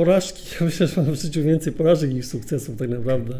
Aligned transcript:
porażki, 0.00 0.42
ja 0.60 0.66
myślę, 0.66 0.86
że 0.86 1.02
mam 1.02 1.14
w 1.14 1.22
życiu 1.22 1.42
więcej 1.42 1.72
porażek 1.72 2.14
niż 2.14 2.26
sukcesów 2.26 2.76
tak 2.76 2.88
naprawdę. 2.88 3.34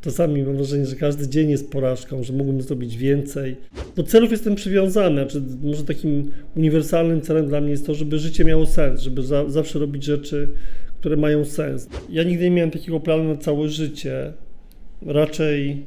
Czasami 0.00 0.42
mam 0.42 0.56
wrażenie, 0.56 0.86
że 0.86 0.96
każdy 0.96 1.28
dzień 1.28 1.50
jest 1.50 1.70
porażką, 1.70 2.22
że 2.22 2.32
mógłbym 2.32 2.62
zrobić 2.62 2.96
więcej. 2.96 3.56
Do 3.96 4.02
celów 4.02 4.30
jestem 4.30 4.54
przywiązany, 4.54 5.22
znaczy 5.22 5.42
może 5.62 5.84
takim 5.84 6.30
uniwersalnym 6.56 7.20
celem 7.20 7.48
dla 7.48 7.60
mnie 7.60 7.70
jest 7.70 7.86
to, 7.86 7.94
żeby 7.94 8.18
życie 8.18 8.44
miało 8.44 8.66
sens, 8.66 9.00
żeby 9.00 9.22
za, 9.22 9.48
zawsze 9.48 9.78
robić 9.78 10.04
rzeczy, 10.04 10.48
które 11.00 11.16
mają 11.16 11.44
sens. 11.44 11.88
Ja 12.08 12.22
nigdy 12.22 12.44
nie 12.44 12.56
miałem 12.56 12.70
takiego 12.70 13.00
planu 13.00 13.24
na 13.24 13.36
całe 13.36 13.68
życie. 13.68 14.32
Raczej 15.06 15.86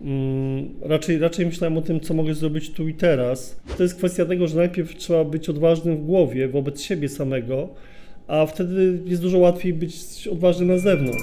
Mm, 0.00 0.68
raczej, 0.82 1.18
raczej 1.18 1.46
myślałem 1.46 1.78
o 1.78 1.82
tym, 1.82 2.00
co 2.00 2.14
mogę 2.14 2.34
zrobić 2.34 2.70
tu 2.70 2.88
i 2.88 2.94
teraz. 2.94 3.60
To 3.76 3.82
jest 3.82 3.94
kwestia 3.94 4.24
tego, 4.24 4.48
że 4.48 4.56
najpierw 4.56 4.96
trzeba 4.96 5.24
być 5.24 5.48
odważnym 5.48 5.96
w 5.96 6.04
głowie 6.04 6.48
wobec 6.48 6.80
siebie 6.80 7.08
samego, 7.08 7.68
a 8.32 8.46
wtedy 8.46 8.98
jest 9.06 9.22
dużo 9.22 9.38
łatwiej 9.38 9.74
być 9.74 10.28
odważnym 10.28 10.68
na 10.68 10.78
zewnątrz. 10.78 11.22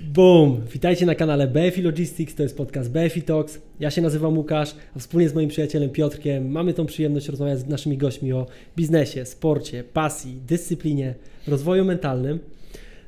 Boom! 0.00 0.60
Witajcie 0.72 1.06
na 1.06 1.14
kanale 1.14 1.46
BFI 1.46 1.82
Logistics, 1.82 2.34
to 2.34 2.42
jest 2.42 2.56
podcast 2.56 2.90
BFI 2.90 3.22
Talks. 3.22 3.60
Ja 3.80 3.90
się 3.90 4.02
nazywam 4.02 4.38
Łukasz, 4.38 4.74
a 4.96 4.98
wspólnie 4.98 5.28
z 5.28 5.34
moim 5.34 5.48
przyjacielem 5.48 5.90
Piotrkiem 5.90 6.50
mamy 6.50 6.74
tą 6.74 6.86
przyjemność 6.86 7.28
rozmawiać 7.28 7.58
z 7.58 7.66
naszymi 7.66 7.98
gośćmi 7.98 8.32
o 8.32 8.46
biznesie, 8.76 9.26
sporcie, 9.26 9.84
pasji, 9.84 10.40
dyscyplinie, 10.46 11.14
rozwoju 11.48 11.84
mentalnym. 11.84 12.38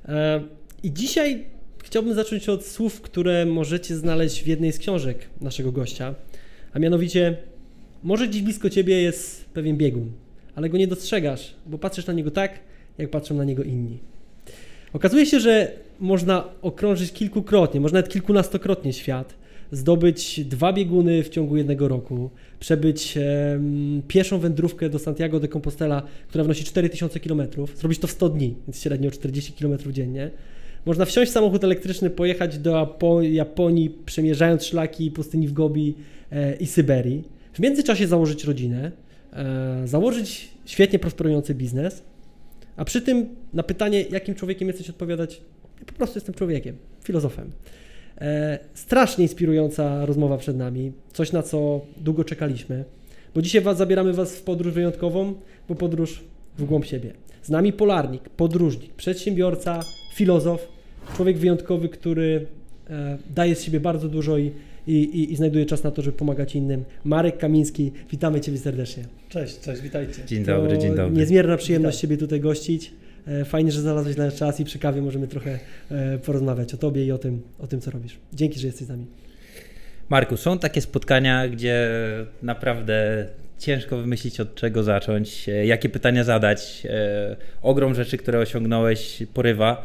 E, 0.09 0.41
I 0.83 0.93
dzisiaj 0.93 1.45
chciałbym 1.84 2.15
zacząć 2.15 2.48
od 2.48 2.67
słów, 2.67 3.01
które 3.01 3.47
możecie 3.47 3.97
znaleźć 3.97 4.43
w 4.43 4.47
jednej 4.47 4.73
z 4.73 4.79
książek 4.79 5.19
naszego 5.41 5.73
gościa, 5.73 6.15
a 6.77 6.79
mianowicie 6.79 7.37
może 8.03 8.29
dziś 8.29 8.43
blisko 8.43 8.71
Ciebie 8.71 9.03
jest 9.03 9.45
pewien 9.45 9.77
biegun, 9.77 10.12
ale 10.55 10.69
go 10.69 10.79
nie 10.79 10.87
dostrzegasz, 10.87 11.55
bo 11.67 11.78
patrzysz 11.78 12.06
na 12.06 12.12
niego 12.12 12.31
tak, 12.31 12.61
jak 12.98 13.11
patrzą 13.11 13.34
na 13.34 13.45
niego 13.45 13.62
inni. 13.62 13.98
Okazuje 14.92 15.27
się, 15.27 15.41
że 15.41 15.73
można 16.00 16.45
okrążyć 16.62 17.12
kilkukrotnie, 17.12 17.81
może 17.81 17.95
nawet 17.95 18.12
kilkunastokrotnie 18.12 18.92
świat, 18.92 19.34
zdobyć 19.73 20.45
dwa 20.45 20.73
bieguny 20.73 21.23
w 21.23 21.28
ciągu 21.28 21.56
jednego 21.56 21.89
roku, 21.89 22.31
przebyć 22.61 23.17
e, 23.17 23.61
pieszą 24.09 24.39
wędrówkę 24.39 24.91
do 24.91 24.98
Santiago 24.98 25.41
de 25.41 25.48
Compostela, 25.48 26.03
która 26.28 26.45
wynosi 26.45 26.65
4000 26.65 27.20
km, 27.20 27.43
zrobić 27.77 27.98
to 27.98 28.06
w 28.06 28.11
100 28.11 28.28
dni, 28.28 28.55
więc 28.67 28.81
średnio 28.81 29.11
40 29.11 29.53
km 29.53 29.93
dziennie. 29.93 30.31
Można 30.87 31.05
wsiąść 31.05 31.31
w 31.31 31.34
samochód 31.34 31.65
elektryczny, 31.65 32.11
pojechać 32.11 32.59
do 32.59 32.98
Japonii, 33.22 33.91
przemierzając 34.06 34.65
szlaki 34.65 35.11
pustyni 35.11 35.48
w 35.48 35.53
Gobi 35.53 35.95
i 36.60 36.66
Syberii. 36.66 37.24
W 37.52 37.58
międzyczasie 37.58 38.06
założyć 38.06 38.44
rodzinę, 38.44 38.92
e, 39.32 39.82
założyć 39.84 40.48
świetnie 40.64 40.98
prosperujący 40.98 41.55
biznes, 41.55 42.02
a 42.77 42.84
przy 42.84 43.02
tym 43.02 43.28
na 43.52 43.62
pytanie, 43.62 44.02
jakim 44.02 44.34
człowiekiem 44.34 44.69
jesteś, 44.69 44.91
odpowiadać, 44.91 45.41
ja 45.80 45.84
po 45.86 45.92
prostu 45.92 46.16
jestem 46.16 46.34
człowiekiem, 46.34 46.77
filozofem. 47.04 47.50
E, 48.20 48.58
strasznie 48.74 49.24
inspirująca 49.24 50.06
rozmowa 50.06 50.38
przed 50.38 50.56
nami, 50.56 50.92
coś 51.12 51.32
na 51.32 51.42
co 51.42 51.80
długo 51.97 52.24
czekaliśmy, 52.24 52.84
bo 53.34 53.42
dzisiaj 53.42 53.60
was, 53.60 53.78
zabieramy 53.78 54.12
Was 54.12 54.36
w 54.36 54.42
podróż 54.42 54.72
wyjątkową, 54.72 55.34
bo 55.69 55.74
podróż 55.74 56.24
w 56.58 56.64
głąb 56.64 56.84
siebie. 56.84 57.12
Z 57.42 57.48
nami 57.48 57.72
polarnik, 57.72 58.28
podróżnik, 58.28 58.94
przedsiębiorca, 58.94 59.80
filozof, 60.14 60.69
człowiek 61.16 61.38
wyjątkowy, 61.38 61.88
który 61.88 62.47
e, 62.91 63.19
daje 63.34 63.54
z 63.54 63.62
siebie 63.62 63.80
bardzo 63.80 64.08
dużo 64.08 64.38
i, 64.38 64.52
i, 64.87 65.33
i, 65.33 65.37
znajduje 65.37 65.67
czas 65.67 65.84
na 65.84 65.91
to, 65.91 66.03
żeby 66.03 66.17
pomagać 66.17 66.55
innym. 66.55 66.84
Marek 67.05 67.39
Kamiński, 67.39 67.92
witamy 68.11 68.41
Ciebie 68.41 68.59
serdecznie. 68.59 69.05
Cześć, 69.28 69.61
cześć, 69.61 69.83
witajcie. 69.83 70.25
Dzień 70.27 70.45
dobry, 70.45 70.77
to 70.77 70.77
dzień 70.77 70.95
dobry. 70.95 71.19
Niezmierna 71.19 71.56
przyjemność 71.56 71.98
Ciebie 71.98 72.17
tutaj 72.17 72.41
gościć. 72.41 72.93
E, 73.27 73.45
fajnie, 73.45 73.73
że 73.73 73.81
znalazłeś 73.81 74.17
nas 74.17 74.34
czas 74.34 74.61
i 74.61 74.65
przy 74.65 74.78
kawie 74.78 75.03
możemy 75.03 75.28
trochę 75.28 75.59
e, 75.91 76.19
porozmawiać 76.19 76.75
o 76.75 76.77
Tobie 76.77 77.06
i 77.06 77.12
o 77.12 77.19
tym, 77.19 77.43
o 77.59 77.66
tym, 77.66 77.81
co 77.81 77.91
robisz. 77.91 78.16
Dzięki, 78.33 78.60
że 78.60 78.66
jesteś 78.66 78.87
z 78.87 78.91
nami. 78.91 79.06
Marku, 80.09 80.37
są 80.37 80.59
takie 80.59 80.81
spotkania, 80.81 81.49
gdzie 81.49 81.89
naprawdę 82.43 83.27
ciężko 83.59 83.97
wymyślić 83.97 84.41
od 84.41 84.55
czego 84.55 84.83
zacząć, 84.83 85.49
e, 85.49 85.66
jakie 85.66 85.89
pytania 85.89 86.25
zadać. 86.25 86.87
Ogrom 87.62 87.94
rzeczy, 87.94 88.19
które 88.19 88.39
osiągnąłeś, 88.39 89.22
porywa. 89.34 89.83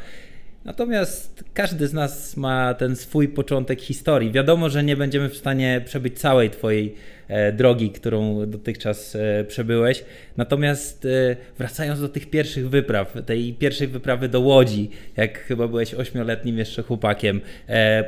Natomiast 0.66 1.44
każdy 1.54 1.88
z 1.88 1.94
nas 1.94 2.38
ma 2.38 2.74
ten 2.74 2.96
swój 2.96 3.28
początek 3.28 3.82
historii. 3.82 4.32
Wiadomo, 4.32 4.70
że 4.70 4.84
nie 4.84 4.96
będziemy 4.96 5.30
w 5.30 5.38
stanie 5.38 5.82
przebyć 5.86 6.20
całej 6.20 6.50
Twojej 6.50 6.96
e, 7.28 7.52
drogi, 7.52 7.90
którą 7.90 8.50
dotychczas 8.50 9.16
e, 9.16 9.44
przebyłeś. 9.44 10.04
Natomiast 10.38 11.06
e, 11.06 11.36
wracając 11.58 12.02
do 12.02 12.10
tych 12.10 12.30
pierwszych 12.30 12.70
wypraw, 12.70 13.14
tej 13.26 13.54
pierwszej 13.54 13.88
wyprawy 13.88 14.30
do 14.30 14.40
Łodzi, 14.40 14.90
jak 15.18 15.40
chyba 15.40 15.68
byłeś 15.68 15.94
ośmioletnim 15.94 16.58
jeszcze 16.58 16.84
chłopakiem, 16.84 17.42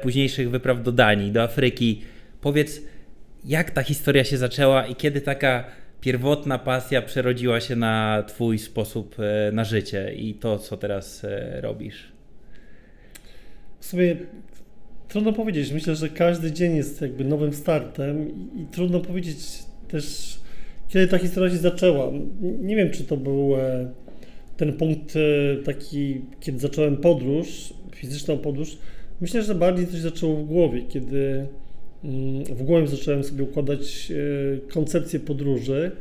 późniejszych 0.02 0.50
wypraw 0.50 0.84
do 0.84 0.91
Danii, 0.91 1.31
do 1.31 1.44
Afryki, 1.44 2.02
powiedz, 2.41 2.81
jak 3.46 3.72
ta 3.72 3.84
historia 3.84 4.24
się 4.24 4.38
zaczęła 4.38 4.85
i 4.85 4.96
kiedy 4.96 5.22
taka 5.22 5.64
pierwotna 6.02 6.59
pasja 6.59 7.02
przerodziła 7.02 7.59
się 7.59 7.75
na 7.75 8.24
Twój 8.28 8.59
sposób 8.59 9.16
na 9.52 9.64
życie 9.64 10.14
i 10.14 10.34
to, 10.34 10.59
co 10.59 10.78
teraz 10.78 11.25
robisz? 11.62 12.12
W 13.83 13.85
sumie 13.85 14.16
trudno 15.07 15.33
powiedzieć. 15.33 15.71
Myślę, 15.71 15.95
że 15.95 16.09
każdy 16.09 16.51
dzień 16.51 16.75
jest 16.75 17.01
jakby 17.01 17.23
nowym 17.23 17.53
startem 17.53 18.29
i, 18.29 18.66
trudno 18.71 18.99
powiedzieć 18.99 19.38
też, 19.88 20.38
kiedy 20.89 21.07
ta 21.07 21.17
historia 21.17 21.49
się 21.49 21.57
zaczęła. 21.57 22.11
Nie 22.61 22.75
wiem, 22.75 22.91
czy 22.91 23.03
to 23.03 23.17
był 23.17 23.55
e, 23.55 23.91
ten 24.57 24.73
punkt 24.73 25.16
e, 25.16 25.63
taki, 25.63 26.22
kiedy 26.39 26.59
zacząłem 26.59 26.97
podróż, 26.97 27.73
fizyczną 27.95 28.38
podróż. 28.38 28.77
Myślę, 29.22 29.43
że 29.43 29.55
bardziej 29.55 29.88
coś 29.88 29.99
zaczęło 29.99 30.35
w 30.35 30.45
głowie, 30.45 30.81
kiedy 30.81 31.47
mm, 32.03 32.43
w 32.43 32.63
głowie 32.63 32.88
zacząłem 32.88 33.23
sobie 33.23 33.43
układać 33.43 34.11
e, 34.11 34.72
koncepcję 34.72 35.19
podróży. 35.19 35.91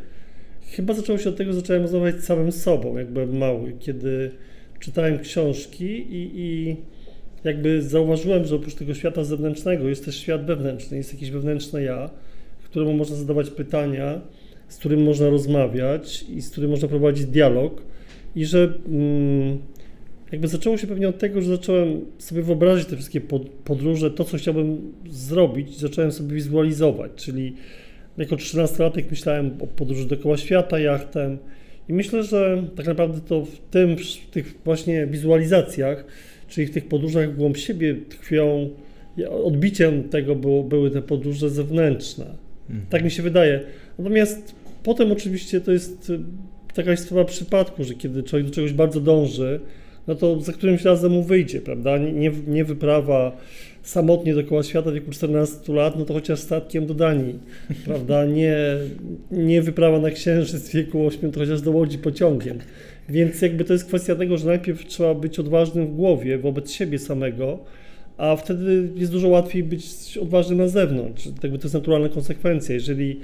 Chyba 0.71 0.94
zaczęło 0.94 1.19
się 1.19 1.28
od 1.28 1.37
tego, 1.37 1.53
że 1.53 1.60
zacząłem 1.60 1.82
rozmawiać 1.82 2.25
samym 2.25 2.53
sobą, 2.53 2.98
jak 2.98 3.10
byłem 3.10 3.38
mały, 3.38 3.72
kiedy 3.81 4.31
czytałem 4.81 5.19
książki 5.19 5.87
i, 5.87 6.31
i 6.34 6.76
jakby 7.44 7.82
zauważyłem, 7.82 8.44
że 8.44 8.56
oprócz 8.56 8.75
tego 8.75 8.94
świata 8.94 9.25
zewnętrznego 9.25 9.88
jest 9.88 10.04
też 10.04 10.16
świat 10.16 10.47
wewnętrzny, 10.47 10.97
jest 10.97 11.12
jakieś 11.12 11.30
wewnętrzne 11.30 11.82
ja, 11.82 12.10
któremu 12.72 12.92
można 12.92 13.16
zadawać 13.16 13.50
pytania, 13.50 14.20
z 14.69 14.76
którym 14.76 15.03
można 15.03 15.28
rozmawiać 15.28 16.22
i 16.22 16.42
z 16.42 16.50
którym 16.50 16.70
można 16.70 16.88
prowadzić 16.88 17.26
dialog. 17.26 17.82
I 18.36 18.44
że 18.44 18.72
mm, 18.88 19.58
jakby 20.32 20.48
zaczęło 20.48 20.76
się 20.76 20.86
pewnie 20.86 21.08
od 21.08 21.19
tego, 21.19 21.42
że 21.42 21.56
zacząłem 21.56 22.00
sobie 22.19 22.42
wyobrazić 22.42 22.88
te 22.88 22.97
wszystkie 22.97 23.20
podróże, 23.64 24.10
to 24.10 24.24
co 24.24 24.36
chciałbym 24.36 24.92
zrobić, 25.10 25.78
zacząłem 25.78 26.12
sobie 26.12 26.34
wizualizować, 26.34 27.12
czyli 27.16 27.56
jako 28.19 28.36
13-latek 28.36 29.04
myślałem 29.10 29.50
o 29.60 29.66
podróży 29.66 30.06
dookoła 30.06 30.36
świata 30.36 30.78
jachtem. 30.78 31.38
I 31.88 31.92
myślę, 31.92 32.22
że 32.22 32.62
tak 32.76 32.86
naprawdę 32.86 33.20
to 33.20 33.44
w 33.44 33.59
tym, 33.59 33.97
w 33.97 34.30
tych 34.30 34.54
właśnie 34.64 35.06
wizualizacjach 35.06 36.04
czyli 36.53 36.67
w 36.67 36.71
tych 36.71 36.89
podróżach 36.89 37.37
głąb 37.37 37.57
siebie 37.57 37.95
tkwią, 38.09 38.71
odbiciem 39.31 40.09
tego 40.09 40.35
było, 40.35 40.63
były 40.63 40.91
te 40.91 41.03
podróże 41.03 41.51
zewnętrzne. 41.51 42.25
Mhm. 42.71 42.87
Tak 42.91 43.05
mi 43.05 43.11
się 43.11 43.23
wydaje. 43.23 43.61
Natomiast 43.99 44.55
potem 44.83 45.13
oczywiście 45.13 45.61
to 45.61 45.73
jest 45.73 46.11
y, 46.11 46.19
taka 46.75 46.97
sprawa 46.97 47.25
przypadku, 47.25 47.85
że 47.85 47.95
kiedy 47.95 48.23
człowiek 48.23 48.49
do 48.49 48.55
czegoś 48.55 48.73
bardzo 48.73 49.01
dąży, 49.01 49.61
no 50.07 50.15
to 50.15 50.41
za 50.41 50.53
którymś 50.53 50.85
razem 50.85 51.13
mu 51.13 51.23
wyjdzie, 51.23 51.61
prawda? 51.61 51.99
Nie, 51.99 52.33
nie 52.47 52.65
wyprawa 52.65 53.37
samotnie 53.83 54.34
dookoła 54.34 54.63
świata 54.63 54.91
w 54.91 54.95
wieku 54.95 55.11
14 55.11 55.73
lat, 55.73 55.99
no 55.99 56.05
to 56.05 56.15
chociaż 56.15 56.41
statkiem 56.41 56.87
do 56.87 56.95
Danii, 56.95 57.39
prawda? 57.84 58.25
Nie, 58.25 58.57
nie 59.31 59.63
wyprawa 59.63 59.98
na 59.98 60.10
Księżyc 60.10 60.69
w 60.69 60.75
wieku 60.75 61.07
8, 61.07 61.33
to 61.33 61.41
chociaż 61.41 61.60
do 61.60 61.71
Łodzi 61.71 61.98
pociągiem. 61.98 62.59
Więc 63.09 63.43
jakby 63.43 63.65
to 63.65 63.72
jest 63.72 63.84
kwestia 63.84 64.15
tego, 64.15 64.39
że 64.39 64.47
najpierw 64.47 64.87
trzeba 64.87 65.15
być 65.15 65.39
odważnym 65.39 65.87
w 65.87 65.95
głowie 65.95 66.39
wobec 66.39 66.71
siebie 66.71 66.99
samego, 66.99 67.59
a 68.16 68.37
wtedy 68.37 68.89
jest 68.97 69.13
dużo 69.13 69.28
łatwiej 69.28 69.63
być 69.63 70.19
odważnym 70.22 70.59
na 70.59 70.69
zewnątrz. 70.69 71.27
Jakby 71.43 71.59
to 71.59 71.65
jest 71.65 71.75
naturalna 71.75 72.09
konsekwencja. 72.09 72.75
Jeżeli 72.75 73.21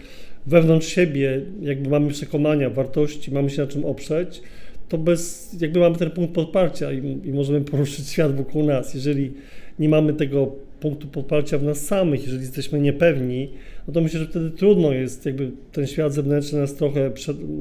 wewnątrz 0.47 0.89
siebie 0.89 1.41
jakby 1.63 1.91
mamy 1.91 2.11
przekonania, 2.11 2.71
wartości, 2.71 3.31
mamy 3.31 3.51
się 3.51 3.63
na 3.63 3.69
czym 3.69 3.85
oprzeć, 3.85 4.43
to 4.89 4.99
bez, 4.99 5.57
jakby 5.61 5.81
mamy 5.81 5.97
ten 5.97 6.11
punkt 6.11 6.35
podparcia 6.35 6.93
i, 6.93 6.99
i 7.25 7.33
możemy 7.33 7.61
poruszyć 7.61 8.09
świat 8.09 8.37
wokół 8.37 8.65
nas. 8.65 8.95
Jeżeli 8.95 9.33
nie 9.79 9.89
mamy 9.89 10.15
tego 10.15 10.53
punktu 10.81 11.09
podparcia 11.09 11.59
w 11.59 11.63
nas 11.63 11.87
samych, 11.87 12.23
jeżeli 12.23 12.43
jesteśmy 12.43 12.81
niepewni, 12.81 13.49
no 13.89 13.95
to 13.95 14.01
myślę, 14.01 14.21
że 14.21 14.27
wtedy 14.27 14.51
trudno 14.51 14.93
jest, 14.93 15.27
jakby 15.27 15.51
ten 15.73 15.87
świat 15.87 16.13
zewnętrzny 16.13 16.61
nas 16.61 16.75
trochę, 16.75 17.11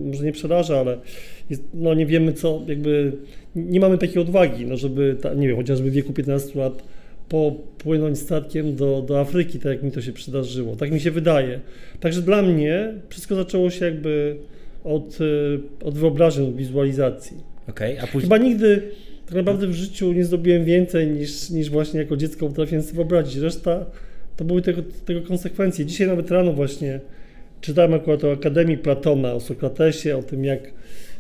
może 0.06 0.24
nie 0.24 0.32
przeraża, 0.32 0.80
ale 0.80 0.98
no 1.74 1.94
nie 1.94 2.06
wiemy 2.06 2.34
co, 2.34 2.62
jakby 2.68 3.12
nie 3.56 3.80
mamy 3.80 3.98
takiej 3.98 4.22
odwagi, 4.22 4.66
no 4.66 4.78
żeby, 4.78 5.18
ta, 5.22 5.34
nie 5.34 5.48
wiem, 5.48 5.58
chociażby 5.58 5.92
w 5.92 5.94
wieku 5.94 6.14
15 6.14 6.60
lat 6.60 6.84
popłynąć 7.30 8.20
statkiem 8.20 8.76
do, 8.76 9.02
do 9.02 9.20
Afryki, 9.20 9.60
tak 9.60 9.72
jak 9.72 9.84
mi 9.84 9.92
to 9.92 10.02
się 10.02 10.14
przydarzyło. 10.14 10.76
Tak 10.76 10.92
mi 10.92 11.00
się 11.00 11.12
wydaje. 11.12 11.60
Także 12.00 12.22
dla 12.22 12.42
mnie 12.42 12.94
wszystko 13.10 13.36
zaczęło 13.36 13.70
się 13.70 13.86
jakby 13.86 14.36
od, 14.84 15.20
e, 15.82 15.86
od 15.86 15.98
wyobrażeń, 15.98 16.48
od 16.48 16.56
wizualizacji. 16.56 17.38
Okay, 17.70 18.02
a 18.02 18.08
później... 18.08 18.22
Chyba 18.22 18.38
nigdy 18.38 18.82
tak 19.26 19.36
naprawdę 19.36 19.68
w 19.68 19.74
życiu 19.74 20.14
nie 20.14 20.26
zrobiłem 20.26 20.66
więcej 20.66 21.08
niż, 21.08 21.50
niż 21.50 21.70
właśnie 21.70 22.00
jako 22.00 22.18
dziecko 22.18 22.48
potrafiłem 22.48 22.84
sobie 22.84 22.96
wyobrazić. 22.96 23.36
Reszta 23.36 23.86
to 24.36 24.46
były 24.46 24.62
tego, 24.62 24.82
tego 25.06 25.22
konsekwencje. 25.22 25.86
Dzisiaj 25.86 26.08
nawet 26.08 26.32
rano 26.32 26.54
właśnie 26.54 27.00
czytałem 27.62 27.94
akurat 27.94 28.24
o 28.24 28.32
Akademii 28.32 28.78
Platona, 28.78 29.34
o 29.34 29.40
Sokratesie, 29.40 30.18
o 30.18 30.24
tym 30.24 30.46
jak, 30.46 30.60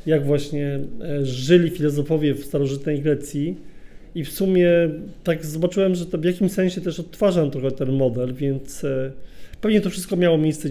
jak 0.07 0.25
właśnie 0.25 0.80
e, 1.01 1.25
żyli 1.25 1.69
filozofowie 1.69 2.33
w 2.33 2.45
starożytnej 2.45 3.01
Grecji 3.01 3.57
i 4.15 4.24
w 4.24 4.31
sumie 4.31 4.69
tak 5.24 5.45
zobaczyłem, 5.45 5.95
że 5.95 6.06
to 6.06 6.18
w 6.18 6.24
jakimś 6.24 6.51
sensie 6.51 6.81
też 6.81 7.00
odtwarzam 7.00 7.51
trochę 7.51 7.71
ten 7.71 7.92
model, 7.92 8.33
więc 8.33 8.83
e, 8.83 9.12
pewnie 9.62 9.81
to 9.81 9.89
wszystko 9.89 10.15
miało 10.15 10.38
miejsce 10.38 10.69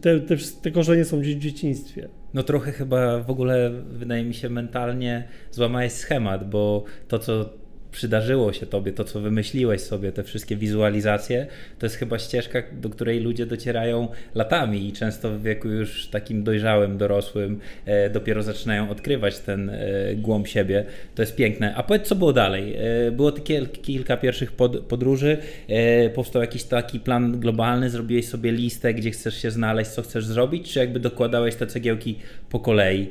te, 0.00 0.20
te, 0.20 0.36
te 0.62 0.70
korzenie 0.70 1.04
są 1.04 1.20
gdzieś 1.20 1.34
w 1.34 1.38
dzieciństwie. 1.38 2.08
No 2.34 2.42
trochę 2.42 2.72
chyba 2.72 3.22
w 3.22 3.30
ogóle 3.30 3.70
wydaje 3.92 4.24
mi 4.24 4.34
się 4.34 4.48
mentalnie 4.48 5.24
złamałeś 5.50 5.92
schemat, 5.92 6.50
bo 6.50 6.84
to 7.08 7.18
co 7.18 7.59
przydarzyło 7.92 8.52
się 8.52 8.66
tobie, 8.66 8.92
to 8.92 9.04
co 9.04 9.20
wymyśliłeś 9.20 9.80
sobie, 9.80 10.12
te 10.12 10.24
wszystkie 10.24 10.56
wizualizacje, 10.56 11.46
to 11.78 11.86
jest 11.86 11.96
chyba 11.96 12.18
ścieżka, 12.18 12.62
do 12.72 12.88
której 12.88 13.20
ludzie 13.20 13.46
docierają 13.46 14.08
latami 14.34 14.88
i 14.88 14.92
często 14.92 15.30
w 15.30 15.42
wieku 15.42 15.68
już 15.68 16.06
takim 16.06 16.44
dojrzałym, 16.44 16.98
dorosłym 16.98 17.60
e, 17.84 18.10
dopiero 18.10 18.42
zaczynają 18.42 18.90
odkrywać 18.90 19.38
ten 19.38 19.70
e, 19.70 19.80
głąb 20.14 20.48
siebie. 20.48 20.84
To 21.14 21.22
jest 21.22 21.36
piękne. 21.36 21.74
A 21.74 21.82
powiedz, 21.82 22.08
co 22.08 22.14
było 22.14 22.32
dalej? 22.32 22.76
E, 23.06 23.10
było 23.10 23.32
takie 23.32 23.66
kilka 23.66 24.16
pierwszych 24.16 24.52
pod, 24.52 24.78
podróży, 24.78 25.38
e, 25.68 26.10
powstał 26.10 26.42
jakiś 26.42 26.64
taki 26.64 27.00
plan 27.00 27.40
globalny, 27.40 27.90
zrobiłeś 27.90 28.28
sobie 28.28 28.52
listę, 28.52 28.94
gdzie 28.94 29.10
chcesz 29.10 29.42
się 29.42 29.50
znaleźć, 29.50 29.90
co 29.90 30.02
chcesz 30.02 30.24
zrobić, 30.24 30.72
czy 30.72 30.78
jakby 30.78 31.00
dokładałeś 31.00 31.54
te 31.54 31.66
cegiełki 31.66 32.18
po 32.50 32.60
kolei? 32.60 33.08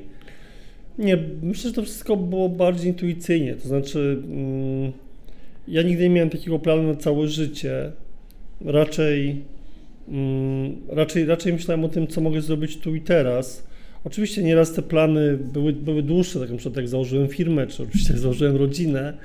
Nie, 0.97 1.17
myślę, 1.41 1.69
że 1.69 1.75
to 1.75 1.83
wszystko 1.83 2.15
było 2.15 2.49
bardziej 2.49 2.87
intuicyjnie. 2.87 3.55
To 3.55 3.67
znaczy, 3.67 4.21
mm, 4.23 4.91
ja 5.67 5.81
nigdy 5.81 6.03
nie 6.03 6.09
miałem 6.09 6.29
takiego 6.29 6.59
planu 6.59 6.83
na 6.83 6.95
całe 6.95 7.27
życie. 7.27 7.91
Raczej, 8.65 9.41
mm, 10.07 10.75
raczej, 10.89 11.25
raczej 11.25 11.53
myślałem 11.53 11.85
o 11.85 11.89
tym, 11.89 12.07
co 12.07 12.21
mogę 12.21 12.41
zrobić 12.41 12.77
tu 12.77 12.95
i 12.95 13.01
teraz. 13.01 13.67
Oczywiście 14.03 14.43
nieraz 14.43 14.73
te 14.73 14.81
plany 14.81 15.37
były, 15.53 15.73
były 15.73 16.03
dłuższe, 16.03 16.39
tak 16.39 16.51
na 16.51 16.57
przykład 16.57 16.77
jak 16.77 16.87
założyłem 16.87 17.27
firmę, 17.27 17.67
czy 17.67 17.83
oczywiście 17.83 18.13
jak 18.13 18.21
założyłem 18.21 18.55
rodzinę, 18.55 19.17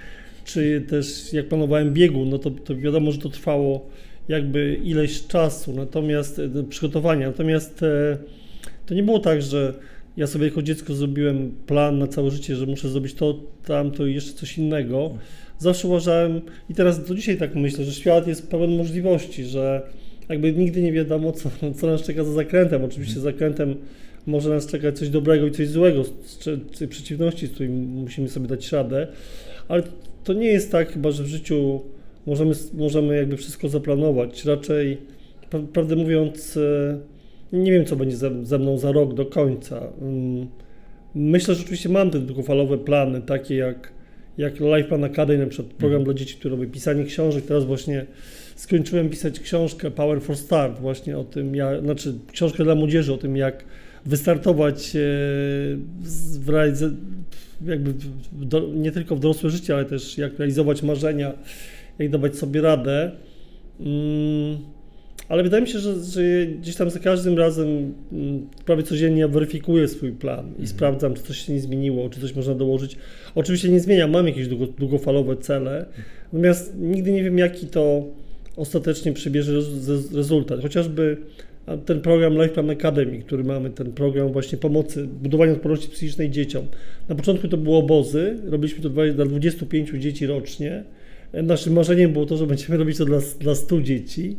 czy 0.45 0.85
też 0.89 1.33
jak 1.33 1.49
planowałem 1.49 1.93
biegu, 1.93 2.25
no 2.25 2.39
to, 2.39 2.51
to 2.51 2.77
wiadomo, 2.77 3.13
że 3.13 3.19
to 3.19 3.29
trwało 3.29 3.89
jakby 4.29 4.81
ileś 4.85 5.27
czasu, 5.27 5.73
natomiast 5.73 6.39
e, 6.39 6.65
przygotowania. 6.69 7.27
Natomiast 7.27 7.83
e, 7.83 8.19
to 8.87 8.95
nie 8.95 9.03
było 9.03 9.19
tak, 9.19 9.43
że 9.43 9.75
ja 10.17 10.27
sobie 10.27 10.45
jako 10.45 10.63
dziecko 10.63 10.95
zrobiłem 10.95 11.53
plan 11.67 11.99
na 11.99 12.07
całe 12.07 12.31
życie, 12.31 12.57
że 12.57 12.67
muszę 12.67 12.89
zrobić 12.89 13.15
to, 13.15 13.41
tamto 13.67 14.07
i 14.07 14.15
jeszcze 14.15 14.33
coś 14.33 14.59
innego. 14.59 15.11
Zawsze 15.59 15.89
uważałem 15.89 16.41
i 16.71 16.75
teraz 16.75 17.09
do 17.09 17.15
dzisiaj 17.15 17.37
tak 17.37 17.55
myślę, 17.55 17.85
że 17.85 17.93
świat 17.93 18.27
jest 18.27 18.51
pełen 18.51 18.77
możliwości, 18.77 19.45
że 19.45 19.83
jakby 20.29 20.53
nigdy 20.53 20.83
nie 20.83 20.93
wiadomo, 20.93 21.33
co, 21.33 21.51
co 21.79 21.87
nas 21.87 22.03
czeka 22.03 22.25
za 22.25 22.33
zakrętem. 22.33 22.85
Oczywiście 22.85 23.21
zakrętem 23.21 23.77
może 24.27 24.51
nas 24.51 24.67
czekać 24.67 24.99
coś 24.99 25.09
dobrego 25.09 25.47
i 25.47 25.51
coś 25.51 25.69
złego, 25.69 26.05
czy 26.73 26.89
przeciwności, 26.89 27.47
z 27.47 27.51
którymi 27.51 27.87
musimy 27.87 28.29
sobie 28.29 28.47
dać 28.47 28.73
radę, 28.73 29.07
ale 29.69 29.83
to 30.25 30.33
nie 30.33 30.47
jest 30.47 30.73
tak 30.73 30.93
chyba, 30.93 31.11
że 31.11 31.23
w 31.23 31.27
życiu 31.27 31.81
możemy, 32.27 32.55
możemy 32.75 33.17
jakby 33.17 33.37
wszystko 33.37 33.69
zaplanować. 33.69 34.45
Raczej, 34.45 34.99
prawdę 35.73 35.97
mówiąc, 35.97 36.57
e, 36.57 36.99
nie 37.55 37.73
wiem, 37.73 37.85
co 37.85 37.97
będzie 37.97 38.17
ze, 38.17 38.45
ze 38.45 38.59
mną 38.59 38.79
za 38.79 38.93
rok 38.93 39.15
do 39.15 39.27
końca. 39.27 39.81
Mm, 40.01 40.47
myślę, 41.15 41.55
że 41.55 41.62
oczywiście 41.62 41.89
mam 41.89 42.11
te 42.11 42.19
długofalowe 42.19 42.79
plany, 42.79 43.23
takie 43.23 43.56
jak, 43.56 43.93
jak 44.39 44.61
Life 44.61 44.85
Plan 44.85 45.05
Academy, 45.05 45.45
na 45.45 45.51
przykład 45.51 45.75
program 45.75 46.01
mhm. 46.01 46.05
dla 46.05 46.15
dzieci, 46.15 46.37
który 46.37 46.56
robi 46.56 46.67
pisanie 46.67 47.05
książek. 47.05 47.45
Teraz 47.45 47.65
właśnie 47.65 48.06
skończyłem 48.56 49.11
pisać 49.11 49.41
książkę 49.41 49.91
Power 49.91 50.21
for 50.21 50.37
Start, 50.37 50.81
właśnie 50.81 51.19
o 51.19 51.25
tym, 51.25 51.55
jak, 51.55 51.81
znaczy 51.81 52.15
książkę 52.33 52.65
dla 52.65 52.75
młodzieży, 52.75 53.12
o 53.12 53.19
tym, 53.19 53.37
jak 53.37 53.65
wystartować 54.06 54.97
e, 54.97 55.01
w 56.41 56.49
realizacji, 56.49 56.97
jakby 57.67 57.95
do, 58.33 58.69
nie 58.75 58.93
tylko 58.93 59.17
w 59.17 59.21
dorosłe 59.21 59.51
życie, 59.51 59.75
ale 59.75 59.85
też 59.85 60.19
jak 60.19 60.39
realizować 60.39 60.83
marzenia, 60.83 61.33
jak 61.99 62.11
dawać 62.11 62.37
sobie 62.37 62.61
radę. 62.61 63.11
Mm, 63.81 64.59
ale 65.29 65.43
wydaje 65.43 65.62
mi 65.62 65.69
się, 65.69 65.79
że, 65.79 66.05
że 66.05 66.23
gdzieś 66.47 66.76
tam 66.76 66.91
za 66.91 66.99
każdym 66.99 67.38
razem 67.38 67.94
mm, 68.12 68.47
prawie 68.65 68.82
codziennie 68.82 69.29
weryfikuję 69.29 69.88
swój 69.88 70.12
plan 70.12 70.47
i 70.47 70.49
mhm. 70.49 70.67
sprawdzam, 70.67 71.15
czy 71.15 71.23
coś 71.23 71.38
się 71.38 71.53
nie 71.53 71.61
zmieniło, 71.61 72.11
czy 72.11 72.21
coś 72.21 72.35
można 72.35 72.55
dołożyć. 72.55 72.97
Oczywiście 73.35 73.69
nie 73.69 73.81
zmieniam, 73.81 74.11
mam 74.11 74.26
jakieś 74.26 74.49
długo, 74.49 74.67
długofalowe 74.67 75.37
cele, 75.37 75.87
natomiast 76.32 76.75
nigdy 76.79 77.12
nie 77.12 77.25
wiem, 77.25 77.38
jaki 77.38 77.67
to 77.67 78.05
ostatecznie 78.56 79.12
przybierze 79.12 79.53
rezultat. 80.12 80.61
Chociażby 80.61 81.17
ten 81.87 82.00
program 82.00 82.32
Life 82.32 82.49
Plan 82.49 82.70
Academy, 82.70 83.19
który 83.19 83.44
mamy, 83.44 83.70
ten 83.70 83.93
program 83.93 84.32
właśnie 84.32 84.59
pomocy, 84.59 85.06
budowania 85.06 85.53
odporności 85.53 85.88
psychicznej 85.88 86.31
dzieciom. 86.31 86.67
Na 87.09 87.15
początku 87.15 87.49
to 87.49 87.56
były 87.56 87.77
obozy, 87.77 88.37
robiliśmy 88.47 88.82
to 88.82 88.91
dla 88.91 89.25
25 89.25 89.91
dzieci 89.91 90.27
rocznie. 90.27 90.85
Naszym 91.43 91.73
marzeniem 91.73 92.13
było 92.13 92.27
to, 92.27 92.37
że 92.37 92.47
będziemy 92.47 92.77
robić 92.77 92.99
to 92.99 93.05
dla, 93.05 93.19
dla 93.41 93.55
100 93.55 93.83
dzieci, 93.83 94.37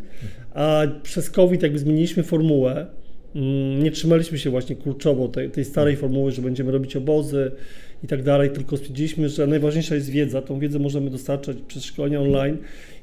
a 0.54 0.82
przez 1.04 1.30
COVID 1.30 1.64
jakby 1.64 1.80
zmieniliśmy 1.80 2.24
formułę. 2.24 2.86
Mm, 3.36 3.84
nie 3.84 3.92
trzymaliśmy 3.92 4.38
się 4.38 4.50
właśnie 4.50 4.76
kurczowo 4.76 5.28
tej, 5.28 5.50
tej 5.50 5.66
starej 5.66 5.96
formuły, 5.96 6.32
że 6.32 6.42
będziemy 6.42 6.72
robić 6.72 6.96
obozy 6.96 7.52
i 8.04 8.08
tak 8.08 8.24
dalej, 8.24 8.50
tylko 8.50 8.78
stwierdziliśmy, 8.78 9.30
że 9.30 9.48
najważniejsza 9.48 9.96
jest 9.96 10.10
wiedza. 10.10 10.42
Tą 10.42 10.60
wiedzę 10.60 10.80
możemy 10.80 11.10
dostarczać 11.10 11.58
przez 11.68 11.84
szkolenia 11.84 12.22
online. 12.22 12.58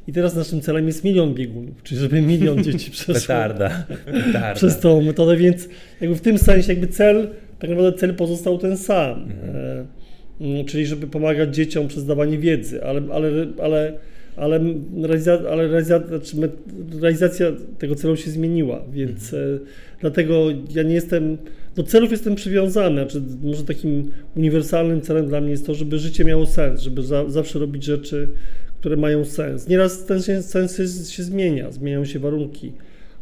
I 0.08 0.12
teraz 0.12 0.34
naszym 0.34 0.60
celem 0.60 0.86
jest 0.86 1.04
milion 1.04 1.34
biegunów, 1.34 1.82
czyli 1.82 2.00
żeby 2.00 2.22
milion 2.22 2.62
dzieci 2.64 2.90
przeszło 2.90 3.14
Petarda. 3.14 3.86
Petarda. 4.04 4.54
przez 4.54 4.80
tą 4.80 5.02
metodę, 5.02 5.36
więc 5.36 5.68
jakby 6.00 6.16
w 6.16 6.20
tym 6.20 6.38
sensie 6.38 6.72
jakby 6.72 6.86
cel, 6.86 7.28
tak 7.58 7.70
naprawdę 7.70 7.98
cel 7.98 8.14
pozostał 8.14 8.58
ten 8.58 8.76
sam. 8.76 9.22
Mhm. 9.22 9.86
Mm, 10.40 10.64
czyli 10.64 10.86
żeby 10.86 11.06
pomagać 11.06 11.54
dzieciom 11.54 11.88
przez 11.88 12.06
dawanie 12.06 12.38
wiedzy, 12.38 12.84
ale, 12.84 13.02
ale, 13.12 13.46
ale, 13.62 13.98
ale, 14.36 14.60
realizacja, 15.02 15.48
ale 15.50 15.68
realizacja, 15.68 16.08
znaczy 16.08 16.36
realizacja 17.00 17.46
tego 17.78 17.94
celu 17.94 18.16
się 18.16 18.30
zmieniła, 18.30 18.82
więc 18.92 19.34
mhm. 19.34 19.54
E, 19.54 19.58
dlatego 20.00 20.46
ja 20.74 20.82
nie 20.82 20.94
jestem, 20.94 21.38
do 21.76 21.82
celów 21.82 22.10
jestem 22.10 22.34
przywiązany, 22.34 23.02
znaczy 23.02 23.22
może 23.42 23.64
takim 23.64 24.10
uniwersalnym 24.36 25.00
celem 25.00 25.28
dla 25.28 25.40
mnie 25.40 25.50
jest 25.50 25.66
to, 25.66 25.74
żeby 25.74 25.98
życie 25.98 26.24
miało 26.24 26.46
sens, 26.46 26.80
żeby 26.80 27.02
za, 27.02 27.30
zawsze 27.30 27.58
robić 27.58 27.84
rzeczy, 27.84 28.28
które 28.80 28.96
mają 28.96 29.24
sens. 29.24 29.68
Nieraz 29.68 30.04
ten 30.04 30.22
sens 30.42 30.76
się, 30.76 31.12
się 31.12 31.22
zmienia, 31.22 31.70
zmieniają 31.70 32.04
się 32.04 32.18
warunki 32.18 32.72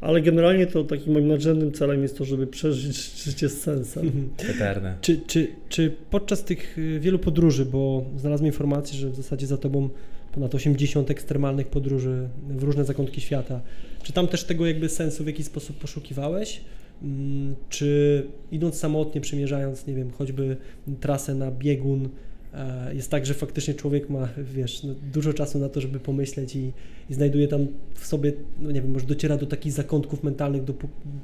ale 0.01 0.23
generalnie 0.23 0.67
to 0.67 0.85
takim 0.85 1.13
moim 1.13 1.29
nadrzędnym 1.29 1.73
celem 1.73 2.03
jest 2.03 2.19
to, 2.19 2.25
żeby 2.25 2.47
przeżyć 2.47 2.97
życie 3.25 3.49
z 3.49 3.61
sensem. 3.61 4.29
Eterне. 4.49 4.97
Czy, 5.01 5.21
czy, 5.27 5.49
czy 5.69 5.97
podczas 6.11 6.45
tych 6.45 6.79
y, 6.79 7.01
wielu 7.01 7.19
podróży, 7.19 7.65
bo 7.65 8.05
znalazłem 8.17 8.47
informację, 8.47 8.99
że 8.99 9.11
w 9.11 9.17
zasadzie 9.17 9.47
za 9.47 9.57
tobą 9.57 9.89
ponad 10.33 10.55
80 10.55 11.11
ekstremalnych 11.11 11.69
podróży 11.69 12.29
w 12.49 12.63
różne 12.63 12.85
zakątki 12.85 13.21
świata, 13.21 13.61
czy 14.03 14.13
tam 14.13 14.29
też 14.29 14.45
tego 14.45 14.67
jakby 14.67 14.89
sensu 14.89 15.25
w 15.25 15.27
jakiś 15.27 15.47
sposób 15.47 15.79
poszukiwałeś? 15.79 16.61
Mm, 17.03 17.55
czy 17.69 18.27
idąc 18.53 18.75
samotnie, 18.75 19.21
przemierzając, 19.21 19.87
nie 19.87 19.95
wiem, 19.95 20.11
choćby 20.11 20.57
trasę 21.01 21.35
na 21.35 21.51
biegun, 21.51 22.09
jest 22.93 23.11
tak, 23.11 23.27
że 23.27 23.35
faktycznie 23.35 23.75
człowiek 23.75 24.11
ma, 24.11 24.29
wiesz, 24.55 24.83
no, 24.83 24.95
dużo 25.13 25.33
czasu 25.33 25.59
na 25.59 25.69
to, 25.69 25.81
żeby 25.81 26.01
pomyśleć 26.01 26.57
i, 26.57 26.73
i, 27.11 27.15
znajduje 27.15 27.49
tam 27.49 27.67
w 27.95 28.07
sobie, 28.07 28.33
no 28.61 28.71
nie 28.71 28.83
wiem, 28.83 28.91
może 28.91 29.07
dociera 29.07 29.37
do 29.37 29.47
takich 29.47 29.73
zakątków 29.73 30.23
mentalnych, 30.23 30.65
do, 30.65 30.75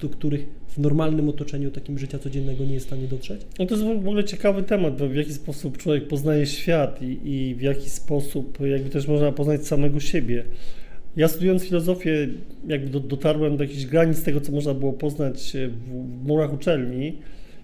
do 0.01 0.09
których 0.09 0.47
w 0.69 0.79
normalnym 0.79 1.29
otoczeniu 1.29 1.71
takim 1.71 1.99
życia 1.99 2.19
codziennego 2.19 2.65
nie 2.65 2.75
jest 2.75 2.87
w 2.87 2.89
stanie 2.89 3.09
dotrzeć? 3.09 3.41
No 3.59 3.67
to 3.67 3.75
jest 3.75 3.87
w 3.87 3.91
ogóle 3.91 4.25
ciekawy 4.25 4.63
temat, 4.63 5.03
w 5.03 5.15
jaki 5.15 5.33
sposób 5.33 5.79
człowiek 5.79 6.09
poznaje 6.09 6.47
świat 6.47 7.03
i, 7.03 7.19
i 7.25 7.55
w 7.55 7.61
jaki 7.61 7.91
sposób 7.91 8.59
jakby 8.61 8.91
też 8.91 9.09
można 9.09 9.33
poznać 9.33 9.67
samego 9.67 10.01
siebie. 10.01 10.45
Ja 11.17 11.29
studiując 11.29 11.65
filozofię, 11.65 12.29
jakby 12.69 12.91
do, 12.91 13.01
dotarłem 13.01 13.57
do 13.57 13.65
jakichś 13.65 13.87
granic 13.87 14.23
tego, 14.23 14.41
co 14.41 14.53
można 14.53 14.75
było 14.75 14.93
poznać 14.93 15.53
w, 15.71 16.23
w 16.23 16.27
murach 16.27 16.53
uczelni 16.53 17.19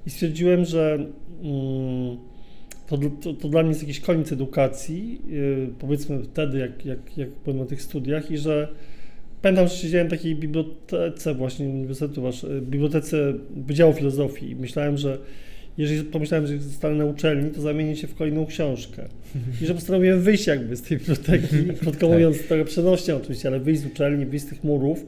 i 0.06 0.10
stwierdziłem, 0.10 0.64
że 0.64 0.94
mm, 1.42 2.16
to, 2.98 3.10
to, 3.20 3.32
to, 3.32 3.48
dla 3.48 3.62
mnie 3.62 3.68
jest 3.68 3.82
jakiś 3.82 4.00
koniec 4.00 4.32
edukacji, 4.32 5.20
yy, 5.28 5.68
powiedzmy 5.78 6.22
wtedy, 6.22 6.58
jak, 6.58 6.86
jak, 6.86 7.18
jak 7.18 7.28
byłem 7.44 7.58
na 7.58 7.66
tych 7.66 7.82
studiach 7.82 8.30
i 8.30 8.38
że 8.38 8.68
pamiętam, 9.42 9.68
że 9.68 9.76
siedziałem 9.76 10.06
w 10.06 10.10
takiej 10.10 10.36
bibliotece 10.36 11.34
właśnie 11.34 11.66
Uniwersytetu, 11.66 12.22
wasz, 12.22 12.42
yy, 12.42 12.60
bibliotece 12.60 13.32
Wydziału 13.56 13.92
Filozofii 13.92 14.50
i 14.50 14.56
myślałem, 14.56 14.96
że 14.96 15.18
jeżeli 15.78 16.04
pomyślałem, 16.04 16.46
że 16.46 16.58
zostanę 16.58 16.94
na 16.94 17.04
uczelni, 17.04 17.50
to 17.50 17.60
zamienię 17.60 17.96
się 17.96 18.06
w 18.06 18.14
kolejną 18.14 18.46
książkę. 18.46 19.04
I 19.62 19.66
że 19.66 19.74
postanowiłem 19.74 20.20
wyjść 20.20 20.46
jakby 20.46 20.76
z 20.76 20.82
tej 20.82 20.98
biblioteki, 20.98 21.56
krótko 21.80 22.00
tak. 22.00 22.10
mówiąc, 22.10 22.42
trochę 22.48 22.64
przenośnie 22.64 23.16
oczywiście, 23.16 23.48
ale 23.48 23.60
wyjść 23.60 23.80
z 23.80 23.86
uczelni, 23.86 24.26
wyjść 24.26 24.44
z 24.44 24.48
tych 24.48 24.64
murów 24.64 25.06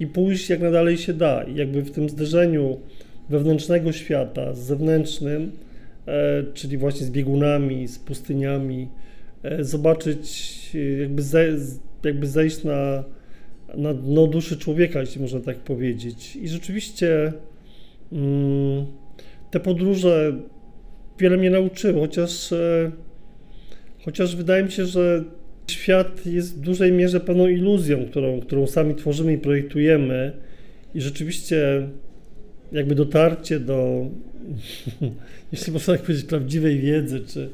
i 0.00 0.06
pójść 0.06 0.50
jak 0.50 0.60
nadalej 0.60 0.98
się 0.98 1.12
da. 1.12 1.42
I 1.42 1.54
jakby 1.54 1.82
w 1.82 1.90
tym 1.90 2.08
zderzeniu 2.08 2.78
wewnętrznego 3.28 3.92
świata 3.92 4.54
z 4.54 4.58
zewnętrznym, 4.58 5.52
czyli 6.54 6.78
właśnie 6.78 7.06
z 7.06 7.10
biegunami, 7.10 7.88
z 7.88 7.98
pustyniami, 7.98 8.88
e, 9.42 9.64
zobaczyć, 9.64 10.70
e, 10.74 10.78
jakby, 10.78 11.22
ze, 11.22 11.46
jakby 12.04 12.26
zejść 12.26 12.64
na, 12.64 13.04
na 13.76 13.94
dno 13.94 14.26
duszy 14.26 14.56
człowieka, 14.56 15.00
jeśli 15.00 15.20
można 15.20 15.40
tak 15.40 15.56
powiedzieć. 15.56 16.36
I 16.36 16.48
rzeczywiście 16.48 17.32
mm, 18.12 18.86
te 19.50 19.60
podróże 19.60 20.32
wiele 21.18 21.36
mnie 21.36 21.50
nauczyły, 21.50 22.00
chociaż, 22.00 22.52
e, 22.52 22.90
chociaż 24.04 24.36
wydaje 24.36 24.64
mi 24.64 24.72
się, 24.72 24.86
że 24.86 25.24
świat 25.70 26.26
jest 26.26 26.56
w 26.56 26.60
dużej 26.60 26.92
mierze 26.92 27.20
pewną 27.20 27.48
iluzją, 27.48 28.06
którą, 28.06 28.40
którą 28.40 28.66
sami 28.66 28.94
tworzymy 28.94 29.32
i 29.32 29.38
projektujemy. 29.38 30.32
I 30.94 31.00
rzeczywiście 31.00 31.88
jakby 32.74 32.94
dotarcie 32.94 33.60
do, 33.60 34.06
jeśli 35.52 35.72
można 35.72 35.94
tak 35.94 36.02
powiedzieć, 36.02 36.26
prawdziwej 36.26 36.78
wiedzy, 36.78 37.20
czy 37.20 37.50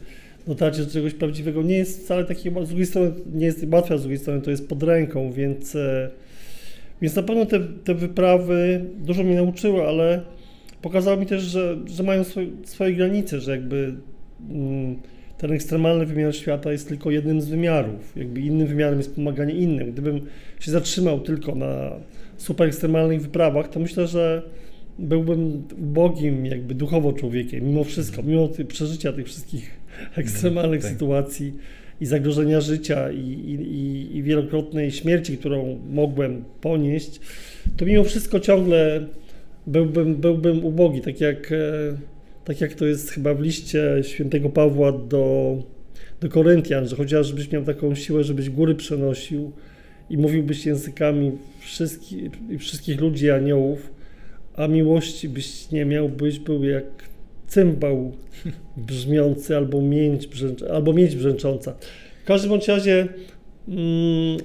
dotarcie 0.46 0.82
do 0.82 0.90
czegoś 0.90 1.14
prawdziwego 1.14 1.62
nie 1.62 1.76
jest 1.76 2.04
wcale 2.04 2.24
takie, 2.24 2.50
z 2.64 2.68
drugiej 2.68 2.86
strony 2.86 3.12
nie 3.34 3.46
jest 3.46 3.66
łatwe, 3.72 3.98
z 3.98 4.00
drugiej 4.00 4.18
strony 4.18 4.42
to 4.42 4.50
jest 4.50 4.68
pod 4.68 4.82
ręką, 4.82 5.32
więc, 5.32 5.76
e, 5.76 6.10
więc 7.02 7.16
na 7.16 7.22
pewno 7.22 7.46
te, 7.46 7.60
te 7.60 7.94
wyprawy 7.94 8.84
dużo 8.98 9.22
mnie 9.22 9.34
nauczyły, 9.34 9.82
ale 9.82 10.22
pokazało 10.82 11.16
mi 11.16 11.26
też, 11.26 11.42
że, 11.42 11.78
że 11.86 12.02
mają 12.02 12.24
swoje, 12.24 12.46
swoje 12.64 12.94
granice, 12.94 13.40
że 13.40 13.50
jakby 13.50 13.94
mm, 14.50 14.96
ten 15.38 15.52
ekstremalny 15.52 16.06
wymiar 16.06 16.34
świata 16.34 16.72
jest 16.72 16.88
tylko 16.88 17.10
jednym 17.10 17.40
z 17.40 17.48
wymiarów. 17.48 18.16
Jakby 18.16 18.40
innym 18.40 18.66
wymiarem 18.66 18.98
jest 18.98 19.14
pomaganie 19.14 19.54
innym. 19.54 19.92
Gdybym 19.92 20.20
się 20.60 20.70
zatrzymał 20.70 21.20
tylko 21.20 21.54
na 21.54 21.90
super 22.36 22.66
ekstremalnych 22.66 23.22
wyprawach, 23.22 23.68
to 23.68 23.80
myślę, 23.80 24.06
że 24.06 24.42
byłbym 25.00 25.62
ubogim 25.78 26.46
jakby 26.46 26.74
duchowo 26.74 27.12
człowiekiem, 27.12 27.66
mimo 27.66 27.84
wszystko, 27.84 28.22
mimo 28.22 28.48
tych 28.48 28.66
przeżycia 28.66 29.12
tych 29.12 29.26
wszystkich 29.26 29.70
ekstremalnych 30.16 30.82
tak. 30.82 30.92
sytuacji 30.92 31.52
i 32.00 32.06
zagrożenia 32.06 32.60
życia 32.60 33.12
i, 33.12 33.18
i, 33.18 34.16
i 34.16 34.22
wielokrotnej 34.22 34.90
śmierci, 34.90 35.38
którą 35.38 35.78
mogłem 35.90 36.44
ponieść, 36.60 37.20
to 37.76 37.84
mimo 37.84 38.04
wszystko 38.04 38.40
ciągle 38.40 39.06
byłbym, 39.66 40.16
byłbym 40.16 40.64
ubogi, 40.64 41.00
tak 41.00 41.20
jak, 41.20 41.52
e, 41.52 41.56
tak 42.44 42.60
jak 42.60 42.74
to 42.74 42.86
jest 42.86 43.10
chyba 43.10 43.34
w 43.34 43.40
liście 43.40 43.96
świętego 44.02 44.48
Pawła 44.48 44.92
do, 44.92 45.56
do 46.20 46.28
Koryntian, 46.28 46.88
że 46.88 46.96
chociażbyś 46.96 47.52
miał 47.52 47.64
taką 47.64 47.94
siłę, 47.94 48.24
żebyś 48.24 48.50
góry 48.50 48.74
przenosił 48.74 49.52
i 50.10 50.18
mówiłbyś 50.18 50.66
językami 50.66 51.32
wszystkich, 51.60 52.30
wszystkich 52.58 53.00
ludzi 53.00 53.30
aniołów, 53.30 53.99
a 54.60 54.68
miłości 54.68 55.28
byś 55.28 55.70
nie 55.70 55.84
miał, 55.84 56.08
byś 56.08 56.38
był 56.38 56.64
jak 56.64 56.84
cymbał 57.46 58.12
brzmiący 58.88 59.56
albo 59.56 59.82
mięć, 59.82 60.26
brzęcz, 60.26 60.62
albo 60.62 60.92
mięć 60.92 61.16
brzęcząca. 61.16 61.74
W 62.22 62.26
każdym 62.26 62.50
bądź 62.50 62.68
razie 62.68 63.08
mm, 63.68 64.38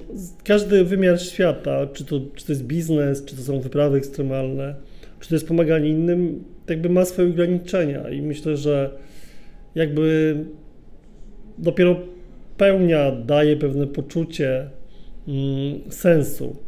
każdy 0.44 0.84
wymiar 0.84 1.22
świata, 1.22 1.86
czy 1.86 2.04
to, 2.04 2.20
czy 2.34 2.46
to 2.46 2.52
jest 2.52 2.64
biznes, 2.64 3.24
czy 3.24 3.36
to 3.36 3.42
są 3.42 3.60
wyprawy 3.60 3.98
ekstremalne, 3.98 4.74
czy 5.20 5.28
to 5.28 5.34
jest 5.34 5.48
pomaganie 5.48 5.88
innym, 5.88 6.44
jakby 6.68 6.88
ma 6.88 7.04
swoje 7.04 7.28
ograniczenia 7.28 8.10
i 8.10 8.22
myślę, 8.22 8.56
że 8.56 8.90
jakby 9.74 10.36
dopiero 11.58 12.00
pełnia 12.56 13.12
daje 13.12 13.56
pewne 13.56 13.86
poczucie 13.86 14.70
mm, 15.28 15.80
sensu. 15.90 16.65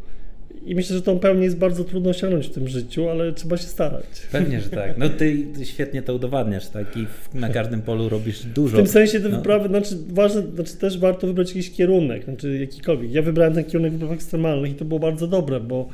I 0.68 0.74
myślę, 0.74 0.96
że 0.96 1.02
tą 1.02 1.18
pełnię 1.18 1.44
jest 1.44 1.56
bardzo 1.56 1.84
trudno 1.84 2.10
osiągnąć 2.10 2.46
w 2.46 2.50
tym 2.50 2.68
życiu, 2.68 3.08
ale 3.08 3.32
trzeba 3.32 3.56
się 3.56 3.66
starać. 3.66 4.04
Pewnie, 4.32 4.60
że 4.60 4.70
tak. 4.70 4.98
No 4.98 5.08
ty, 5.08 5.46
ty 5.56 5.66
świetnie 5.66 6.02
to 6.02 6.14
udowadniasz, 6.14 6.68
tak? 6.68 6.96
I 6.96 7.06
na 7.34 7.48
każdym 7.48 7.82
polu 7.82 8.08
robisz 8.08 8.46
dużo. 8.46 8.76
W 8.76 8.80
tym 8.80 8.86
sensie 8.86 9.20
te 9.20 9.28
no. 9.28 9.36
wyprawy, 9.36 9.68
znaczy, 9.68 9.96
ważne, 10.08 10.42
znaczy 10.54 10.76
też 10.76 10.98
warto 10.98 11.26
wybrać 11.26 11.48
jakiś 11.48 11.70
kierunek, 11.70 12.24
znaczy 12.24 12.58
jakikolwiek. 12.58 13.12
Ja 13.12 13.22
wybrałem 13.22 13.54
ten 13.54 13.64
kierunek 13.64 13.92
wypraw 13.92 14.12
ekstremalnych 14.12 14.72
i 14.72 14.74
to 14.74 14.84
było 14.84 15.00
bardzo 15.00 15.26
dobre, 15.26 15.60
bo 15.60 15.88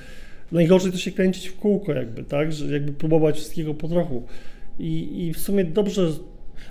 najgorzej 0.52 0.92
to 0.92 0.98
się 0.98 1.12
kręcić 1.12 1.48
w 1.48 1.56
kółko 1.56 1.92
jakby, 1.92 2.24
tak? 2.24 2.52
Że 2.52 2.72
jakby 2.72 2.92
próbować 2.92 3.36
wszystkiego 3.36 3.74
po 3.74 3.88
trochu. 3.88 4.22
I, 4.78 5.24
i 5.26 5.34
w 5.34 5.38
sumie 5.38 5.64
dobrze 5.64 6.08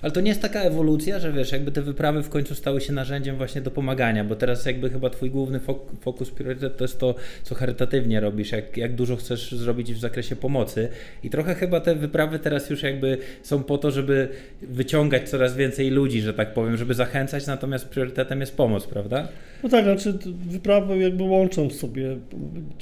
ale 0.02 0.12
to 0.12 0.22
nie 0.22 0.30
jest 0.30 0.42
taka 0.42 0.62
ewolucja, 0.62 1.20
że 1.20 1.32
wiesz, 1.32 1.52
jakby 1.52 1.72
te 1.72 1.82
wyprawy 1.82 2.24
w 2.24 2.30
końcu 2.30 2.56
stały 2.56 2.82
się 2.82 2.94
narzędziem 2.94 3.38
właśnie 3.38 3.62
do 3.62 3.72
pomagania, 3.72 4.24
bo 4.24 4.36
teraz 4.36 4.66
jakby 4.66 4.90
chyba 4.90 5.10
twój 5.10 5.30
główny 5.30 5.60
fokus, 6.02 6.32
priorytet 6.32 6.78
to 6.78 6.84
jest 6.84 7.00
to, 7.00 7.16
co 7.44 7.56
charytatywnie 7.56 8.20
robisz, 8.20 8.52
jak, 8.52 8.78
jak 8.78 8.96
dużo 8.96 9.16
chcesz 9.16 9.52
zrobić 9.52 9.94
w 9.94 10.00
zakresie 10.00 10.36
pomocy 10.36 10.90
i 11.24 11.30
trochę 11.30 11.56
chyba 11.56 11.80
te 11.80 11.96
wyprawy 11.96 12.40
teraz 12.40 12.70
już 12.70 12.84
jakby 12.84 13.18
są 13.42 13.64
po 13.64 13.78
to, 13.78 13.92
żeby 13.92 14.30
wyciągać 14.62 15.30
coraz 15.30 15.56
więcej 15.56 15.90
ludzi, 15.90 16.22
że 16.22 16.34
tak 16.34 16.54
powiem, 16.54 16.78
żeby 16.78 16.94
zachęcać, 16.94 17.48
natomiast 17.48 17.90
priorytetem 17.90 18.42
jest 18.42 18.58
pomoc, 18.58 18.88
prawda? 18.88 19.28
No 19.64 19.70
tak, 19.70 19.84
znaczy 19.84 20.18
wyprawy 20.48 20.98
jakby 20.98 21.24
łączą 21.24 21.70
sobie, 21.70 22.18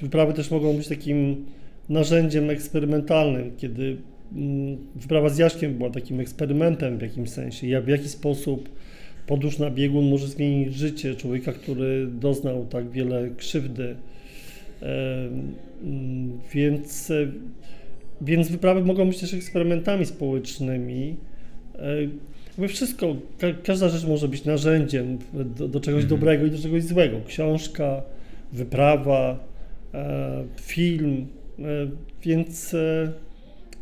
wyprawy 0.01 0.33
też 0.33 0.51
mogą 0.51 0.77
być 0.77 0.87
takim 0.87 1.45
narzędziem 1.89 2.49
eksperymentalnym, 2.49 3.57
kiedy 3.57 3.97
wyprawa 4.95 5.29
z 5.29 5.37
Jaszkiem 5.37 5.73
była 5.73 5.89
takim 5.89 6.19
eksperymentem 6.19 6.97
w 6.97 7.01
jakimś 7.01 7.29
sensie. 7.29 7.67
Jak, 7.67 7.85
w 7.85 7.87
jaki 7.87 8.09
sposób 8.09 8.69
podróż 9.27 9.59
na 9.59 9.69
biegun 9.69 10.09
może 10.09 10.27
zmienić 10.27 10.75
życie 10.75 11.15
człowieka, 11.15 11.53
który 11.53 12.07
doznał 12.07 12.65
tak 12.65 12.89
wiele 12.89 13.29
krzywdy. 13.37 13.95
Mm, 15.83 16.39
więc, 16.53 17.11
e, 17.11 17.27
więc 18.21 18.49
wyprawy 18.49 18.85
mogą 18.85 19.07
być 19.07 19.19
też 19.19 19.33
eksperymentami 19.33 20.05
społecznymi. 20.05 21.15
Jakby 22.47 22.67
wszystko, 22.67 23.15
każda 23.63 23.89
rzecz 23.89 24.05
może 24.05 24.27
być 24.27 24.45
narzędziem 24.45 25.17
do, 25.57 25.67
do 25.67 25.79
czegoś 25.79 26.03
mhm. 26.03 26.19
dobrego 26.19 26.45
i 26.45 26.51
do 26.51 26.57
czegoś 26.57 26.83
złego. 26.83 27.17
Książka, 27.27 28.01
wyprawa, 28.53 29.39
e, 29.93 30.43
film, 30.61 31.27
e, 31.59 31.63
więc 32.23 32.75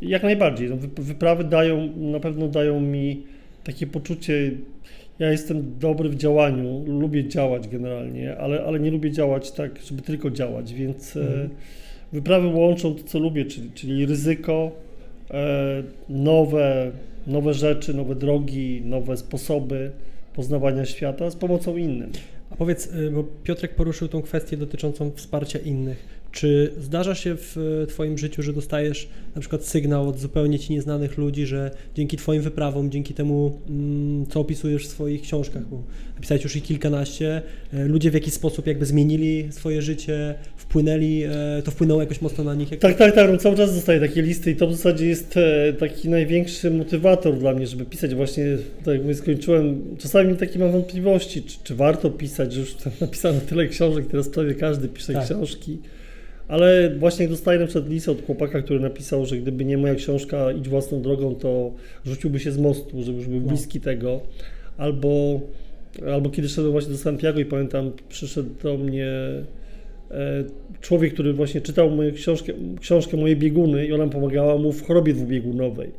jak 0.02 0.22
najbardziej. 0.22 0.70
No, 0.70 0.76
wyprawy 0.96 1.44
dają, 1.44 1.96
na 1.96 2.20
pewno 2.20 2.48
dają 2.48 2.80
mi 2.80 3.22
takie 3.64 3.86
poczucie, 3.86 4.50
ja 5.18 5.30
jestem 5.30 5.78
dobry 5.78 6.08
w 6.08 6.16
działaniu, 6.16 6.84
lubię 6.86 7.28
działać 7.28 7.68
generalnie, 7.68 8.36
ale, 8.36 8.64
ale 8.64 8.80
nie 8.80 8.90
lubię 8.90 9.10
działać 9.10 9.52
tak, 9.52 9.80
żeby 9.82 10.02
tylko 10.02 10.30
działać, 10.30 10.74
więc 10.74 11.16
e, 11.16 11.20
mhm. 11.20 11.50
wyprawy 12.12 12.46
łączą 12.46 12.94
to, 12.94 13.04
co 13.04 13.18
lubię, 13.18 13.44
czyli, 13.44 13.70
czyli 13.70 14.06
ryzyko, 14.06 14.72
e, 15.30 15.82
nowe, 16.08 16.90
nowe 17.26 17.54
rzeczy, 17.54 17.94
nowe 17.94 18.14
drogi, 18.14 18.82
nowe 18.84 19.16
sposoby 19.16 19.90
poznawania 20.34 20.84
świata 20.84 21.30
z 21.30 21.36
pomocą 21.36 21.76
innym. 21.76 22.12
A 22.50 22.56
powiedz, 22.56 22.86
y, 22.86 23.10
bo 23.10 23.24
Piotrek 23.44 23.74
poruszył 23.74 24.08
tą 24.08 24.22
kwestię 24.22 24.56
dotyczącą 24.56 25.10
wsparcia 25.10 25.58
innych. 25.58 26.19
Czy 26.32 26.72
zdarza 26.80 27.14
się 27.14 27.36
w 27.36 27.84
Twoim 27.88 28.18
życiu, 28.18 28.42
że 28.42 28.52
dostajesz 28.52 29.08
na 29.34 29.40
przykład 29.40 29.64
sygnał 29.64 30.08
od 30.08 30.18
zupełnie 30.18 30.58
Ci 30.58 30.72
nieznanych 30.72 31.18
ludzi, 31.18 31.46
że 31.46 31.70
dzięki 31.94 32.16
Twoim 32.16 32.42
wyprawom, 32.42 32.90
dzięki 32.90 33.14
temu, 33.14 33.58
mm, 33.68 34.26
co 34.26 34.40
opisujesz 34.40 34.86
w 34.86 34.90
swoich 34.90 35.22
książkach, 35.22 35.68
bo 35.68 35.82
napisałeś 36.14 36.44
już 36.44 36.56
ich 36.56 36.62
kilkanaście, 36.62 37.42
e, 37.72 37.84
ludzie 37.84 38.10
w 38.10 38.14
jakiś 38.14 38.34
sposób 38.34 38.66
jakby 38.66 38.86
zmienili 38.86 39.48
swoje 39.50 39.82
życie, 39.82 40.34
wpłynęli, 40.56 41.22
e, 41.22 41.62
to 41.64 41.70
wpłynęło 41.70 42.00
jakoś 42.00 42.20
mocno 42.20 42.44
na 42.44 42.54
nich? 42.54 42.70
Jak... 42.70 42.80
Tak, 42.80 42.96
tak, 42.96 43.14
tak, 43.14 43.40
cały 43.40 43.56
czas 43.56 43.74
dostaję 43.74 44.00
takie 44.00 44.22
listy 44.22 44.50
i 44.50 44.56
to 44.56 44.66
w 44.66 44.72
zasadzie 44.72 45.06
jest 45.06 45.36
e, 45.36 45.72
taki 45.72 46.08
największy 46.08 46.70
motywator 46.70 47.38
dla 47.38 47.54
mnie, 47.54 47.66
żeby 47.66 47.84
pisać 47.84 48.14
właśnie, 48.14 48.44
tak 48.84 48.94
jak 48.94 49.02
mówię, 49.02 49.14
skończyłem, 49.14 49.96
czasami 49.98 50.36
takie 50.36 50.58
mam 50.58 50.72
wątpliwości, 50.72 51.42
czy, 51.42 51.58
czy 51.64 51.74
warto 51.74 52.10
pisać, 52.10 52.52
że 52.52 52.60
już 52.60 52.76
napisano 53.00 53.40
tyle 53.40 53.66
książek, 53.66 54.06
teraz 54.06 54.28
prawie 54.28 54.54
każdy 54.54 54.88
pisze 54.88 55.12
tak. 55.12 55.24
książki. 55.24 55.78
Ale 56.50 56.90
właśnie 56.98 57.28
dostaję 57.28 57.58
na 57.58 57.66
przykład 57.66 57.88
list 57.88 58.08
od 58.08 58.26
chłopaka, 58.26 58.62
który 58.62 58.80
napisał, 58.80 59.26
że 59.26 59.36
gdyby 59.36 59.64
nie 59.64 59.78
moja 59.78 59.94
książka 59.94 60.52
Idź 60.52 60.68
własną 60.68 61.02
drogą, 61.02 61.34
to 61.34 61.72
rzuciłby 62.06 62.40
się 62.40 62.52
z 62.52 62.58
mostu, 62.58 63.02
że 63.02 63.12
już 63.12 63.26
był 63.26 63.40
no. 63.40 63.48
bliski 63.48 63.80
tego. 63.80 64.20
Albo, 64.76 65.40
albo 66.12 66.30
kiedy 66.30 66.48
szedłem 66.48 66.72
właśnie 66.72 66.92
do 66.92 66.98
Santiago 66.98 67.40
i 67.40 67.44
pamiętam, 67.44 67.92
przyszedł 68.08 68.50
do 68.62 68.76
mnie 68.78 69.08
e, 70.10 70.44
człowiek, 70.80 71.14
który 71.14 71.32
właśnie 71.32 71.60
czytał 71.60 71.90
moją 71.90 72.12
książkę, 72.12 72.52
książkę 72.80 73.16
Moje 73.16 73.36
bieguny 73.36 73.86
i 73.86 73.92
ona 73.92 74.06
pomagała 74.06 74.58
mu 74.58 74.72
w 74.72 74.86
chorobie 74.86 75.14
dwubiegunowej. 75.14 75.90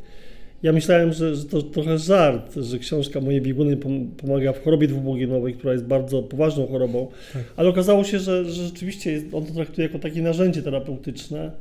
Ja 0.63 0.74
myślałem, 0.74 1.13
że, 1.13 1.36
że, 1.36 1.46
to 1.46 1.62
trochę 1.62 1.98
żart, 1.98 2.56
że 2.56 2.80
książka 2.80 3.22
Moje 3.22 3.41
bieguny 3.41 3.77
pomaga 4.18 4.53
w 4.53 4.63
chorobie 4.63 4.88
dwubiegunowej, 4.88 5.53
która 5.53 5.74
jest 5.74 5.86
bardzo 5.86 6.24
poważną 6.24 6.68
chorobą, 6.68 7.08
tak. 7.34 7.44
ale 7.56 7.70
okazało 7.70 8.03
się, 8.03 8.20
że, 8.20 8.46
że 8.46 8.63
rzeczywiście 8.63 9.12
jest, 9.12 9.25
on 9.34 9.46
to 9.46 9.53
traktuje 9.53 9.88
jako 9.88 10.00
takie 10.00 10.22
narzędzie 10.22 10.62
terapeutyczne 10.62 11.51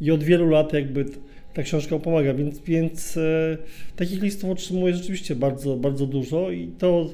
i 0.00 0.10
od 0.10 0.22
wielu 0.22 0.48
lat 0.48 0.72
jakby 0.72 1.04
ta 1.54 1.62
książka 1.62 1.98
pomaga, 1.98 2.34
więc, 2.34 2.60
więc 2.60 3.16
e, 3.16 3.56
takich 3.96 4.22
listów 4.22 4.50
otrzymuję 4.50 4.94
rzeczywiście 4.94 5.34
bardzo, 5.34 5.76
bardzo 5.76 6.06
dużo 6.06 6.50
i 6.50 6.68
to, 6.78 7.10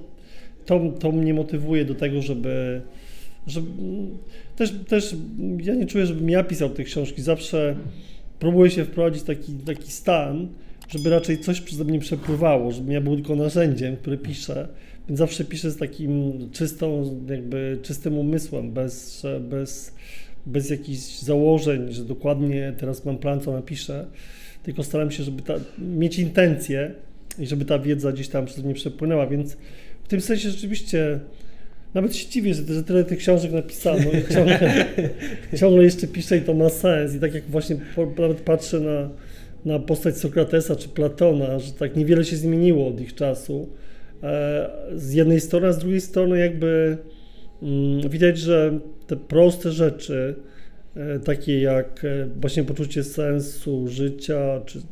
to, 0.67 0.81
to 1.00 1.12
mnie 1.12 1.35
motywuje 1.35 1.85
do 1.85 1.95
tego, 1.95 2.23
żeby, 2.23 2.81
żeby 3.47 3.71
też, 4.57 4.75
też 4.88 5.17
ja 5.62 5.75
nie 5.75 5.87
czuję, 5.87 6.07
żebym 6.07 6.31
ja 6.31 6.45
pisał 6.45 6.71
te 6.71 6.85
książki, 6.85 7.23
zawsze 7.23 7.76
próbuję 8.38 8.71
się 8.71 8.85
wprowadzić 8.85 9.23
taki, 9.23 9.53
taki 9.53 9.93
stan, 9.93 10.49
żeby 10.88 11.11
raczej 11.11 11.38
coś 11.38 11.61
przeze 11.61 11.85
mnie 11.85 11.99
przepływało, 11.99 12.73
żebym 12.73 12.93
ja 12.93 13.00
był 13.00 13.14
tylko 13.14 13.37
narzędziem, 13.37 13.97
które 13.97 14.19
piszę, 14.19 14.69
więc 15.09 15.19
zawsze 15.19 15.45
piszę 15.45 15.71
z 15.71 15.76
takim 15.76 16.33
czystą, 16.52 17.19
jakby 17.28 17.78
czystym 17.83 18.19
umysłem, 18.19 18.73
bez, 18.73 19.23
bez, 19.40 19.95
bez 20.47 20.71
jakichś 20.71 21.19
założeń, 21.19 21.93
że 21.93 22.05
dokładnie 22.05 22.73
teraz 22.78 23.05
mam 23.05 23.19
plan, 23.19 23.40
co 23.40 23.52
napiszę, 23.52 24.07
tylko 24.62 24.83
staram 24.83 25.11
się, 25.11 25.23
żeby 25.23 25.43
ta, 25.43 25.55
mieć 25.78 26.19
intencje 26.19 26.95
i 27.38 27.47
żeby 27.47 27.64
ta 27.64 27.78
wiedza 27.78 28.12
gdzieś 28.12 28.28
tam 28.28 28.47
przez 28.47 28.64
mnie 28.64 28.75
przepłynęła, 28.75 29.26
więc 29.26 29.57
w 30.05 30.09
tym 30.09 30.21
sensie 30.21 30.50
rzeczywiście 30.50 31.21
nawet 31.95 32.16
się 32.16 32.28
dziwię, 32.28 32.55
że, 32.55 32.75
że 32.75 32.85
tyle 32.85 33.05
tych 33.05 33.19
książek 33.19 33.52
napisano 33.52 34.11
i 34.11 34.28
ciągle, 34.35 34.87
ciągle 35.59 35.85
jeszcze 35.85 36.07
piszę 36.07 36.37
i 36.37 36.40
to 36.40 36.55
ma 36.55 36.69
sens. 36.69 37.14
I 37.14 37.21
tak 37.21 37.35
jak 37.35 37.45
właśnie 37.45 37.76
nawet 38.19 38.40
patrzę 38.40 38.81
na, 38.81 39.09
na 39.66 39.78
postać 39.78 40.18
Sokratesa 40.18 40.76
czy 40.76 40.88
Platona, 40.88 41.58
że 41.58 41.73
tak 41.73 41.96
niewiele 41.96 42.25
się 42.25 42.37
zmieniło 42.37 42.88
od 42.88 43.00
ich 43.00 43.14
czasu. 43.14 43.68
E, 44.23 44.70
z 44.94 45.12
jednej 45.12 45.40
strony, 45.40 45.66
a 45.66 45.73
z 45.73 45.78
drugiej 45.78 46.00
strony 46.00 46.38
jakby 46.38 46.99
mm, 47.62 48.08
widać, 48.08 48.38
że 48.38 48.78
te 49.06 49.16
proste 49.16 49.73
rzeczy, 49.73 50.35
e, 50.96 51.18
takie 51.18 51.61
jak 51.61 52.04
e, 52.04 52.28
właśnie 52.40 52.64
poczucie 52.64 53.04
sensu 53.04 53.88
życia, 53.88 54.61
czy, 54.66 54.82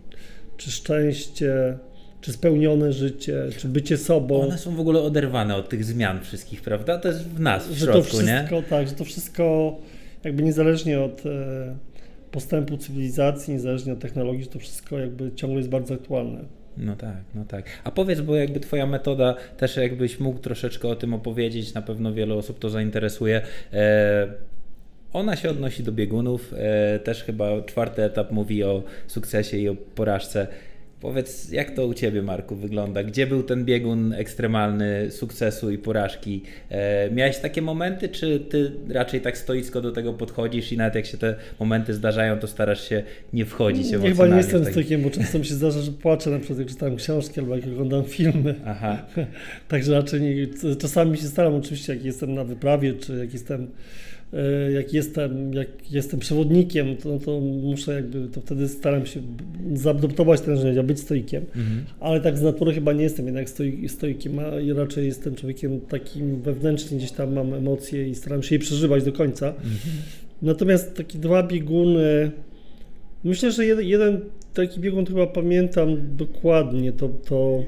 czy 0.57 0.71
szczęście, 0.71 1.79
czy 2.21 2.33
spełnione 2.33 2.93
życie, 2.93 3.43
czy 3.59 3.69
bycie 3.69 3.99
sobą. 3.99 4.41
One 4.41 4.59
są 4.59 4.77
w 4.77 4.81
ogóle 4.81 5.01
oderwane 5.01 5.57
od 5.57 5.69
tych 5.69 5.85
zmian 5.85 6.21
wszystkich, 6.21 6.63
prawda? 6.63 6.99
To 6.99 7.09
jest 7.09 7.29
w 7.29 7.41
nas, 7.41 7.69
w 7.69 7.73
że 7.73 7.87
środku, 7.87 8.03
to 8.03 8.09
wszystko, 8.09 8.57
nie? 8.57 8.63
Tak, 8.63 8.89
że 8.89 8.95
to 8.95 9.05
wszystko 9.05 9.77
jakby 10.25 10.43
niezależnie 10.43 11.01
od 11.01 11.23
postępu 12.35 12.77
cywilizacji, 12.77 13.55
niezależnie 13.55 13.93
od 13.93 13.99
technologii, 13.99 14.45
że 14.45 14.51
to 14.51 14.59
wszystko 14.59 14.99
jakby 14.99 15.33
ciągle 15.33 15.59
jest 15.59 15.71
bardzo 15.71 15.95
aktualne. 15.95 16.45
No 16.77 16.97
tak, 16.97 17.17
no 17.35 17.45
tak. 17.45 17.67
A 17.85 17.91
powiedz, 17.91 18.21
bo 18.21 18.37
jakby 18.37 18.61
twoja 18.61 18.87
metoda, 18.87 19.35
też 19.57 19.77
jakbyś 19.77 20.21
mógł 20.21 20.39
troszeczkę 20.39 20.89
o 20.89 20.97
tym 20.97 21.15
opowiedzieć, 21.15 21.75
na 21.75 21.83
pewno 21.83 22.13
wiele 22.13 22.35
osób 22.35 22.59
to 22.59 22.71
zainteresuje. 22.71 23.43
E, 23.73 24.27
ona 25.13 25.37
się 25.37 25.51
odnosi 25.51 25.83
do 25.83 25.93
biegunów, 25.93 26.55
e, 26.57 26.99
też 26.99 27.25
chyba 27.25 27.63
czwarty 27.63 28.03
etap 28.03 28.31
mówi 28.31 28.65
o 28.65 28.83
sukcesie 29.07 29.57
i 29.57 29.69
o 29.69 29.75
porażce. 29.75 30.47
Powiedz, 31.05 31.51
jak 31.53 31.71
to 31.71 31.87
u 31.87 31.95
Ciebie, 31.95 32.23
Marku, 32.23 32.57
wygląda? 32.57 33.03
Gdzie 33.03 33.27
był 33.27 33.43
ten 33.43 33.65
biegun 33.65 34.13
ekstremalny 34.13 35.11
sukcesu 35.11 35.71
i 35.71 35.79
porażki? 35.79 36.43
E, 36.71 37.11
miałeś 37.11 37.39
takie 37.39 37.63
momenty, 37.63 38.09
czy 38.09 38.41
Ty 38.41 38.73
raczej 38.89 39.21
tak 39.21 39.39
stoicko 39.39 39.81
do 39.81 39.93
tego 39.93 40.13
podchodzisz 40.13 40.73
i 40.73 40.77
nawet 40.77 40.95
jak 40.95 41.07
się 41.07 41.19
te 41.19 41.35
momenty 41.61 41.95
zdarzają, 41.95 42.39
to 42.39 42.47
starasz 42.47 42.89
się 42.89 43.03
nie 43.33 43.45
wchodzić 43.45 43.91
Ja 43.91 43.99
emocjonalnie? 43.99 44.15
chyba 44.17 44.37
nie 44.37 44.43
jestem 44.43 44.73
stoikiem, 44.73 45.03
bo 45.03 45.11
czasem 45.11 45.41
mi 45.41 45.47
się 45.47 45.55
zdarza, 45.55 45.81
że 45.81 45.93
płaczę 45.93 46.31
na 46.31 46.39
przykład 46.39 46.59
jak 46.59 46.69
czytam 46.69 46.97
książki 46.97 47.41
albo 47.41 47.57
jak 47.57 47.67
oglądam 47.67 48.05
filmy. 48.05 48.55
Aha, 48.67 49.07
Także 49.69 49.93
raczej 49.93 50.21
nie, 50.21 50.47
czasami 50.77 51.17
się 51.19 51.27
staram 51.27 51.55
oczywiście, 51.55 51.95
jak 51.95 52.05
jestem 52.05 52.35
na 52.35 52.45
wyprawie, 52.45 52.95
czy 52.95 53.17
jak 53.17 53.33
jestem, 53.33 53.71
jak 54.75 54.93
jestem, 54.93 55.55
jak 55.55 55.69
jestem 55.91 56.21
przewodnikiem, 56.21 56.97
to, 56.97 57.19
to 57.19 57.41
muszę 57.41 57.95
jakby, 57.95 58.29
to 58.29 58.41
wtedy 58.41 58.69
staram 58.69 59.07
się 59.07 59.21
zaadoptować 59.75 60.41
te 60.41 60.51
narzędzia, 60.51 60.83
być 60.83 61.01
stoikiem. 61.01 61.45
mhm. 61.57 61.85
Ale 62.01 62.21
tak 62.21 62.39
z 62.39 62.43
natury 62.43 62.73
chyba 62.73 62.93
nie 62.93 63.03
jestem 63.03 63.27
jednak 63.27 63.51
stoi, 63.51 63.89
stoikiem, 63.89 64.39
a 64.39 64.61
i 64.61 64.73
raczej 64.73 65.07
jestem 65.07 65.35
człowiekiem 65.35 65.81
takim 65.81 66.43
wewnętrznie, 66.43 66.99
gdzieś 66.99 67.13
tam 67.13 67.35
mam 67.35 67.55
emocje 67.55 68.09
i 68.09 68.15
staram 68.15 68.43
się 68.43 68.55
je 68.55 68.59
przeżywać 68.59 69.05
do 69.05 69.13
końca. 69.13 69.49
Mhm. 69.49 69.73
Natomiast 70.43 70.97
takie 70.97 71.19
dwa 71.19 71.43
bieguny, 71.43 72.31
myślę, 73.25 73.53
że 73.53 73.67
jeden, 73.67 73.87
jeden 73.87 74.21
taki 74.55 74.81
biegun 74.81 75.07
chyba 75.07 75.27
pamiętam 75.27 76.17
dokładnie, 76.17 76.93
to, 76.93 77.09
to 77.09 77.65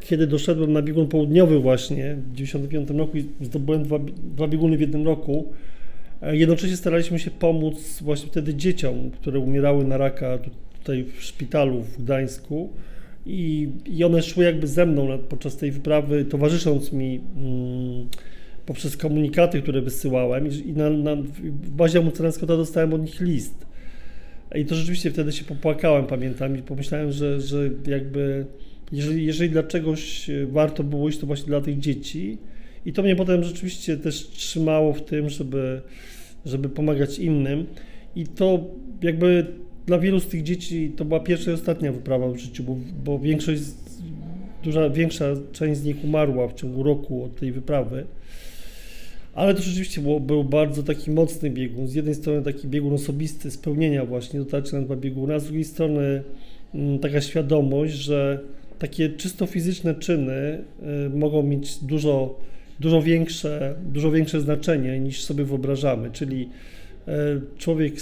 kiedy 0.00 0.26
doszedłem 0.26 0.72
na 0.72 0.82
biegun 0.82 1.08
południowy 1.08 1.58
właśnie 1.58 2.16
w 2.32 2.34
95 2.34 2.90
roku 2.90 3.18
i 3.18 3.24
zdobyłem 3.40 3.82
dwa, 3.82 3.98
dwa 4.36 4.48
bieguny 4.48 4.76
w 4.76 4.80
jednym 4.80 5.04
roku. 5.06 5.52
E, 6.22 6.36
Jednocześnie 6.36 6.76
staraliśmy 6.76 7.18
się 7.18 7.30
pomóc 7.30 7.98
właśnie 8.02 8.28
wtedy 8.28 8.54
dzieciom, 8.54 9.10
które 9.10 9.38
umierały 9.38 9.84
na 9.84 9.96
raka 9.96 10.38
tu- 10.38 10.50
tutaj 10.78 11.04
w 11.04 11.22
szpitalu 11.22 11.82
w 11.82 12.02
Gdańsku. 12.02 12.72
I, 13.26 13.68
I 13.86 14.04
one 14.04 14.22
szły 14.22 14.44
jakby 14.44 14.66
ze 14.66 14.86
mną 14.86 15.18
podczas 15.18 15.56
tej 15.56 15.70
wyprawy, 15.70 16.24
towarzysząc 16.24 16.92
mi 16.92 17.20
mm, 17.36 18.08
poprzez 18.66 18.96
komunikaty, 18.96 19.62
które 19.62 19.80
wysyłałem. 19.82 20.48
I, 20.48 20.72
na, 20.72 20.90
na, 20.90 21.16
w 21.42 21.70
bazie 21.70 21.98
Amucerańskota 21.98 22.56
dostałem 22.56 22.94
od 22.94 23.02
nich 23.02 23.20
list. 23.20 23.66
I 24.54 24.64
to 24.64 24.74
rzeczywiście 24.74 25.10
wtedy 25.10 25.32
się 25.32 25.44
popłakałem, 25.44 26.06
pamiętam, 26.06 26.58
i 26.58 26.62
pomyślałem, 26.62 27.12
że, 27.12 27.40
że 27.40 27.70
jakby 27.86 28.46
jeżeli, 28.92 29.26
jeżeli 29.26 29.50
dla 29.50 29.62
czegoś 29.62 30.30
e, 30.30 30.46
warto 30.46 30.84
było 30.84 31.08
iść, 31.08 31.18
to 31.18 31.26
właśnie 31.26 31.46
dla 31.46 31.60
tych 31.60 31.78
dzieci. 31.78 32.38
I 32.88 32.92
to 32.92 33.02
mnie 33.02 33.16
potem 33.16 33.44
rzeczywiście 33.44 33.96
też 33.96 34.28
trzymało 34.28 34.92
w 34.92 35.02
tym, 35.02 35.28
żeby, 35.28 35.80
żeby 36.46 36.68
pomagać 36.68 37.18
innym. 37.18 37.66
I 38.16 38.26
to 38.26 38.64
jakby 39.02 39.46
dla 39.86 39.98
wielu 39.98 40.20
z 40.20 40.26
tych 40.26 40.42
dzieci 40.42 40.92
to 40.96 41.04
była 41.04 41.20
pierwsza 41.20 41.50
i 41.50 41.54
ostatnia 41.54 41.92
wyprawa 41.92 42.28
w 42.28 42.36
życiu, 42.36 42.62
bo, 42.62 42.76
bo 43.04 43.18
większość, 43.18 43.62
duża, 44.64 44.90
większa 44.90 45.24
część 45.52 45.80
z 45.80 45.84
nich 45.84 46.04
umarła 46.04 46.48
w 46.48 46.54
ciągu 46.54 46.82
roku 46.82 47.24
od 47.24 47.36
tej 47.36 47.52
wyprawy. 47.52 48.04
Ale 49.34 49.54
to 49.54 49.62
rzeczywiście 49.62 50.00
było, 50.00 50.20
był 50.20 50.44
bardzo 50.44 50.82
taki 50.82 51.10
mocny 51.10 51.50
biegun. 51.50 51.88
Z 51.88 51.94
jednej 51.94 52.14
strony 52.14 52.42
taki 52.42 52.68
biegun 52.68 52.92
osobisty, 52.92 53.50
spełnienia 53.50 54.04
właśnie, 54.04 54.40
dotarcie 54.40 54.76
na 54.76 54.82
dwa 54.82 54.96
bieguny, 54.96 55.34
a 55.34 55.38
z 55.38 55.44
drugiej 55.44 55.64
strony 55.64 56.22
mm, 56.74 56.98
taka 56.98 57.20
świadomość, 57.20 57.92
że 57.94 58.40
takie 58.78 59.08
czysto 59.08 59.46
fizyczne 59.46 59.94
czyny 59.94 60.64
y, 61.06 61.10
mogą 61.10 61.42
mieć 61.42 61.84
dużo, 61.84 62.38
dużo, 62.80 63.02
większe, 63.02 63.74
dużo 63.92 64.10
większe 64.10 64.40
znaczenie 64.40 65.00
niż 65.00 65.24
sobie 65.24 65.44
wyobrażamy, 65.44 66.10
czyli 66.10 66.48
y, 67.08 67.12
człowiek, 67.58 67.94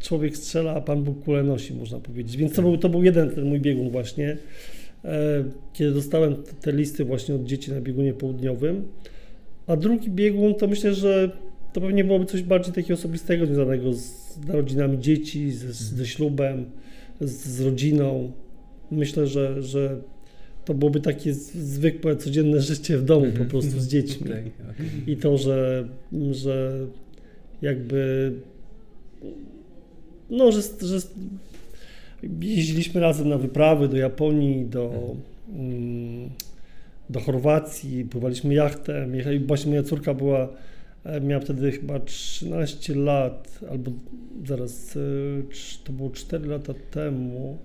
człowiek 0.00 0.36
strzela, 0.36 0.74
a 0.74 0.80
Pan 0.80 1.02
Bóg 1.04 1.24
kulę 1.24 1.42
nosi, 1.42 1.74
można 1.74 2.00
powiedzieć. 2.00 2.36
Więc 2.36 2.52
to 2.52 2.62
był, 2.62 2.78
to 2.78 2.88
był 2.88 3.02
jeden 3.02 3.30
ten 3.30 3.44
mój 3.44 3.60
biegun 3.60 3.90
właśnie, 3.90 4.36
e, 5.04 5.44
kiedy 5.72 5.92
dostałem 5.92 6.34
te- 6.36 6.52
te 6.52 6.72
listy 6.72 7.04
właśnie 7.04 7.34
od 7.34 7.44
dzieci 7.44 7.72
na 7.72 7.80
biegunie 7.80 8.12
południowym. 8.12 8.88
A 9.66 9.76
drugi 9.76 10.10
biegun 10.10 10.54
to 10.54 10.66
myślę, 10.68 10.94
że 10.94 11.30
to 11.72 11.80
pewnie 11.80 12.04
byłoby 12.04 12.26
coś 12.26 12.42
bardziej 12.42 12.74
takiego 12.74 12.94
osobistego, 12.94 13.46
związanego 13.46 13.92
z 13.92 14.38
narodzinami 14.46 14.98
dzieci, 14.98 15.52
ze, 15.52 15.72
ze 15.72 16.06
ślubem, 16.06 16.64
z, 17.20 17.30
z 17.30 17.60
rodziną. 17.60 18.32
Myślę, 18.90 19.26
że, 19.26 19.62
że 19.62 20.00
to 20.70 20.74
byłoby 20.74 21.00
takie 21.00 21.34
zwykłe, 21.34 22.16
codzienne 22.16 22.60
życie 22.60 22.98
w 22.98 23.04
domu 23.04 23.26
po 23.38 23.44
prostu 23.44 23.80
z 23.80 23.88
dziećmi. 23.88 24.30
I 25.06 25.16
to, 25.16 25.38
że, 25.38 25.88
że 26.32 26.86
jakby 27.62 28.32
no, 30.30 30.52
że, 30.52 30.60
że 30.62 30.98
jeździliśmy 32.40 33.00
razem 33.00 33.28
na 33.28 33.38
wyprawy 33.38 33.88
do 33.88 33.96
Japonii, 33.96 34.64
do, 34.64 35.16
mm, 35.48 36.30
do 37.10 37.20
Chorwacji, 37.20 38.04
pływaliśmy 38.04 38.54
jachtem. 38.54 39.14
Jechali, 39.14 39.40
właśnie 39.40 39.70
moja 39.70 39.82
córka 39.82 40.14
była, 40.14 40.48
e, 41.04 41.20
miała 41.20 41.42
wtedy 41.42 41.72
chyba 41.72 42.00
13 42.00 42.94
lat, 42.94 43.58
albo 43.70 43.90
zaraz, 44.46 44.96
e, 44.96 45.00
to 45.84 45.92
było 45.92 46.10
4 46.10 46.46
lata 46.48 46.74
temu. 46.90 47.58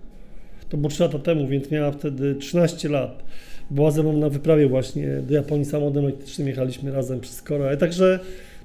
To 0.69 0.77
było 0.77 0.89
3 0.89 1.03
lata 1.03 1.19
temu, 1.19 1.47
więc 1.47 1.71
miała 1.71 1.91
wtedy 1.91 2.35
13 2.35 2.89
lat. 2.89 3.23
Była 3.71 3.91
ze 3.91 4.03
mną 4.03 4.17
na 4.17 4.29
wyprawie 4.29 4.67
właśnie 4.67 5.07
do 5.27 5.33
Japonii 5.33 5.65
samochodem 5.65 6.03
elektrycznym, 6.03 6.47
jechaliśmy 6.47 6.91
razem 6.91 7.19
przez 7.19 7.41
Koreę. 7.41 7.77
Także 7.77 8.19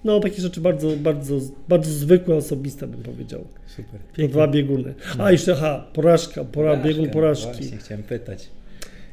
no 0.05 0.21
takie 0.21 0.43
rzeczy 0.43 0.61
bardzo, 0.61 0.97
bardzo, 0.97 1.39
bardzo 1.69 1.91
zwykłe, 1.91 2.35
osobiste 2.35 2.87
bym 2.87 3.03
powiedział. 3.03 3.45
Super. 3.67 4.01
To 4.17 4.29
dwa 4.29 4.49
bieguny. 4.49 4.95
A 5.19 5.33
jeszcze, 5.33 5.53
aha, 5.53 5.85
porażka, 5.93 6.45
pora, 6.45 6.77
biegun 6.77 7.11
porażki. 7.11 7.53
Właśnie 7.53 7.77
chciałem 7.77 8.03
pytać. 8.03 8.49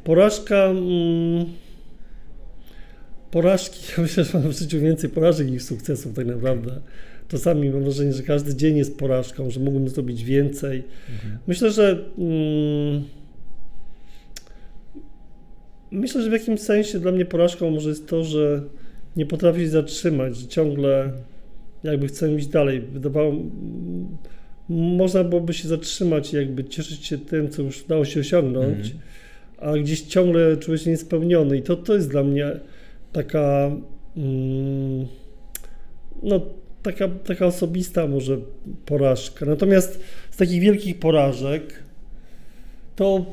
Porażka. 0.04 0.65
Mm, 0.65 1.45
porażki, 3.32 3.80
ja 3.98 4.04
myślę, 4.04 4.24
że 4.24 4.40
mam 4.40 4.52
w 4.52 4.60
życiu 4.60 4.80
więcej 4.80 5.10
porażek 5.10 5.52
niż 5.52 5.63
sukcesów 5.63 6.13
tak 6.13 6.26
naprawdę. 6.26 6.80
Czasami 7.28 7.70
mam 7.70 7.84
wrażenie, 7.84 8.13
że 8.13 8.24
każdy 8.24 8.56
dzień 8.56 8.78
jest 8.78 8.98
porażką, 8.98 9.50
że 9.50 9.60
mógłbym 9.60 9.90
zrobić 9.90 10.24
więcej. 10.24 10.84
Mhm. 11.13 11.38
Myślę, 11.48 11.72
że. 11.72 12.06
Mm, 12.18 13.04
myślę, 15.92 16.22
że 16.22 16.30
w 16.30 16.34
jakimś 16.34 16.60
sensie 16.60 17.00
dla 17.00 17.12
mnie 17.12 17.26
porażką 17.26 17.70
może 17.70 17.90
jest 17.90 18.08
to, 18.08 18.24
że 18.24 18.62
nie 19.16 19.26
potrafię 19.26 19.60
się 19.60 19.70
zatrzymać, 19.70 20.38
że 20.38 20.48
ciągle 20.48 21.12
jakby 21.84 22.08
chcę 22.08 22.36
iść 22.36 22.48
dalej. 22.48 22.82
Wydawało, 22.82 23.34
można 24.70 25.24
byłoby 25.24 25.54
się 25.54 25.68
zatrzymać 25.68 26.34
i 26.34 26.36
jakby 26.36 26.63
cieszyć 26.63 27.06
się 27.06 27.18
tym, 27.18 27.50
co 27.50 27.62
już 27.62 27.84
udało 27.84 28.06
się 28.06 28.20
osiągnąć, 28.20 28.78
Mhm. 28.78 29.00
a 29.58 29.78
gdzieś 29.78 30.02
ciągle 30.02 30.58
czuję 30.58 30.78
się 30.78 30.90
niespełniony 30.90 31.58
i 31.58 31.62
to, 31.62 31.76
to 31.76 31.94
jest 31.94 32.10
dla 32.10 32.24
mnie 32.24 32.52
taka 33.12 33.72
mm, 34.17 35.08
no 36.24 36.41
taka, 36.84 37.08
taka 37.08 37.46
osobista 37.46 38.08
może 38.08 38.38
porażka. 38.86 39.46
Natomiast 39.46 40.00
z 40.32 40.38
takich 40.38 40.62
wielkich 40.62 41.00
porażek 41.00 41.84
to 42.96 43.26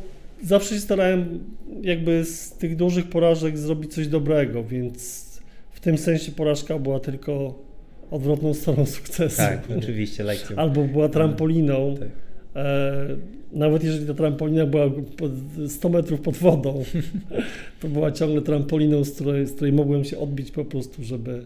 zawsze 0.43 0.75
się 0.75 0.81
starałem 0.81 1.45
jakby 1.83 2.25
z 2.25 2.53
tych 2.53 2.77
dużych 2.77 3.09
porażek 3.09 3.59
zrobić 3.59 3.95
coś 3.95 4.09
dobrego, 4.09 4.65
więc 4.65 5.25
w 5.73 5.81
tym 5.81 5.99
sensie 5.99 6.33
porażka 6.33 6.79
była 6.79 7.01
tylko 7.01 7.59
odwrotną 8.11 8.55
stroną 8.55 8.87
sukcesu. 8.97 9.37
Tak, 9.37 9.63
oczywiście, 9.79 10.25
lekcją. 10.25 10.57
Albo 10.57 10.85
była 10.85 11.09
trampoliną. 11.09 11.97
Tak. 11.99 12.09
E, 12.57 13.17
nawet 13.53 13.85
jeżeli 13.85 14.07
ta 14.07 14.15
trampolina 14.15 14.67
była 14.67 14.91
pod 15.17 15.33
100 15.69 15.89
metrów 15.89 16.21
pod 16.21 16.37
wodą, 16.37 16.85
to 17.81 17.89
była 17.89 18.13
ciągle 18.13 18.43
trampoliną, 18.43 19.05
z 19.05 19.11
której, 19.15 19.47
z 19.47 19.53
której 19.53 19.73
mogłem 19.73 20.05
się 20.05 20.19
odbić 20.19 20.51
po 20.51 20.65
prostu, 20.65 21.05
żeby, 21.05 21.45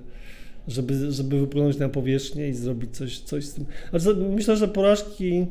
żeby, 0.68 1.12
żeby 1.12 1.40
wypłynąć 1.40 1.78
na 1.78 1.88
powierzchnię 1.88 2.48
i 2.48 2.52
zrobić 2.52 2.90
coś, 2.96 3.18
coś 3.18 3.44
z 3.44 3.54
tym. 3.54 3.64
Ale 3.92 4.00
za- 4.00 4.14
myślę, 4.14 4.56
że 4.56 4.68
porażki 4.68 5.46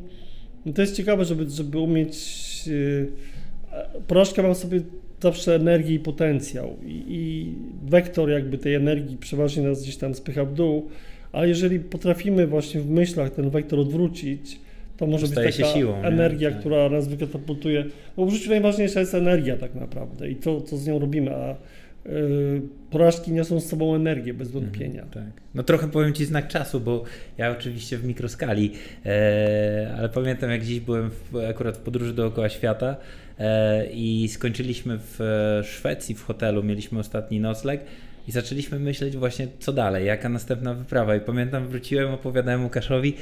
to 0.74 0.80
jest 0.82 0.96
ciekawe, 0.96 1.24
żeby, 1.24 1.50
żeby 1.50 1.78
umieć. 1.78 2.18
e, 2.68 3.98
Porażka 4.06 4.42
ma 4.42 4.54
w 4.54 4.58
sobie 4.58 4.80
zawsze 5.22 5.54
energię 5.54 5.94
i 5.94 5.98
potencjał, 5.98 6.76
i, 6.86 7.04
i 7.08 7.54
wektor 7.90 8.30
jakby 8.30 8.58
tej 8.58 8.74
energii 8.74 9.16
przeważnie 9.16 9.62
nas 9.62 9.82
gdzieś 9.82 9.96
tam 9.96 10.14
spycha 10.14 10.44
w 10.44 10.54
dół, 10.54 10.88
ale 11.32 11.48
jeżeli 11.48 11.80
potrafimy 11.80 12.46
właśnie 12.46 12.80
w 12.80 12.90
myślach 12.90 13.30
ten 13.30 13.50
wektor 13.50 13.78
odwrócić, 13.78 14.60
to 14.98 15.06
może 15.06 15.26
Staje 15.26 15.46
być 15.46 15.56
taka 15.56 15.68
siłą, 15.68 16.02
energia, 16.02 16.50
Tak. 16.50 16.60
która 16.60 16.88
nas 16.88 17.08
wykatapultuje. 17.08 17.84
Bo 18.16 18.26
w 18.26 18.30
życiu 18.30 18.50
najważniejsza 18.50 19.00
jest 19.00 19.14
energia 19.14 19.56
tak 19.56 19.74
naprawdę 19.74 20.30
i 20.30 20.36
to, 20.36 20.60
co 20.60 20.76
z 20.76 20.86
nią 20.86 20.98
robimy, 20.98 21.34
a 21.34 21.52
y, 22.06 22.62
porażki 22.90 23.32
niosą 23.32 23.60
z 23.60 23.66
sobą 23.66 23.94
energię 23.94 24.34
bez 24.34 24.50
wątpienia. 24.50 25.02
Mhm, 25.02 25.24
tak. 25.24 25.42
No 25.54 25.62
trochę 25.62 25.88
powiem 25.88 26.12
Ci 26.12 26.24
znak 26.24 26.48
czasu, 26.48 26.80
bo 26.80 27.04
ja 27.38 27.50
oczywiście 27.50 27.98
w 27.98 28.04
mikroskali, 28.04 28.72
e, 29.06 29.94
ale 29.98 30.08
pamiętam 30.08 30.50
jak 30.50 30.64
dziś 30.64 30.80
byłem 30.80 31.10
w, 31.10 31.36
akurat 31.50 31.76
w 31.76 31.80
podróży 31.80 32.14
dookoła 32.14 32.48
świata 32.48 32.96
e, 33.38 33.86
i 33.86 34.28
skończyliśmy 34.28 34.98
w 34.98 35.20
e, 35.20 35.64
Szwecji 35.64 36.14
w 36.14 36.24
hotelu, 36.24 36.62
mieliśmy 36.62 36.98
ostatni 36.98 37.40
nocleg 37.40 37.80
i 38.28 38.32
zaczęliśmy 38.32 38.78
myśleć 38.78 39.16
właśnie 39.16 39.48
co 39.58 39.72
dalej, 39.72 40.06
jaka 40.06 40.28
następna 40.28 40.74
wyprawa 40.74 41.16
i 41.16 41.20
pamiętam 41.20 41.68
wróciłem, 41.68 42.14
opowiadałem 42.14 42.64
Łukaszowi, 42.64 43.14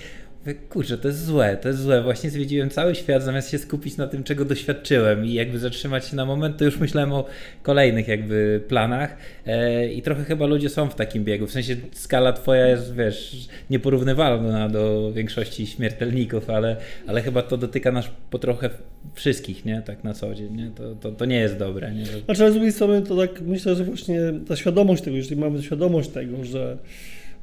kurczę, 0.54 0.98
to 0.98 1.08
jest 1.08 1.24
złe, 1.24 1.56
to 1.56 1.68
jest 1.68 1.80
złe, 1.80 2.02
właśnie 2.02 2.30
zwiedziłem 2.30 2.70
cały 2.70 2.94
świat 2.94 3.22
zamiast 3.22 3.50
się 3.50 3.58
skupić 3.58 3.96
na 3.96 4.06
tym, 4.06 4.24
czego 4.24 4.44
doświadczyłem 4.44 5.24
i 5.24 5.32
jakby 5.32 5.58
zatrzymać 5.58 6.08
się 6.08 6.16
na 6.16 6.24
moment, 6.24 6.56
to 6.56 6.64
już 6.64 6.78
myślałem 6.78 7.12
o 7.12 7.26
kolejnych 7.62 8.08
jakby 8.08 8.60
planach 8.68 9.16
e, 9.46 9.88
i 9.88 10.02
trochę 10.02 10.24
chyba 10.24 10.46
ludzie 10.46 10.68
są 10.68 10.88
w 10.88 10.94
takim 10.94 11.24
biegu, 11.24 11.46
w 11.46 11.52
sensie 11.52 11.76
skala 11.92 12.32
twoja 12.32 12.66
jest, 12.66 12.94
wiesz, 12.94 13.48
nieporównywalna 13.70 14.68
do 14.68 15.12
większości 15.12 15.66
śmiertelników, 15.66 16.50
ale, 16.50 16.76
ale 17.06 17.22
chyba 17.22 17.42
to 17.42 17.56
dotyka 17.56 17.92
nas 17.92 18.06
po 18.30 18.38
trochę 18.38 18.70
wszystkich, 19.14 19.64
nie, 19.64 19.82
tak 19.82 20.04
na 20.04 20.14
co 20.14 20.34
dzień, 20.34 20.56
nie, 20.56 20.70
to, 20.70 20.94
to, 20.94 21.12
to 21.12 21.24
nie 21.24 21.38
jest 21.38 21.56
dobre, 21.58 21.94
nie. 21.94 22.04
Znaczy, 22.24 22.50
z 22.50 22.54
drugiej 22.54 22.72
strony 22.72 23.02
to 23.02 23.16
tak 23.16 23.40
myślę, 23.40 23.74
że 23.74 23.84
właśnie 23.84 24.20
ta 24.48 24.56
świadomość 24.56 25.02
tego, 25.02 25.16
jeżeli 25.16 25.40
mamy 25.40 25.62
świadomość 25.62 26.08
tego, 26.08 26.44
że, 26.44 26.78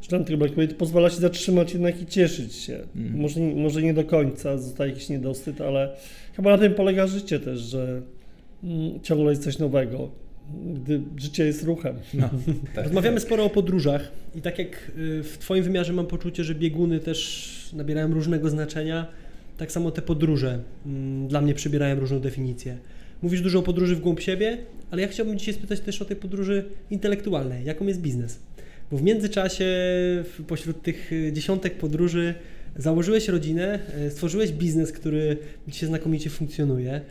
tego 0.08 0.38
brakuje, 0.38 0.68
to 0.68 0.76
pozwala 0.76 1.10
się 1.10 1.16
zatrzymać 1.16 1.74
jednak 1.74 2.02
i 2.02 2.06
cieszyć 2.06 2.54
się. 2.56 2.80
Mhm. 2.96 3.22
Może, 3.22 3.40
nie- 3.42 3.56
może 3.56 3.82
nie 3.82 3.94
do 3.94 4.04
końca, 4.04 4.58
zostaje 4.58 4.92
jakiś 4.94 5.10
niedosyt, 5.10 5.62
ale 5.62 5.96
chyba 6.36 6.52
na 6.52 6.58
tym 6.58 6.74
polega 6.74 7.08
życie 7.08 7.40
też, 7.40 7.60
że 7.60 8.02
mm, 8.64 9.00
ciągle 9.02 9.30
jest 9.30 9.44
coś 9.44 9.60
nowego, 9.60 10.10
gdy 10.76 11.02
życie 11.18 11.46
jest 11.46 11.64
ruchem. 11.64 11.96
No, 12.14 12.30
tak, 12.76 12.84
Rozmawiamy 12.88 13.16
tak. 13.18 13.24
sporo 13.24 13.44
o 13.46 13.50
podróżach 13.50 14.12
i 14.36 14.42
tak 14.42 14.60
jak 14.60 14.92
y, 14.98 15.24
w 15.24 15.38
Twoim 15.38 15.64
wymiarze 15.64 15.94
mam 15.94 16.06
poczucie, 16.08 16.44
że 16.44 16.56
bieguny 16.56 17.00
też 17.00 17.70
nabierają 17.74 18.14
różnego 18.14 18.50
znaczenia, 18.50 19.08
tak 19.58 19.72
samo 19.72 19.92
te 19.92 20.02
podróże 20.02 20.60
mm, 20.86 21.28
dla 21.28 21.42
mnie 21.42 21.54
przybierają 21.54 22.00
różną 22.00 22.20
definicję. 22.20 22.78
Mówisz 23.22 23.42
dużo 23.42 23.60
o 23.60 23.64
podróży 23.64 23.96
w 23.96 24.00
głąb 24.00 24.20
siebie, 24.20 24.58
ale 24.92 25.02
ja 25.02 25.08
chciałbym 25.08 25.40
dzisiaj 25.40 25.54
spytać 25.54 25.80
też 25.80 26.02
o 26.02 26.06
tej 26.06 26.18
podróży 26.18 26.66
intelektualnej. 26.92 27.66
Jaką 27.66 27.88
jest 27.88 28.02
biznes? 28.02 28.40
Bo 28.94 28.98
w 28.98 29.04
międzyczasie, 29.04 29.66
pośród 30.48 30.82
tych 30.82 31.14
y, 31.14 31.32
dziesiątek 31.34 31.78
podróży, 31.78 32.34
założyłeś 32.76 33.28
rodzinę, 33.28 33.80
y, 34.08 34.12
stworzyłeś 34.12 34.52
biznes, 34.52 34.92
który 34.92 35.38
dzisiaj 35.68 35.90
znakomicie 35.90 36.30
funkcjonuje. 36.30 37.02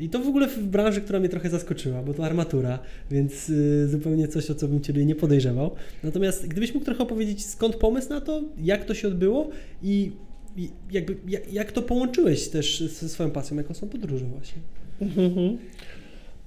I 0.00 0.08
to 0.08 0.18
w 0.18 0.28
ogóle 0.28 0.48
w 0.48 0.58
branży, 0.58 1.00
która 1.00 1.20
mnie 1.20 1.28
trochę 1.28 1.50
zaskoczyła, 1.50 2.02
bo 2.02 2.14
to 2.14 2.24
armatura, 2.24 2.78
więc 3.10 3.50
y, 3.50 3.88
zupełnie 3.88 4.28
coś, 4.28 4.50
o 4.50 4.54
co 4.54 4.68
bym 4.68 4.80
Ciebie 4.80 5.04
nie 5.04 5.14
podejrzewał. 5.14 5.70
Natomiast 6.02 6.48
gdybyś 6.48 6.74
mógł 6.74 6.86
trochę 6.86 7.02
opowiedzieć, 7.02 7.46
skąd 7.46 7.76
pomysł 7.76 8.08
na 8.08 8.20
to, 8.20 8.42
jak 8.62 8.84
to 8.84 8.94
się 8.94 9.08
odbyło 9.08 9.50
i, 9.82 10.12
jakby, 10.90 11.16
jak, 11.50 11.72
to 11.72 11.82
połączyłeś 11.82 12.48
też 12.48 12.80
ze 12.80 13.08
swoją 13.08 13.30
pasją, 13.30 13.56
jaką 13.56 13.74
są 13.74 13.88
podróże 13.88 14.24
właśnie. 14.24 14.62
Mhm. 15.00 15.58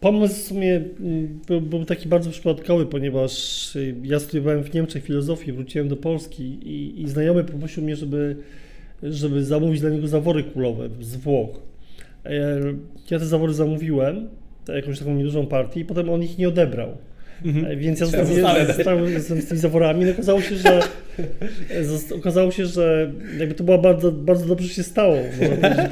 Pomysł 0.01 0.35
w 0.35 0.47
sumie 0.47 0.81
mm, 0.99 1.39
był, 1.61 1.85
taki 1.85 2.09
bardzo 2.09 2.29
przypadkowy, 2.29 2.85
ponieważ 2.85 3.31
y, 3.75 3.95
ja 4.03 4.19
studiowałem 4.19 4.63
w 4.63 4.73
Niemczech 4.73 5.03
filozofię, 5.03 5.53
wróciłem 5.53 5.87
do 5.87 5.95
Polski 5.97 6.43
i, 6.43 7.01
i 7.01 7.07
znajomy 7.09 7.43
poprosił 7.43 7.83
mnie, 7.83 7.95
żeby, 7.95 8.35
żeby 9.03 9.43
zamówić 9.43 9.81
dla 9.81 9.89
niego 9.89 10.07
zawory 10.07 10.43
kulowe 10.43 10.89
z 11.01 11.15
Włoch. 11.15 11.49
E, 12.25 12.59
Ja 13.11 13.19
te 13.19 13.25
zawory 13.25 13.53
zamówiłem, 13.53 14.27
te- 14.65 14.75
jakąś 14.75 14.99
taką 14.99 15.15
niedużą 15.15 15.47
partię 15.47 15.79
i 15.79 15.85
potem 15.85 16.09
on 16.09 16.23
ich 16.23 16.37
nie 16.37 16.47
odebrał. 16.47 16.89
E, 17.67 17.75
Więc 17.75 17.99
ja 17.99 18.05
zostałem 18.67 19.19
z, 19.19 19.27
z 19.27 19.47
tymi 19.47 19.59
zaworami. 19.59 20.05
No 20.05 20.11
okazało 20.11 20.41
się, 20.41 20.55
że 20.55 20.79
okazało 22.15 22.51
się, 22.51 22.65
że 22.65 23.11
jakby 23.39 23.55
to 23.55 23.63
było 23.63 23.77
bardzo, 23.77 24.11
bardzo 24.11 24.45
dobrze 24.45 24.67
się 24.69 24.83
stało, 24.83 25.17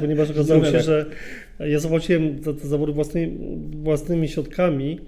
ponieważ 0.00 0.30
okazało 0.30 0.64
się, 0.64 0.80
że 0.80 1.06
ja 1.66 1.78
zapłaciłem 1.78 2.42
za 2.42 2.52
te 2.52 2.68
zawory 2.68 2.92
własnymi, 2.92 3.38
własnymi 3.82 4.28
środkami, 4.28 4.98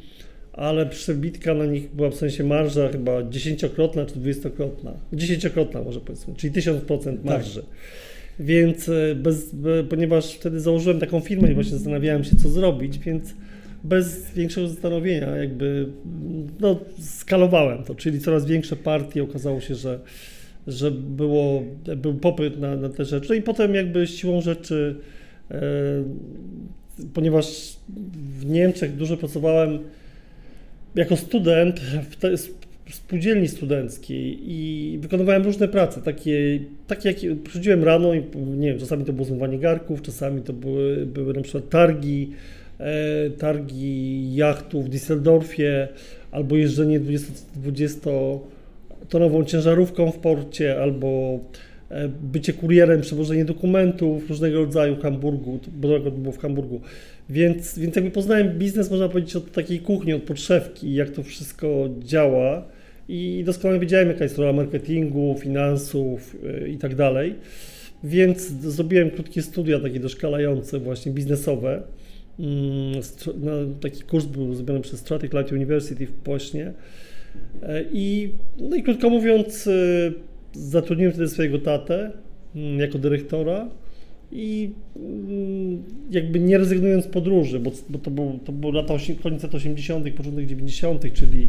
ale 0.53 0.87
przebitka 0.87 1.55
na 1.55 1.67
nich 1.67 1.95
była 1.95 2.11
w 2.11 2.15
sensie 2.15 2.45
marża 2.45 2.89
chyba 2.89 3.23
dziesięciokrotna 3.23 4.07
czy 4.07 4.15
dwudziestokrotna. 4.15 4.95
Dziesięciokrotna 5.13 5.83
może 5.83 6.01
powiedzmy, 6.01 6.35
czyli 6.35 6.53
1000% 6.53 7.25
marży. 7.25 7.63
Więc 8.41 8.89
e, 8.89 9.15
bez, 9.15 9.55
be, 9.55 9.85
ponieważ 9.85 10.35
wtedy 10.35 10.61
założyłem 10.61 11.01
taką 11.01 11.21
firmę 11.21 11.51
i 11.51 11.55
właśnie 11.55 11.73
zastanawiałem 11.73 12.25
się, 12.25 12.37
co 12.37 12.49
zrobić, 12.49 12.99
więc 12.99 13.35
bez 13.85 14.35
większego 14.35 14.69
zastanowienia 14.69 15.37
jakby 15.37 15.87
no, 16.61 16.81
skalowałem 16.99 17.85
to, 17.85 17.95
czyli 17.95 18.21
coraz 18.21 18.47
większe 18.47 18.77
partie. 18.77 19.23
Okazało 19.23 19.61
się, 19.61 19.75
że, 19.75 19.99
że 20.67 20.91
było, 20.91 21.63
był 21.97 22.15
popyt 22.15 22.61
na, 22.61 22.77
na 22.77 22.89
te 22.89 23.05
rzeczy. 23.05 23.27
No 23.29 23.35
i 23.35 23.43
potem 23.43 23.75
jakby 23.75 24.07
siłą 24.07 24.41
rzeczy, 24.41 24.97
ponieważ 27.15 27.77
w 28.39 28.47
Niemczech 28.47 28.97
dużo 28.97 29.17
pracowałem 29.17 29.79
jako 30.95 31.17
student 31.17 31.81
w 31.81 32.95
spółdzielni 32.95 33.49
studenckiej 33.49 34.39
i 34.43 34.99
wykonywałem 34.99 35.43
różne 35.43 35.69
prace, 35.69 36.01
takie, 36.01 36.61
takie 36.87 37.09
jakie 37.09 37.37
przychodziłem 37.37 37.85
rano 37.85 38.15
i 38.15 38.23
nie 38.37 38.69
wiem, 38.69 38.79
czasami 38.79 39.05
to 39.05 39.13
było 39.13 39.25
zmywanie 39.25 39.59
garków, 39.59 40.03
czasami 40.03 40.43
to 40.43 40.53
były, 40.53 41.07
były 41.07 41.35
na 41.35 41.43
przykład 41.43 41.69
targi, 41.69 42.31
e, 42.79 43.31
targi 43.31 44.35
jachtów 44.35 44.87
w 44.87 44.89
Düsseldorfie 44.89 45.89
albo 46.31 46.57
jeżdżenie 46.57 47.01
20, 47.01 47.33
20-tonową 47.65 49.45
ciężarówką 49.45 50.11
w 50.11 50.19
porcie 50.19 50.81
albo 50.81 51.39
e, 51.39 51.72
bycie 52.23 52.53
kurierem, 52.53 53.01
przewożenie 53.01 53.45
dokumentów 53.45 54.29
różnego 54.29 54.59
rodzaju 54.59 54.97
w 54.97 55.03
Hamburgu, 55.03 55.61
bo 55.73 56.01
było 56.11 56.33
w 56.33 56.39
Hamburgu. 56.39 56.81
Więc, 57.31 57.79
więc 57.79 57.97
jakby 57.97 58.11
poznałem 58.11 58.59
biznes, 58.59 58.91
można 58.91 59.09
powiedzieć, 59.09 59.37
od 59.37 59.53
takiej 59.53 59.81
kuchni, 59.81 60.13
od 60.13 60.23
podszewki, 60.23 60.95
jak 60.95 61.11
to 61.11 61.23
wszystko 61.23 61.89
działa 61.99 62.65
i 63.09 63.43
doskonale 63.47 63.81
wiedziałem, 63.81 64.09
jaka 64.09 64.25
jest 64.25 64.39
rola 64.39 64.53
marketingu, 64.53 65.37
finansów 65.41 66.37
yy, 66.43 66.69
i 66.69 66.79
tak 66.79 66.95
dalej. 66.95 67.35
Więc 68.05 68.43
zrobiłem 68.49 69.11
krótkie 69.11 69.43
studia 69.43 69.81
takie 69.81 70.01
doszkalające, 70.01 70.79
właśnie 70.79 71.13
biznesowe. 71.13 71.83
Mm, 72.39 73.01
no, 73.41 73.53
taki 73.81 74.03
kurs 74.03 74.25
był 74.25 74.55
zrobiony 74.55 74.81
przez 74.81 75.01
Stratic 75.01 75.33
Light 75.33 75.53
University 75.53 76.07
w 76.07 76.13
Pośnie. 76.13 76.73
E, 77.63 77.85
I, 77.93 78.31
no 78.59 78.77
i 78.77 78.83
krótko 78.83 79.11
mówiąc, 79.11 79.67
e, 79.67 79.71
zatrudniłem 80.53 81.13
wtedy 81.13 81.29
swojego 81.29 81.59
tatę 81.59 82.13
mm, 82.57 82.79
jako 82.79 82.99
dyrektora 82.99 83.69
i 84.33 84.71
mm, 84.97 85.83
jakby 86.11 86.41
nie 86.41 86.59
rezygnując 86.59 87.05
z 87.05 87.09
podróży, 87.09 87.61
bo, 87.61 87.71
bo 87.89 87.99
to, 87.99 88.11
był, 88.11 88.39
to 88.45 88.53
był 88.53 88.73
lata 88.73 88.95
koniec 89.23 89.43
lat 89.43 89.55
80., 89.55 90.15
początek 90.15 90.47
90., 90.47 91.13
czyli 91.13 91.49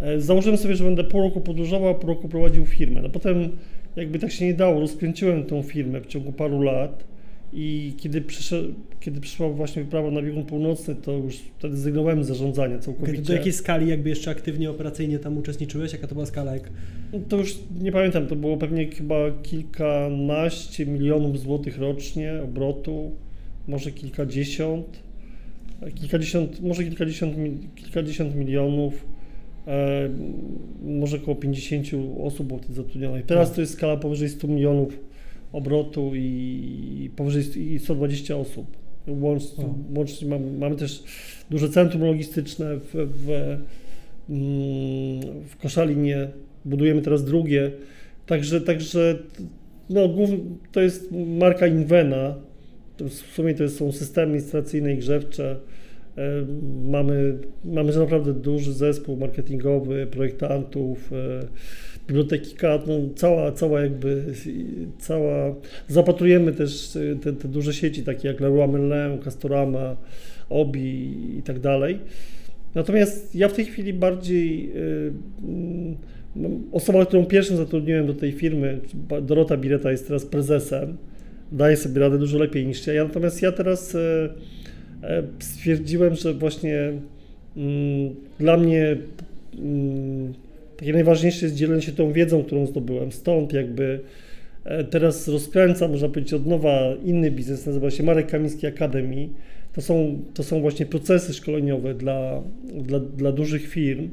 e, 0.00 0.20
założyłem 0.20 0.58
sobie, 0.58 0.76
że 0.76 0.84
będę 0.84 1.04
pół 1.04 1.20
roku 1.20 1.40
podróżował, 1.40 1.88
a 1.88 1.94
pół 1.94 2.08
roku 2.08 2.28
prowadził 2.28 2.66
firmę. 2.66 3.02
No 3.02 3.08
potem 3.08 3.48
jakby 3.96 4.18
tak 4.18 4.32
się 4.32 4.46
nie 4.46 4.54
dało. 4.54 4.80
Rozkręciłem 4.80 5.44
tą 5.44 5.62
firmę 5.62 6.00
w 6.00 6.06
ciągu 6.06 6.32
paru 6.32 6.62
lat 6.62 7.09
i 7.52 7.94
kiedy, 7.96 8.20
przyszedł, 8.20 8.74
kiedy 9.00 9.20
przyszła 9.20 9.48
właśnie 9.48 9.84
wyprawa 9.84 10.10
na 10.10 10.22
biegun 10.22 10.44
północny, 10.44 10.94
to 10.94 11.12
już 11.12 11.36
wtedy 11.36 11.76
zrezygnowałem 11.76 12.24
z 12.24 12.26
zarządzania 12.26 12.78
całkowicie. 12.78 13.22
Do 13.22 13.32
jakiej 13.32 13.52
skali 13.52 13.88
jakby 13.88 14.08
jeszcze 14.08 14.30
aktywnie, 14.30 14.70
operacyjnie 14.70 15.18
tam 15.18 15.38
uczestniczyłeś? 15.38 15.92
Jaka 15.92 16.06
to 16.06 16.14
była 16.14 16.26
skala? 16.26 16.54
Jak... 16.54 16.70
No 17.12 17.18
to 17.28 17.36
już 17.36 17.58
nie 17.80 17.92
pamiętam, 17.92 18.26
to 18.26 18.36
było 18.36 18.56
pewnie 18.56 18.86
chyba 18.90 19.16
kilkanaście 19.42 20.86
milionów 20.86 21.40
złotych 21.40 21.78
rocznie 21.78 22.32
obrotu, 22.44 23.10
może 23.68 23.90
kilkadziesiąt, 23.90 25.02
kilkadziesiąt, 25.94 26.60
może 26.60 26.84
kilkadziesiąt, 26.84 27.34
kilkadziesiąt 27.74 28.34
milionów, 28.34 29.06
e, 29.66 30.10
może 30.82 31.16
około 31.16 31.36
50 31.36 31.86
osób 32.22 32.46
było 32.46 32.58
wtedy 32.58 32.74
zatrudnionych. 32.74 33.26
Teraz 33.26 33.48
Tak. 33.48 33.54
to 33.54 33.60
jest 33.60 33.72
skala 33.72 33.96
powyżej 33.96 34.28
100 34.28 34.48
milionów 34.48 35.09
obrotu 35.52 36.12
i 36.14 37.10
powyżej 37.16 37.72
i 37.72 37.78
120 37.78 38.36
osób. 38.36 38.66
Łącz, 39.06 39.42
łącznie 39.96 40.28
mamy, 40.28 40.58
mamy 40.58 40.76
też 40.76 41.02
duże 41.50 41.68
centrum 41.68 42.02
logistyczne 42.02 42.76
w, 42.76 42.90
w, 42.94 43.30
mm, 44.30 45.44
w 45.46 45.56
Koszalinie, 45.62 46.28
budujemy 46.64 47.02
teraz 47.02 47.24
drugie, 47.24 47.72
także, 48.26 48.60
także 48.60 49.18
no, 49.90 50.08
głównie 50.08 50.38
to 50.72 50.80
jest 50.80 51.12
marka 51.38 51.66
Invena, 51.66 52.34
w 53.00 53.12
sumie 53.12 53.54
to 53.54 53.68
są 53.68 53.92
systemy 53.92 54.34
instalacyjne 54.34 54.94
i 54.94 54.96
grzewcze, 54.96 55.56
Mamy, 56.84 57.38
mamy 57.64 57.96
naprawdę 57.96 58.34
duży 58.34 58.72
zespół 58.72 59.16
marketingowy, 59.16 60.06
projektantów, 60.06 61.12
e, 61.12 61.46
biblioteki 62.08 62.54
KAD, 62.56 62.86
no 62.86 62.94
cała, 63.16 63.52
cała 63.52 63.80
jakby, 63.80 64.24
cała, 64.98 65.54
zapatrujemy 65.88 66.52
też 66.52 66.96
e, 66.96 67.16
te, 67.16 67.32
te 67.32 67.48
duże 67.48 67.74
sieci 67.74 68.02
takie 68.02 68.28
jak 68.28 68.40
Leroy 68.40 68.68
Merlin, 68.68 69.18
Castorama, 69.18 69.96
Obi 70.48 71.16
i 71.38 71.42
tak 71.42 71.58
dalej. 71.58 71.98
Natomiast 72.74 73.34
ja 73.34 73.48
w 73.48 73.52
tej 73.52 73.64
chwili 73.64 73.92
bardziej, 73.92 74.72
osoba, 76.72 77.06
którą 77.06 77.26
pierwszym 77.26 77.56
zatrudniłem 77.56 78.06
do 78.06 78.14
tej 78.14 78.32
firmy, 78.32 78.80
Dorota 79.22 79.56
Bireta 79.56 79.90
jest 79.90 80.06
teraz 80.06 80.26
prezesem, 80.26 80.96
daje 81.52 81.76
sobie 81.76 82.00
radę 82.00 82.18
dużo 82.18 82.38
lepiej 82.38 82.66
niż 82.66 82.86
ja, 82.86 83.04
natomiast 83.04 83.42
ja 83.42 83.52
teraz 83.52 83.94
e, 83.94 83.98
e, 83.98 84.28
stwierdziłem, 85.38 86.14
że 86.14 86.34
właśnie 86.34 86.92
mm, 87.56 88.14
dla 88.38 88.56
mnie 88.56 88.96
mm, 89.58 90.34
takie 90.76 90.92
najważniejsze 90.92 91.46
jest 91.46 91.56
dzielenie 91.56 91.82
się 91.82 91.92
tą 91.92 92.12
wiedzą, 92.12 92.44
którą 92.44 92.66
zdobyłem. 92.66 93.12
Stąd 93.12 93.52
jakby 93.52 94.00
e, 94.64 94.84
teraz 94.84 95.28
rozkręcam, 95.28 95.90
można 95.90 96.08
powiedzieć, 96.08 96.34
od 96.34 96.46
nowa 96.46 96.94
inny 97.04 97.30
biznes, 97.30 97.66
nazywa 97.66 97.90
się 97.90 98.02
Marek 98.02 98.26
Kamiński 98.26 98.66
Academy. 98.66 99.28
To 99.72 99.82
są, 99.82 100.18
to 100.34 100.42
są 100.42 100.60
właśnie 100.60 100.86
procesy 100.86 101.34
szkoleniowe 101.34 101.94
dla, 101.94 102.42
dla, 102.74 103.00
dla 103.00 103.32
dużych 103.32 103.68
firm. 103.68 104.08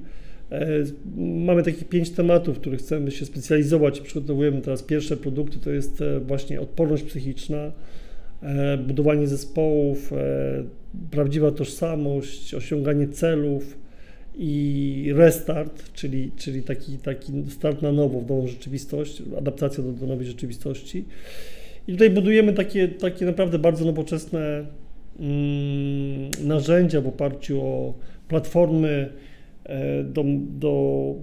E, 0.52 0.68
Mamy 1.18 1.64
takich 1.64 1.90
pięć 1.90 2.10
tematów, 2.10 2.58
w 2.58 2.60
których 2.60 2.80
chcemy 2.80 3.12
się 3.12 3.26
specjalizować. 3.26 4.02
Przygotowujemy 4.02 4.62
teraz 4.62 4.84
pierwsze 4.84 5.18
produkty, 5.18 5.60
to 5.60 5.72
jest 5.72 6.02
e, 6.02 6.20
właśnie 6.20 6.62
odporność 6.62 7.04
psychiczna, 7.04 7.58
e, 7.58 7.72
budowanie 8.78 9.28
zespołów, 9.28 10.14
e, 10.14 10.64
prawdziwa 11.12 11.52
tożsamość, 11.52 12.54
osiąganie 12.54 13.08
celów 13.08 13.78
i 14.38 15.12
restart, 15.16 15.94
czyli, 15.94 16.32
czyli 16.36 16.64
taki, 16.64 16.98
taki 16.98 17.32
start 17.50 17.82
na 17.82 17.92
nowo, 17.92 18.20
w 18.20 18.30
nową 18.30 18.48
rzeczywistość, 18.48 19.24
adaptacja 19.38 19.84
do, 19.84 19.92
do 19.92 20.08
nowej 20.08 20.28
rzeczywistości. 20.28 21.06
I 21.88 21.92
tutaj 21.92 22.10
budujemy 22.10 22.54
takie, 22.54 22.88
takie 22.88 23.26
naprawdę 23.26 23.60
bardzo 23.60 23.86
nowoczesne 23.86 24.66
mm, 25.20 26.32
narzędzia 26.44 27.02
w 27.02 27.08
oparciu 27.08 27.62
o 27.62 27.94
platformy 28.28 29.10
e, 29.64 30.04
do, 30.04 30.24
do, 30.60 31.16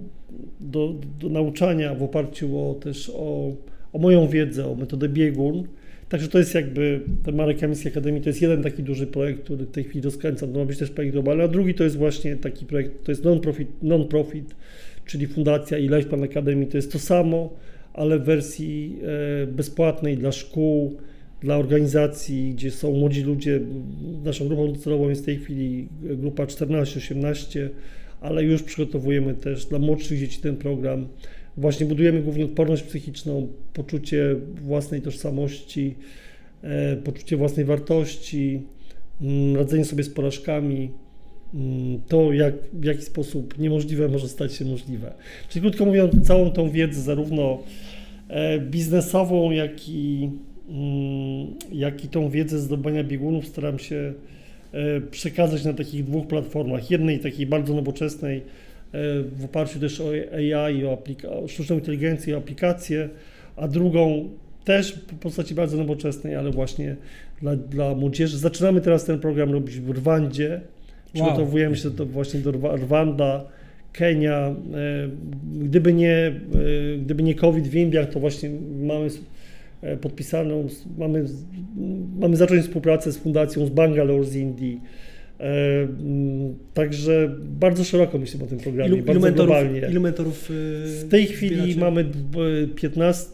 do, 0.59 0.95
do 1.19 1.29
nauczania, 1.29 1.95
w 1.95 2.03
oparciu 2.03 2.59
o 2.59 2.73
też 2.73 3.11
o, 3.15 3.51
o 3.93 3.99
moją 3.99 4.27
wiedzę, 4.27 4.71
o 4.71 4.75
metodę 4.75 5.09
biegun. 5.09 5.67
Także 6.09 6.27
to 6.27 6.37
jest 6.37 6.55
jakby 6.55 7.01
ten 7.23 7.35
Marek 7.35 7.59
Kamiński 7.59 7.87
Akademii, 7.87 8.21
to 8.21 8.29
jest 8.29 8.41
jeden 8.41 8.63
taki 8.63 8.83
duży 8.83 9.07
projekt, 9.07 9.43
który 9.43 9.65
w 9.65 9.71
tej 9.71 9.83
chwili 9.83 10.01
rozkręcam. 10.01 10.53
To 10.53 10.59
ma 10.59 10.65
być 10.65 10.79
też 10.79 10.89
projekt 10.89 11.13
globalny, 11.13 11.43
a 11.43 11.47
drugi 11.47 11.73
to 11.73 11.83
jest 11.83 11.97
właśnie 11.97 12.35
taki 12.35 12.65
projekt, 12.65 13.03
to 13.03 13.11
jest 13.11 13.23
non-profit, 13.23 13.67
non-profit 13.83 14.55
czyli 15.05 15.27
fundacja 15.27 15.77
i 15.77 15.89
Lifepan 15.89 16.23
Academy. 16.23 16.65
To 16.65 16.77
jest 16.77 16.91
to 16.91 16.99
samo, 16.99 17.53
ale 17.93 18.19
w 18.19 18.23
wersji 18.23 18.99
e, 19.43 19.47
bezpłatnej 19.47 20.17
dla 20.17 20.31
szkół, 20.31 20.97
dla 21.41 21.57
organizacji, 21.57 22.53
gdzie 22.53 22.71
są 22.71 22.91
młodzi 22.91 23.23
ludzie. 23.23 23.59
Naszą 24.23 24.47
grupą 24.47 24.73
docelową 24.73 25.09
jest 25.09 25.21
w 25.21 25.25
tej 25.25 25.37
chwili 25.37 25.87
grupa 26.01 26.45
14-18, 26.45 27.69
ale 28.21 28.43
już 28.43 28.63
przygotowujemy 28.63 29.33
też 29.33 29.65
dla 29.65 29.79
młodszych 29.79 30.19
dzieci 30.19 30.41
ten 30.41 30.57
program. 30.57 31.07
Właśnie 31.57 31.85
budujemy 31.85 32.21
głównie 32.21 32.45
odporność 32.45 32.83
psychiczną, 32.83 33.47
poczucie 33.73 34.35
własnej 34.61 35.01
tożsamości, 35.01 35.95
e, 36.63 36.95
poczucie 36.95 37.37
własnej 37.37 37.65
wartości, 37.65 38.61
mm, 39.21 39.55
radzenie 39.55 39.85
sobie 39.85 40.03
z 40.03 40.09
porażkami, 40.09 40.91
mm, 41.53 42.01
to 42.07 42.33
jak, 42.33 42.53
w 42.73 42.83
jaki 42.83 43.01
sposób 43.01 43.59
niemożliwe 43.59 44.07
może 44.07 44.27
stać 44.27 44.53
się 44.53 44.65
możliwe. 44.65 45.13
Czyli 45.49 45.61
krótko 45.61 45.85
mówiąc, 45.85 46.27
całą 46.27 46.51
tą 46.51 46.69
wiedzę, 46.69 47.01
zarówno 47.01 47.63
e, 48.27 48.59
biznesową, 48.59 49.51
jak 49.51 49.89
i, 49.89 50.29
mm, 50.69 51.47
jak 51.71 52.05
i 52.05 52.07
tą 52.07 52.29
wiedzę 52.29 52.59
zdobywania 52.59 53.03
biegunów 53.03 53.47
staram 53.47 53.79
się 53.79 54.13
e, 54.71 55.01
przekazać 55.01 55.65
na 55.65 55.73
takich 55.73 56.03
dwóch 56.03 56.27
platformach. 56.27 56.91
Jednej 56.91 57.19
takiej 57.19 57.45
bardzo 57.45 57.73
nowoczesnej, 57.73 58.41
w 59.37 59.45
oparciu 59.45 59.79
też 59.79 60.01
o 60.01 60.09
AI, 60.35 60.85
o, 60.85 60.93
aplika- 60.97 61.47
sztuczną 61.47 61.75
inteligencję, 61.75 62.35
o 62.35 62.37
aplikacje, 62.37 63.09
a 63.55 63.67
drugą 63.67 64.29
też 64.63 64.91
w 64.93 65.15
postaci 65.19 65.55
bardzo 65.55 65.77
nowoczesnej, 65.77 66.35
ale 66.35 66.51
właśnie 66.51 66.95
dla, 67.41 67.55
dla 67.55 67.95
młodzieży. 67.95 68.37
Zaczynamy 68.37 68.81
teraz 68.81 69.05
ten 69.05 69.19
program 69.19 69.51
robić 69.51 69.79
w 69.79 69.89
Rwandzie. 69.89 70.61
Przygotowujemy 71.13 71.75
się 71.75 71.89
do, 71.89 72.05
właśnie 72.05 72.39
do 72.39 72.51
Rwa- 72.51 72.75
Rwanda, 72.75 73.43
Kenia. 73.93 74.37
E, 74.37 74.55
Gdyby 75.63 75.93
nie, 75.93 76.15
e, 76.17 76.33
gdyby 76.97 77.23
nie 77.23 77.35
COVID 77.35 77.67
w 77.67 77.75
Indiach, 77.75 78.09
to 78.09 78.19
właśnie 78.19 78.49
mamy 78.81 79.07
e, 79.81 79.97
podpisaną, 79.97 80.67
mamy, 80.97 81.25
mamy 82.19 82.35
zacząć 82.35 82.61
współpracę 82.61 83.11
z 83.11 83.17
fundacją 83.17 83.65
z 83.65 83.69
Bangalore 83.69 84.23
z 84.23 84.35
Indii. 84.35 84.81
E, 85.39 85.81
m, 85.81 86.55
Także 86.73 87.35
bardzo 87.59 87.83
szeroko 87.83 88.17
myślę 88.17 88.43
o 88.43 88.47
tym 88.47 88.57
programie, 88.59 88.87
Ilu, 88.87 88.97
ilu, 88.97 89.05
bardzo 89.05 89.19
mentorów, 89.21 89.47
globalnie. 89.55 89.87
ilu 89.91 90.01
mentorów 90.01 90.51
y, 90.51 90.53
W 91.05 91.07
tej 91.09 91.25
chwili 91.25 91.55
zbieracie? 91.55 91.79
mamy 91.79 92.03
dw- 92.03 92.73
15 92.75 93.29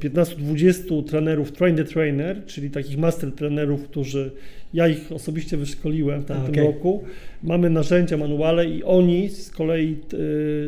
15-20 0.00 1.04
trenerów 1.04 1.52
train 1.52 1.76
the 1.76 1.84
trainer, 1.84 2.44
czyli 2.46 2.70
takich 2.70 2.98
master 2.98 3.32
trenerów, 3.32 3.82
którzy 3.88 4.30
ja 4.74 4.88
ich 4.88 5.12
osobiście 5.12 5.56
wyszkoliłem 5.56 6.22
w 6.22 6.24
tamtym 6.24 6.50
okej. 6.50 6.64
roku. 6.64 7.04
Mamy 7.42 7.70
narzędzia, 7.70 8.16
manuale 8.16 8.66
i 8.66 8.82
oni 8.84 9.28
z 9.28 9.50
kolei 9.50 9.96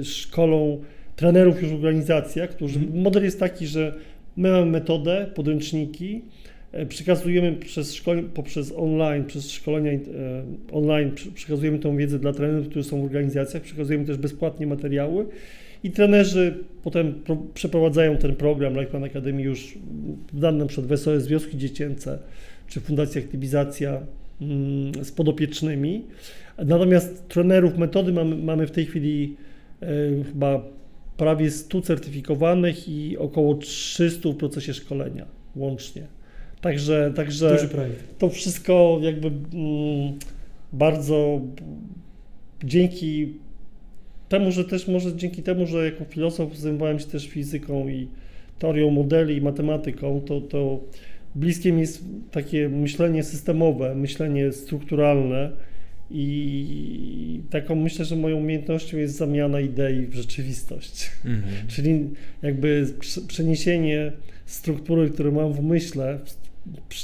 y, 0.00 0.04
szkolą 0.04 0.81
trenerów 1.16 1.62
już 1.62 1.70
w 1.70 1.74
organizacjach, 1.74 2.50
którzy 2.50 2.78
Mhm. 2.78 3.02
model 3.02 3.24
jest 3.24 3.40
taki, 3.40 3.66
że 3.66 3.94
my 4.37 4.50
mamy 4.50 4.66
metodę, 4.70 5.26
podręczniki, 5.35 6.14
e, 6.16 6.47
przekazujemy 6.88 7.52
przez 7.52 7.94
szkole, 7.94 8.22
poprzez 8.22 8.72
online, 8.76 9.24
przez 9.24 9.50
szkolenia 9.50 9.92
e, 9.92 9.98
online, 10.72 11.11
przekazujemy 11.35 11.78
tą 11.78 11.96
wiedzę 11.96 12.18
dla 12.18 12.33
trenerów, 12.33 12.68
którzy 12.68 12.88
są 12.88 13.00
w 13.00 13.04
organizacjach, 13.04 13.62
przekazujemy 13.62 14.04
też 14.04 14.16
bezpłatnie 14.16 14.66
materiały 14.66 15.26
i 15.85 15.90
trenerzy 15.90 16.64
potem 16.83 17.14
pro, 17.14 17.37
przeprowadzają 17.54 18.16
ten 18.16 18.37
program 18.37 18.74
Life 18.74 18.87
Plan 18.87 19.04
Academy 19.04 19.42
już 19.42 19.78
w 20.33 20.40
danym 20.40 20.59
na 20.59 20.66
przykład 20.66 20.87
w 20.87 20.96
SOS 20.96 21.26
Wioski 21.26 21.59
Dziecięce 21.59 22.18
czy 22.68 22.81
Fundacja 22.81 23.22
Aktywizacja 23.22 24.00
mm, 24.40 25.04
z 25.04 25.12
podopiecznymi. 25.12 26.04
Natomiast 26.66 27.28
trenerów 27.28 27.78
metody 27.78 28.12
mamy, 28.12 28.37
mamy 28.37 28.66
w 28.66 28.70
tej 28.70 28.87
chwili 28.87 29.37
e, 29.83 29.87
chyba 30.24 30.62
prawie 31.16 31.50
100 31.50 31.83
certyfikowanych 31.83 32.88
i 32.88 33.18
około 33.18 33.54
300 33.54 34.28
w 34.28 34.35
procesie 34.35 34.74
szkolenia 34.74 35.26
łącznie. 35.57 36.17
Także, 36.60 37.12
także 37.16 37.50
Duży 37.50 37.68
projekt. 37.68 38.18
to 38.18 38.28
wszystko 38.28 38.98
jakby 39.02 39.28
mm, 39.28 40.18
bardzo 40.72 41.40
dzięki 42.64 43.34
temu, 44.28 44.52
że 44.52 44.64
też 44.64 44.88
może 44.88 45.16
dzięki 45.16 45.42
temu, 45.42 45.66
że 45.66 45.84
jako 45.84 46.04
filozof 46.04 46.56
zajmowałem 46.56 46.98
się 46.98 47.06
też 47.06 47.28
fizyką 47.28 47.88
i 47.88 48.08
teorią 48.58 48.90
modeli 48.90 49.36
i 49.36 49.40
matematyką, 49.40 50.20
to, 50.20 50.40
to 50.40 50.80
bliskie 51.34 51.72
mi 51.72 51.80
jest 51.80 52.04
takie 52.30 52.68
myślenie 52.68 53.22
systemowe, 53.22 53.94
myślenie 53.94 54.52
strukturalne 54.52 55.50
I 56.10 57.40
taką 57.50 57.74
myślę, 57.74 58.04
że 58.04 58.16
moją 58.16 58.36
umiejętnością 58.36 58.96
jest 58.98 59.16
zamiana 59.16 59.60
idei 59.60 60.06
w 60.06 60.14
rzeczywistość. 60.14 61.10
Mhm. 61.24 61.54
Czyli 61.72 62.10
jakby 62.42 62.86
prze- 63.00 63.26
przeniesienie 63.26 64.12
struktury, 64.46 65.10
którą 65.10 65.32
mam 65.32 65.52
w 65.52 65.62
myśle, 65.62 66.18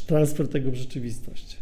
transfer 0.07 0.49
tego 0.49 0.71
w 0.71 0.75
rzeczywistość. 0.75 1.57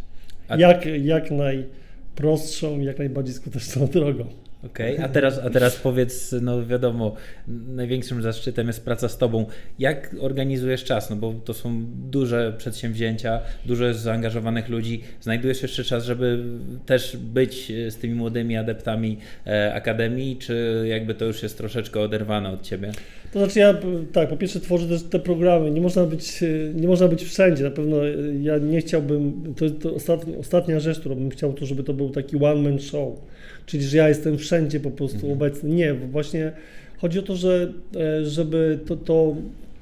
Jak, 0.58 0.86
jak 0.86 1.30
najprostszą 1.30 2.80
jak 2.80 2.98
najbardziej 2.98 3.34
skuteczną 3.34 3.86
drogą. 3.92 4.24
Okej, 4.66 4.98
a, 4.98 5.08
teraz, 5.08 5.38
a 5.38 5.50
teraz 5.50 5.76
powiedz, 5.76 6.34
no 6.42 6.66
wiadomo, 6.66 7.14
największym 7.48 8.22
zaszczytem 8.22 8.66
jest 8.66 8.84
praca 8.84 9.08
z 9.08 9.18
Tobą. 9.18 9.46
Jak 9.78 10.16
organizujesz 10.20 10.84
czas? 10.84 11.10
No 11.10 11.16
bo 11.16 11.34
to 11.44 11.54
są 11.54 11.84
duże 12.10 12.54
przedsięwzięcia, 12.58 13.40
dużo 13.66 13.84
jest 13.84 14.00
zaangażowanych 14.00 14.68
ludzi. 14.68 15.02
Znajdujesz 15.20 15.62
jeszcze 15.62 15.84
czas, 15.84 16.04
żeby 16.04 16.44
też 16.86 17.16
być 17.16 17.72
z 17.88 17.96
tymi 17.96 18.14
młodymi 18.14 18.56
adeptami 18.56 19.18
e, 19.46 19.74
Akademii, 19.74 20.36
czy 20.36 20.84
jakby 20.88 21.14
to 21.14 21.24
już 21.24 21.42
jest 21.42 21.58
troszeczkę 21.58 22.00
oderwane 22.00 22.50
od 22.50 22.62
Ciebie? 22.62 22.92
To 23.32 23.38
znaczy 23.38 23.58
ja 23.58 23.74
tak, 24.12 24.28
po 24.28 24.36
pierwsze 24.36 24.60
tworzę 24.60 24.88
też 24.88 25.02
te 25.02 25.18
programy. 25.18 25.70
Nie 25.70 25.80
można 25.80 26.04
być, 26.04 26.42
e, 26.42 26.74
nie 26.74 26.88
można 26.88 27.08
być 27.08 27.24
wszędzie. 27.24 27.64
Na 27.64 27.70
pewno 27.70 28.06
e, 28.06 28.10
ja 28.42 28.58
nie 28.58 28.80
chciałbym, 28.80 29.54
to 29.56 29.64
jest 29.64 29.80
to 29.80 29.94
ostatnia, 29.94 30.38
ostatnia 30.38 30.80
rzecz, 30.80 31.00
którą 31.00 31.14
bym 31.14 31.30
chciał, 31.30 31.52
to 31.52 31.66
żeby 31.66 31.82
to 31.82 31.94
był 31.94 32.10
taki 32.10 32.36
one 32.36 32.70
man 32.70 32.78
show. 32.78 33.18
Czyli, 33.66 33.84
że 33.84 33.96
ja 33.96 34.08
jestem 34.08 34.38
wszędzie 34.38 34.80
po 34.80 34.90
prostu 34.90 35.16
Mhm. 35.16 35.32
obecny. 35.32 35.70
Nie, 35.70 35.94
właśnie 35.94 36.52
chodzi 36.98 37.18
o 37.18 37.22
to, 37.22 37.36
że 37.36 37.72
e, 37.96 38.24
żeby 38.24 38.78
to, 38.86 38.96
to 38.96 39.36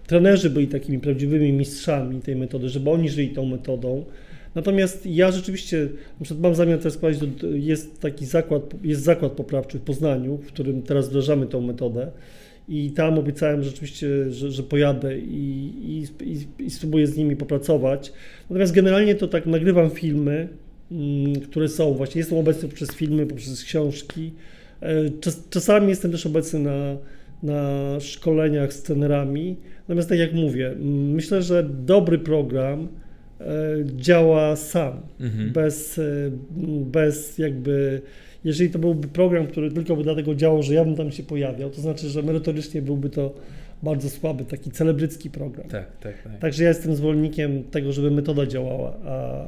trenerzy 0.07 0.51
byli 0.51 0.69
takimi 0.69 0.99
prawdziwymi 0.99 1.53
mistrzami 1.53 2.21
tej 2.21 2.37
metody, 2.37 2.69
żeby 2.69 2.91
oni 2.91 3.09
żyli 3.09 3.29
tą 3.29 3.47
metodą. 3.47 4.05
Natomiast 4.55 5.07
ja 5.07 5.31
rzeczywiście, 5.31 5.89
na 6.21 6.25
przykład 6.25 6.43
mam 6.43 6.55
zamiar 6.55 6.79
teraz 6.79 6.97
prowadzić, 6.97 7.23
jest 7.53 8.01
taki 8.01 8.27
zakład, 8.27 8.63
jest 8.85 9.03
zakład 9.03 9.33
poprawczy 9.33 9.79
w 9.79 9.83
Poznaniu, 9.83 10.37
w 10.37 10.47
którym 10.47 10.83
teraz 10.83 11.09
wdrażamy 11.09 11.47
tą 11.47 11.61
metodę. 11.61 12.11
I 12.69 12.91
tam 12.91 13.19
obiecałem 13.19 13.63
rzeczywiście, 13.63 14.31
że, 14.31 14.51
że 14.51 14.63
pojadę 14.63 15.19
i, 15.19 15.73
i, 15.85 16.07
i, 16.33 16.65
i 16.67 16.71
spróbuję 16.71 17.07
z 17.07 17.17
nimi 17.17 17.37
popracować. 17.37 18.13
Natomiast 18.51 18.73
generalnie 18.73 19.15
to 19.15 19.29
tak 19.29 19.47
nagrywam 19.47 19.91
filmy, 19.91 20.49
które 21.45 21.69
są 21.69 21.95
właśnie, 21.95 22.19
jestem 22.19 22.39
obecny 22.39 22.69
poprzez 22.69 22.93
filmy, 22.93 23.27
poprzez 23.27 23.65
książki. 23.65 24.33
E, 24.81 25.11
Czas, 25.21 25.43
czasami 25.51 25.89
jestem 25.89 26.11
też 26.11 26.27
obecny 26.27 26.61
na, 26.61 26.97
na 27.43 28.01
szkoleniach 28.01 28.73
z 28.73 28.83
trenerami. 28.83 29.57
Natomiast 29.89 30.09
tak 30.09 30.19
jak 30.19 30.33
mówię, 30.35 30.69
mm, 30.69 31.11
myślę, 31.11 31.43
że 31.43 31.65
dobry 31.65 32.19
program 32.19 32.89
e, 33.41 33.47
działa 33.97 34.57
sam, 34.57 35.01
Mhm. 35.21 35.53
bez, 35.53 35.99
e, 35.99 36.03
bez 36.85 37.39
jakby, 37.39 38.01
jeżeli 38.45 38.71
to 38.71 38.79
byłby 38.79 39.09
program, 39.09 39.47
który 39.47 39.71
tylko 39.71 39.97
by 39.97 40.03
dlatego 40.03 40.35
działał, 40.35 40.63
że 40.63 40.75
ja 40.75 40.85
bym 40.85 40.97
tam 40.97 41.13
się 41.13 41.23
pojawiał, 41.23 41.71
to 41.71 41.81
znaczy, 41.81 42.09
że 42.09 42.23
merytorycznie 42.23 42.83
byłby 42.83 43.11
to 43.11 43.35
bardzo 43.83 44.11
słaby, 44.11 44.45
taki 44.45 44.71
celebrycki 44.71 45.31
program. 45.31 45.69
Tak, 45.69 45.87
tak, 46.01 46.23
tak. 46.23 46.39
Także 46.39 46.63
ja 46.63 46.69
jestem 46.69 46.95
zwolennikiem 46.95 47.65
tego, 47.65 47.93
żeby 47.93 48.11
metoda 48.11 48.47
działała, 48.47 48.97
a, 49.05 49.47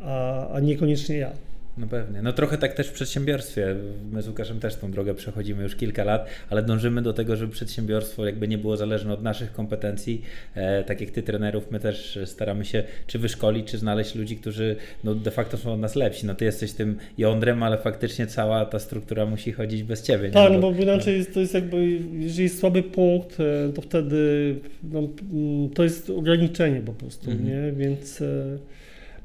a, 0.00 0.48
a 0.52 0.60
niekoniecznie 0.60 1.16
ja. 1.16 1.32
No 1.78 1.86
pewnie. 1.86 2.22
No 2.22 2.32
trochę 2.32 2.58
tak 2.58 2.74
też 2.74 2.88
w 2.88 2.92
przedsiębiorstwie. 2.92 3.74
My 4.12 4.22
z 4.22 4.28
Łukaszem 4.28 4.60
też 4.60 4.76
tą 4.76 4.90
drogę 4.90 5.14
przechodzimy 5.14 5.62
już 5.62 5.76
kilka 5.76 6.04
lat, 6.04 6.26
ale 6.50 6.62
dążymy 6.62 7.02
do 7.02 7.12
tego, 7.12 7.36
żeby 7.36 7.52
przedsiębiorstwo 7.52 8.26
jakby 8.26 8.48
nie 8.48 8.58
było 8.58 8.76
zależne 8.76 9.12
od 9.12 9.22
naszych 9.22 9.52
kompetencji. 9.52 10.22
E, 10.54 10.84
tak 10.84 11.00
jak 11.00 11.10
ty 11.10 11.22
trenerów, 11.22 11.70
my 11.70 11.80
też 11.80 12.18
staramy 12.24 12.64
się 12.64 12.84
czy 13.06 13.18
wyszkolić, 13.18 13.66
czy 13.70 13.78
znaleźć 13.78 14.14
ludzi, 14.14 14.36
którzy 14.36 14.76
no, 15.04 15.14
de 15.14 15.30
facto 15.30 15.56
są 15.56 15.72
od 15.72 15.80
nas 15.80 15.94
lepsi. 15.94 16.26
No 16.26 16.34
ty 16.34 16.44
jesteś 16.44 16.72
tym 16.72 16.96
jądrem, 17.18 17.62
ale 17.62 17.78
faktycznie 17.78 18.26
cała 18.26 18.64
ta 18.66 18.78
struktura 18.78 19.26
musi 19.26 19.52
chodzić 19.52 19.82
bez 19.82 20.02
ciebie. 20.02 20.30
Tak, 20.30 20.52
no 20.52 20.58
bo 20.58 20.70
inaczej 20.70 21.18
jest, 21.18 21.34
to 21.34 21.40
jest 21.40 21.54
jakby, 21.54 21.86
jeżeli 22.18 22.42
jest 22.42 22.58
słaby 22.58 22.82
punkt, 22.82 23.40
e, 23.40 23.72
to 23.72 23.82
wtedy 23.82 24.54
no, 24.92 24.98
mm, 24.98 25.70
to 25.70 25.84
jest 25.84 26.10
ograniczenie 26.10 26.80
po 26.80 26.92
prostu, 26.92 27.30
Mhm. 27.30 27.48
nie? 27.48 27.72
Więc 27.72 28.22
e, 28.22 28.58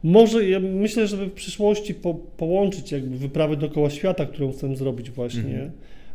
może, 0.04 0.50
ja 0.50 0.60
myślę, 0.60 1.08
żeby 1.08 1.26
w 1.26 1.32
przyszłości 1.32 1.94
po, 1.94 2.14
połączyć 2.14 2.92
jakby 2.92 3.18
wyprawę 3.18 3.58
dookoła 3.58 3.90
świata, 3.90 4.26
którą 4.26 4.52
chcę 4.52 4.76
zrobić 4.76 5.10
właśnie, 5.12 5.42
Mhm. 5.42 5.72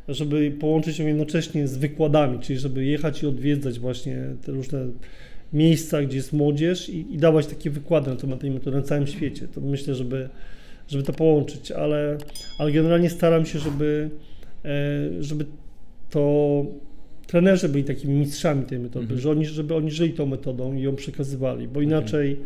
żeby 0.08 0.50
połączyć 0.60 0.98
ją 0.98 1.06
jednocześnie 1.06 1.68
z 1.68 1.76
wykładami, 1.76 2.38
czyli 2.38 2.58
żeby 2.58 2.84
jechać 2.84 3.22
i 3.22 3.26
odwiedzać 3.26 3.78
właśnie 3.78 4.16
te 4.46 4.52
różne 4.52 4.86
miejsca, 5.52 6.02
gdzie 6.02 6.16
jest 6.16 6.32
młodzież 6.32 6.88
i, 6.88 7.14
i 7.14 7.18
dawać 7.18 7.46
takie 7.46 7.70
wykłady 7.70 8.10
na 8.10 8.16
temat 8.16 8.40
tej 8.40 8.50
metody 8.50 8.76
na 8.76 8.82
całym 8.82 9.06
świecie. 9.06 9.48
To 9.54 9.60
myślę, 9.60 9.94
żeby, 9.94 10.28
żeby 10.88 11.02
to 11.04 11.12
połączyć, 11.12 11.72
ale, 11.72 12.18
ale 12.58 12.72
generalnie 12.72 13.10
staram 13.10 13.46
się, 13.46 13.58
żeby, 13.58 14.10
e, 14.64 15.22
żeby 15.22 15.44
to 16.10 16.64
trenerzy 17.26 17.68
byli 17.68 17.84
takimi 17.84 18.14
mistrzami 18.14 18.64
tej 18.64 18.78
metody, 18.78 19.02
Mhm. 19.04 19.20
że 19.20 19.30
oni, 19.30 19.46
żeby 19.46 19.74
oni 19.74 19.90
żyli 19.90 20.12
tą 20.12 20.26
metodą 20.26 20.74
i 20.74 20.82
ją 20.82 20.96
przekazywali, 20.96 21.68
bo 21.68 21.80
inaczej 21.80 22.32
e, 22.32 22.36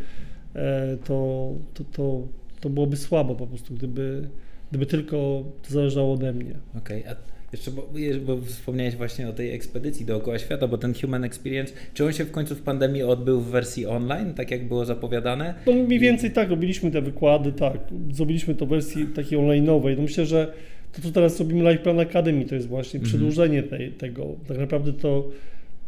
to, 1.04 1.52
to, 1.74 1.84
to, 1.92 2.26
to 2.60 2.70
byłoby 2.70 2.96
słabo 2.96 3.34
po 3.34 3.46
prostu, 3.46 3.74
gdyby, 3.74 4.28
gdyby 4.70 4.86
tylko 4.86 5.44
to 5.62 5.72
zależało 5.72 6.14
ode 6.14 6.32
mnie. 6.32 6.54
Okej, 6.78 7.04
a 7.06 7.16
jeszcze, 7.52 7.70
bo, 7.70 7.88
bo 8.26 8.40
wspomniałeś 8.42 8.96
właśnie 8.96 9.28
o 9.28 9.32
tej 9.32 9.50
ekspedycji 9.54 10.06
dookoła 10.06 10.38
świata, 10.38 10.68
bo 10.68 10.78
ten 10.78 10.94
Human 10.94 11.24
Experience, 11.24 11.72
czy 11.94 12.04
on 12.04 12.12
się 12.12 12.24
w 12.24 12.30
końcu 12.30 12.54
w 12.54 12.62
pandemii 12.62 13.02
odbył 13.02 13.40
w 13.40 13.46
wersji 13.46 13.86
online, 13.86 14.34
tak 14.34 14.50
jak 14.50 14.68
było 14.68 14.84
zapowiadane? 14.84 15.54
No 15.66 15.72
mniej 15.72 15.98
więcej 15.98 16.30
tak, 16.30 16.50
robiliśmy 16.50 16.90
te 16.90 17.02
wykłady, 17.02 17.52
tak, 17.52 17.78
zrobiliśmy 18.12 18.54
to 18.54 18.66
w 18.66 18.68
wersji 18.68 19.06
takiej 19.06 19.38
online'owej. 19.38 19.96
No 19.96 20.02
myślę, 20.02 20.26
że 20.26 20.52
to, 20.92 21.02
co 21.02 21.10
teraz 21.10 21.38
robimy 21.40 21.62
Live 21.62 21.80
Plan 21.82 22.00
Academy, 22.00 22.44
to 22.44 22.54
jest 22.54 22.68
właśnie 22.68 22.98
Mhm. 23.00 23.08
przedłużenie 23.10 23.62
tej, 23.62 23.92
tego. 23.92 24.26
Tak 24.48 24.58
naprawdę 24.58 24.92
to, 24.92 25.28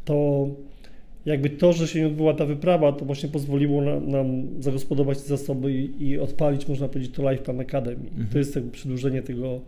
to 0.05 0.47
jakby 1.27 1.51
to, 1.51 1.73
że 1.73 1.89
się 1.89 2.01
nie 2.01 2.07
odbyła 2.07 2.35
ta 2.35 2.47
wyprawa, 2.47 2.93
to 2.93 3.05
właśnie 3.05 3.29
pozwoliło 3.29 3.83
na, 3.83 4.01
nam 4.01 4.47
zagospodarować 4.61 5.19
te 5.19 5.29
zasoby 5.29 5.73
i, 5.73 6.09
i 6.09 6.19
odpalić, 6.19 6.69
można 6.69 6.89
powiedzieć, 6.89 7.15
to 7.15 7.23
Live 7.23 7.43
Plan 7.43 7.61
Academy. 7.61 8.09
Mhm. 8.11 8.29
To 8.33 8.39
jest 8.39 8.57
jakby 8.57 8.71
przedłużenie 8.71 9.23
tego 9.23 9.61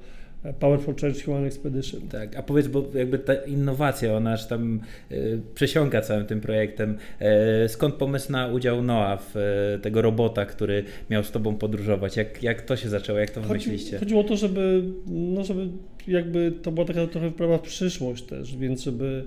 e, 0.45 0.53
Power 0.53 0.81
for 0.81 0.97
Change 0.97 1.21
Human 1.21 1.45
Expedition. 1.45 2.01
Tak, 2.01 2.37
a 2.37 2.43
powiedz, 2.43 2.67
bo 2.67 2.85
jakby 2.95 3.19
ta 3.19 3.35
innowacja, 3.35 4.17
ona 4.17 4.33
aż 4.33 4.47
tam 4.47 4.81
y, 5.13 5.41
przesiąka 5.55 6.01
całym 6.01 6.27
tym 6.27 6.41
projektem. 6.41 6.97
E, 7.21 7.69
skąd 7.69 7.95
pomysł 7.95 8.33
na 8.33 8.47
udział 8.47 8.83
Noa 8.83 9.17
w 9.17 9.35
tego 9.83 10.03
robota, 10.03 10.47
który 10.47 10.85
miał 11.11 11.25
z 11.25 11.31
tobą 11.31 11.57
podróżować? 11.57 12.17
Jak, 12.17 12.43
jak 12.43 12.63
to 12.63 12.77
się 12.77 12.89
zaczęło? 12.89 13.19
Jak 13.19 13.31
to 13.31 13.41
wymyśliście? 13.41 13.99
chodziło 13.99 14.21
o 14.21 14.25
to, 14.25 14.37
żeby, 14.37 14.83
no 15.07 15.45
żeby 15.45 15.69
jakby 16.09 16.53
to 16.63 16.73
była 16.73 16.87
taka 16.87 17.07
trochę 17.07 17.29
wyprawa 17.29 17.59
w 17.59 17.63
przyszłość 17.63 18.23
też, 18.25 18.57
więc 18.57 18.83
żeby 18.83 19.25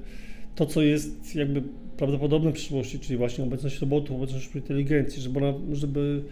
to, 0.56 0.66
co 0.66 0.82
jest 0.82 1.36
jakby 1.36 1.62
prawdopodobne 1.98 2.52
w 2.52 2.54
przyszłości, 2.54 3.00
czyli 3.00 3.18
właśnie 3.18 3.44
obecność 3.44 3.80
robotów, 3.82 4.18
obecność 4.18 4.44
sztucznej 4.46 4.64
inteligencji, 4.64 5.22
żeby, 5.22 5.40
ona, 5.40 5.54
żeby 5.72 6.24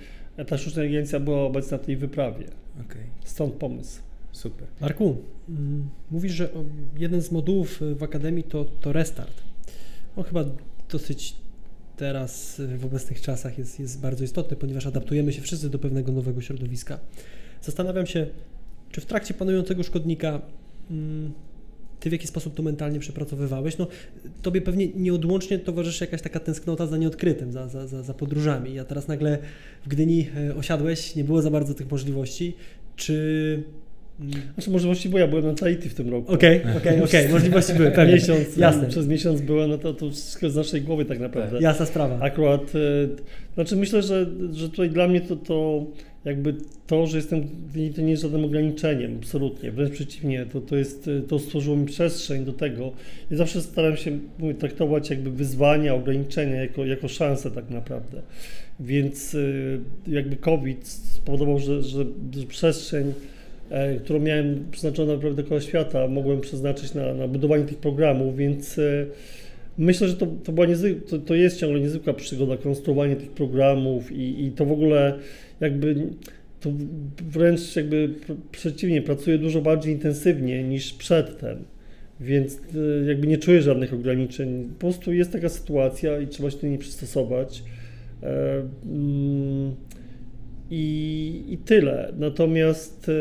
ta 0.48 0.58
sztuczna 0.58 0.84
inteligencja 0.84 1.20
była 1.20 1.44
obecna 1.44 1.78
w 1.78 1.86
tej 1.86 1.98
wyprawie. 1.98 2.46
Okej, 2.82 3.04
Stąd 3.26 3.54
pomysł. 3.54 4.02
super. 4.32 4.68
Marku, 4.82 5.18
mm, 5.50 5.90
mówisz, 6.12 6.34
że 6.34 6.50
jeden 6.98 7.22
z 7.22 7.32
modułów 7.32 7.82
y, 7.82 7.96
w 7.96 8.04
Akademii 8.04 8.44
to, 8.44 8.66
to 8.66 8.94
restart. 8.94 9.44
On 10.16 10.24
chyba 10.24 10.46
dosyć 10.92 11.36
teraz 11.98 12.60
y, 12.60 12.78
w 12.78 12.86
obecnych 12.86 13.22
czasach 13.22 13.58
jest, 13.58 13.80
jest 13.80 14.02
bardzo 14.02 14.24
istotny, 14.24 14.58
ponieważ 14.58 14.86
adaptujemy 14.88 15.34
się 15.34 15.42
wszyscy 15.42 15.70
do 15.70 15.80
pewnego 15.80 16.12
nowego 16.12 16.42
środowiska. 16.42 17.00
Zastanawiam 17.62 18.06
się, 18.06 18.28
czy 18.92 19.02
w 19.02 19.06
trakcie 19.06 19.34
panującego 19.34 19.84
szkodnika 19.84 20.42
mm, 20.92 21.32
ty 22.00 22.10
w 22.10 22.12
jaki 22.12 22.28
sposób 22.28 22.56
to 22.56 22.64
mentalnie 22.64 23.00
przepracowywałeś? 23.00 23.78
No, 23.78 23.88
tobie 24.42 24.62
pewnie 24.62 24.88
nieodłącznie 24.88 25.60
towarzyszy 25.60 26.04
jakaś 26.04 26.22
taka 26.22 26.40
tęsknota 26.40 26.88
za 26.88 26.98
nieodkrytym, 26.98 27.52
za, 27.52 27.68
za, 27.68 27.88
za, 27.88 28.04
za 28.04 28.14
podróżami. 28.14 28.74
Ja 28.74 28.86
teraz 28.86 29.08
nagle 29.08 29.38
w 29.86 29.88
Gdyni 29.88 30.28
e, 30.50 30.56
osiadłeś, 30.56 31.16
nie 31.16 31.24
było 31.24 31.42
za 31.42 31.52
bardzo 31.52 31.74
tych 31.74 31.92
możliwości. 31.92 32.56
Czy 32.96 33.64
mm, 34.20 34.34
Znaczy 34.54 34.70
możliwości, 34.72 35.10
bo 35.10 35.18
ja 35.18 35.28
byłem 35.28 35.46
na 35.46 35.54
Tahiti 35.54 35.90
w 35.90 35.94
tym 35.94 36.10
roku. 36.10 36.34
Okej, 36.34 36.62
okej, 36.78 37.02
okej, 37.02 37.30
możliwości 37.34 37.74
były, 37.74 37.92
pewnie. 37.92 38.14
Miesiąc, 38.14 38.58
Jasne. 38.58 38.88
Przez 38.88 39.08
miesiąc 39.08 39.42
byłem, 39.42 39.70
no 39.70 39.78
to, 39.78 39.94
to 39.94 40.12
wszystko 40.12 40.50
z 40.50 40.56
naszej 40.56 40.82
głowy 40.82 41.06
tak 41.06 41.20
naprawdę. 41.20 41.60
Jasna 41.62 41.86
sprawa. 41.86 42.20
Akurat, 42.20 42.62
e, 42.62 43.54
znaczy 43.54 43.76
myślę, 43.76 44.02
że, 44.02 44.26
że 44.52 44.70
tutaj 44.70 44.90
dla 44.90 45.08
mnie 45.08 45.22
to, 45.22 45.36
to 45.36 45.86
jakby 46.26 46.56
to, 46.88 47.08
że 47.08 47.18
jestem, 47.18 47.48
to 47.96 48.02
nie 48.02 48.12
jest 48.12 48.24
żadnym 48.24 48.46
ograniczeniem, 48.46 49.18
absolutnie, 49.20 49.72
wręcz 49.72 49.92
przeciwnie, 49.92 50.46
to, 50.46 50.62
to 50.62 50.76
jest, 50.76 51.10
to 51.28 51.40
stworzyło 51.40 51.78
mi 51.78 51.86
przestrzeń 51.86 52.46
do 52.46 52.54
tego. 52.54 52.92
Ja 53.32 53.38
zawsze 53.38 53.62
staram 53.62 53.98
się 53.98 54.20
mówię, 54.40 54.54
traktować 54.54 55.10
jakby 55.10 55.32
wyzwania, 55.32 55.96
ograniczenia 55.96 56.56
jako, 56.56 56.86
jako 56.86 57.08
szansę 57.08 57.52
tak 57.52 57.70
naprawdę. 57.70 58.22
Więc 58.80 59.36
e, 59.36 60.12
jakby 60.12 60.36
COVID 60.36 60.88
spowodował, 60.88 61.60
że, 61.60 61.84
że, 61.84 62.06
że 62.38 62.46
przestrzeń 62.48 63.14
e, 63.70 63.96
którą 63.96 64.20
miałem 64.20 64.66
przeznaczoną 64.72 65.14
naprawdę 65.14 65.42
dookoła 65.42 65.62
świata, 65.62 66.08
mogłem 66.08 66.42
przeznaczyć 66.42 66.94
na, 66.94 67.14
na 67.14 67.28
budowanie 67.28 67.64
tych 67.64 67.78
programów, 67.78 68.38
więc 68.38 68.80
e, 68.80 69.06
myślę, 69.78 70.08
że 70.08 70.16
to, 70.16 70.28
to, 70.44 70.52
była 70.52 70.68
niezwy- 70.68 71.02
to, 71.10 71.20
to 71.20 71.36
jest 71.36 71.60
ciągle 71.60 71.80
niezwykła 71.80 72.14
przygoda, 72.14 72.58
konstruowanie 72.58 73.16
tych 73.16 73.30
programów 73.30 74.12
i, 74.12 74.46
i 74.46 74.52
to 74.52 74.66
w 74.66 74.72
ogóle 74.72 75.20
jakby 75.60 76.10
to 76.60 76.72
wręcz 77.24 77.76
jakby 77.76 78.10
przeciwnie, 78.52 79.02
pracuję 79.02 79.38
dużo 79.38 79.62
bardziej 79.62 79.94
intensywnie 79.94 80.64
niż 80.64 80.94
przedtem. 80.94 81.64
Więc 82.20 82.60
e, 83.04 83.06
jakby 83.08 83.28
nie 83.28 83.38
czuję 83.38 83.62
żadnych 83.62 83.94
ograniczeń. 83.94 84.70
Po 84.74 84.80
prostu 84.80 85.14
jest 85.14 85.32
taka 85.32 85.50
sytuacja 85.50 86.20
i 86.20 86.28
trzeba 86.28 86.52
się 86.52 86.58
do 86.58 86.68
niej 86.68 86.78
przystosować. 86.78 87.64
E, 88.24 88.62
mm, 88.86 89.76
I, 90.70 91.44
i 91.50 91.58
tyle. 91.58 92.14
Natomiast 92.18 93.12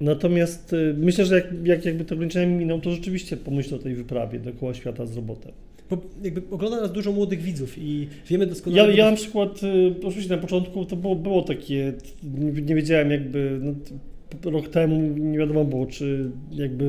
natomiast 0.00 0.74
myślę, 0.96 1.24
że 1.24 1.34
jak, 1.34 1.46
jak 1.64 1.84
jakby 1.84 2.04
te 2.04 2.14
ograniczenia 2.14 2.58
miną, 2.58 2.80
to 2.80 2.90
rzeczywiście 2.90 3.36
pomyślę 3.36 3.76
o 3.76 3.80
tej 3.80 3.94
wyprawie 3.94 4.38
dookoła 4.38 4.74
świata 4.74 5.06
z 5.06 5.16
robotem. 5.16 5.52
Bo 5.90 5.96
jakby 6.22 6.42
ogląda 6.50 6.80
nas 6.80 6.92
dużo 6.92 7.12
młodych 7.12 7.42
widzów 7.42 7.74
i 7.78 8.08
wiemy 8.28 8.46
doskonale... 8.46 8.92
Ja, 8.92 9.04
ja 9.04 9.10
na 9.10 9.16
przykład, 9.16 9.62
y, 9.62 10.06
oczywiście 10.06 10.36
na 10.36 10.42
początku 10.42 10.84
to 10.84 10.96
było, 10.96 11.16
było 11.16 11.42
takie, 11.42 11.92
nie, 12.38 12.62
nie 12.62 12.74
wiedziałem 12.74 13.10
jakby, 13.10 13.60
no, 13.62 13.72
rok 14.50 14.68
temu 14.68 15.00
nie 15.00 15.38
wiadomo 15.38 15.64
było, 15.64 15.86
czy 15.86 16.30
jakby 16.52 16.84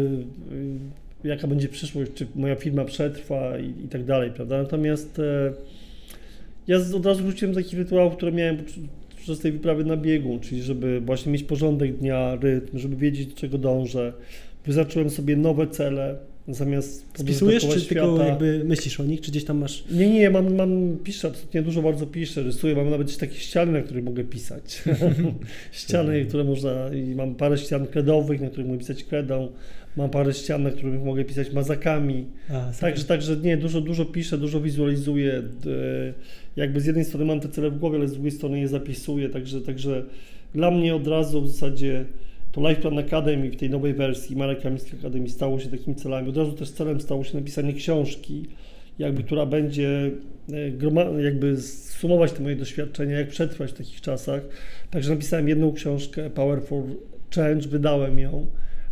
y, 1.26 1.28
jaka 1.28 1.48
będzie 1.48 1.70
przyszłość, 1.70 2.12
czy 2.16 2.28
moja 2.36 2.56
firma 2.56 2.86
przetrwa 2.86 3.60
i, 3.60 3.86
i 3.86 3.88
tak 3.88 4.04
dalej, 4.04 4.32
prawda? 4.32 4.58
Natomiast 4.58 5.20
e, 5.20 5.54
ja 6.68 6.78
od 6.96 7.06
razu 7.06 7.24
wróciłem 7.24 7.54
do 7.54 7.62
takich 7.62 7.80
rytuałów, 7.80 8.16
które 8.16 8.32
miałem 8.32 8.58
przez 9.18 9.40
tej 9.40 9.52
wyprawy 9.52 9.86
na 9.86 9.98
biegu, 9.98 10.40
czyli 10.42 10.62
żeby 10.62 11.02
właśnie 11.02 11.32
mieć 11.32 11.44
porządek 11.44 11.98
dnia, 11.98 12.36
rytm, 12.36 12.78
żeby 12.78 12.96
wiedzieć 12.96 13.28
do 13.28 13.36
czego 13.36 13.58
dążę. 13.58 14.14
Wyznaczyłem 14.66 15.10
sobie 15.10 15.36
nowe 15.36 15.68
cele, 15.68 16.18
zamiast 16.48 17.06
Spisujesz, 17.18 17.68
czy 17.68 17.82
świata. 17.82 18.02
tylko 18.02 18.24
jakby 18.24 18.62
myślisz 18.66 19.00
o 19.00 19.04
nich, 19.04 19.22
czy 19.22 19.32
gdzieś 19.32 19.46
tam 19.46 19.58
masz... 19.58 19.84
Nie, 19.92 20.10
nie, 20.10 20.30
mam, 20.30 20.56
mam 20.56 20.98
piszę, 21.04 21.28
absolutnie 21.28 21.62
dużo 21.62 21.82
bardzo 21.82 22.08
piszę, 22.08 22.44
rysuję, 22.44 22.76
mam 22.76 22.90
nawet 22.90 23.18
takie 23.18 23.36
ściany, 23.36 23.72
na 23.72 23.82
których 23.82 24.04
mogę 24.04 24.24
pisać. 24.24 24.84
ściany, 25.72 26.26
które 26.26 26.44
można, 26.44 26.94
i 26.94 27.16
mam 27.16 27.36
parę 27.36 27.58
ścian 27.58 27.88
kredowych, 27.88 28.42
na 28.42 28.50
których 28.50 28.68
mogę 28.68 28.80
pisać 28.80 29.04
kredą, 29.04 29.48
mam 29.98 30.10
parę 30.10 30.34
ścian, 30.34 30.64
na 30.64 30.72
których 30.72 31.04
mogę 31.04 31.26
pisać 31.26 31.54
mazakami. 31.54 32.26
A, 32.50 32.72
także, 32.80 33.04
także 33.04 33.38
nie, 33.38 33.58
dużo, 33.58 33.82
dużo 33.82 34.06
piszę, 34.06 34.38
dużo 34.38 34.62
wizualizuję, 34.62 35.44
jakby 36.56 36.82
z 36.82 36.86
jednej 36.86 37.06
strony 37.06 37.26
mam 37.26 37.40
te 37.40 37.50
cele 37.50 37.72
w 37.72 37.80
głowie, 37.80 37.98
ale 37.98 38.08
z 38.08 38.14
drugiej 38.14 38.32
strony 38.32 38.60
je 38.60 38.68
zapisuję, 38.68 39.30
także, 39.30 39.62
także 39.62 40.06
dla 40.54 40.72
mnie 40.72 40.96
od 40.96 41.08
razu 41.08 41.42
w 41.42 41.50
zasadzie 41.50 42.06
to 42.56 42.70
Life 42.70 42.82
Plan 42.82 43.00
Academy 43.00 43.50
w 43.52 43.56
tej 43.56 43.70
nowej 43.70 43.94
wersji 43.94 44.36
Marek 44.36 44.62
Kamiński 44.62 44.96
Academy 44.96 45.30
stało 45.30 45.60
się 45.60 45.70
takimi 45.70 45.96
celami. 45.96 46.30
Od 46.30 46.38
razu 46.38 46.52
też 46.52 46.72
celem 46.72 47.02
stało 47.02 47.24
się 47.24 47.38
napisanie 47.38 47.74
książki, 47.74 48.46
jakby, 49.00 49.24
która 49.24 49.46
będzie 49.46 50.12
e, 50.54 51.22
jakby 51.24 51.62
sumować 51.62 52.32
te 52.32 52.44
moje 52.44 52.56
doświadczenia, 52.56 53.20
jak 53.20 53.28
przetrwać 53.28 53.72
w 53.72 53.74
takich 53.74 54.02
czasach. 54.02 54.42
Także 54.92 55.10
napisałem 55.10 55.50
jedną 55.50 55.74
książkę, 55.74 56.30
Power 56.30 56.62
for 56.62 56.84
Change, 57.36 57.68
wydałem 57.70 58.20
ją. 58.20 58.48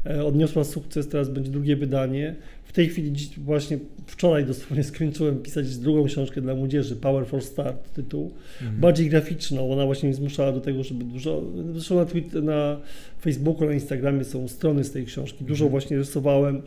E, 0.06 0.26
odniosła 0.26 0.64
sukces, 0.64 1.08
teraz 1.08 1.30
będzie 1.30 1.52
drugie 1.52 1.76
wydanie. 1.76 2.36
W 2.74 2.76
tej 2.76 2.90
chwili, 2.90 3.14
właśnie 3.38 3.78
wczoraj 4.08 4.46
dosłownie 4.46 4.84
skończyłem 4.84 5.38
pisać 5.38 5.78
drugą 5.78 6.06
książkę 6.06 6.42
dla 6.42 6.56
młodzieży, 6.56 6.96
Power 6.96 7.26
for 7.26 7.42
Start 7.42 7.94
tytuł, 7.94 8.32
mhm. 8.62 8.82
bardziej 8.82 9.10
graficzną. 9.10 9.72
Ona 9.72 9.86
właśnie 9.86 10.10
mnie 10.10 10.16
zmuszała 10.16 10.52
do 10.52 10.62
tego, 10.62 10.84
żeby 10.84 11.06
dużo, 11.06 11.44
zresztą 11.74 11.96
na, 11.96 12.06
Twitter, 12.06 12.44
na 12.44 12.80
Facebooku, 13.22 13.66
na 13.66 13.74
Instagramie 13.74 14.24
są 14.24 14.48
strony 14.48 14.84
z 14.84 14.92
tej 14.92 15.06
książki, 15.06 15.46
dużo 15.46 15.66
mhm. 15.66 15.72
właśnie 15.72 15.98
rysowałem. 15.98 16.62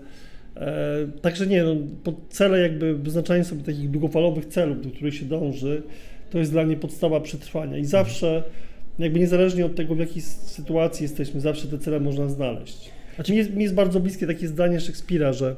E, 0.56 1.06
także 1.22 1.46
nie, 1.46 1.64
no, 1.64 1.76
cele 2.30 2.60
jakby 2.60 2.94
wyznaczanie 2.94 3.44
sobie 3.44 3.62
takich 3.62 3.90
długofalowych 3.90 4.46
celów, 4.46 4.82
do 4.82 4.90
których 4.90 5.14
się 5.14 5.24
dąży, 5.24 5.82
to 6.30 6.38
jest 6.38 6.50
dla 6.50 6.66
mnie 6.66 6.76
podstawa 6.76 7.20
przetrwania 7.20 7.76
i 7.76 7.84
mhm. 7.84 7.86
zawsze, 7.86 8.42
jakby 8.98 9.18
niezależnie 9.18 9.66
od 9.66 9.74
tego, 9.74 9.94
w 9.94 9.98
jakiej 9.98 10.22
sytuacji 10.22 11.02
jesteśmy, 11.02 11.40
zawsze 11.40 11.68
te 11.68 11.78
cele 11.78 12.00
można 12.00 12.28
znaleźć. 12.28 12.96
Znaczy, 13.16 13.32
mi, 13.32 13.38
jest, 13.38 13.54
mi 13.54 13.62
jest 13.62 13.74
bardzo 13.74 14.00
bliskie 14.00 14.26
takie 14.26 14.48
zdanie 14.48 14.80
Szekspira, 14.80 15.32
że 15.32 15.56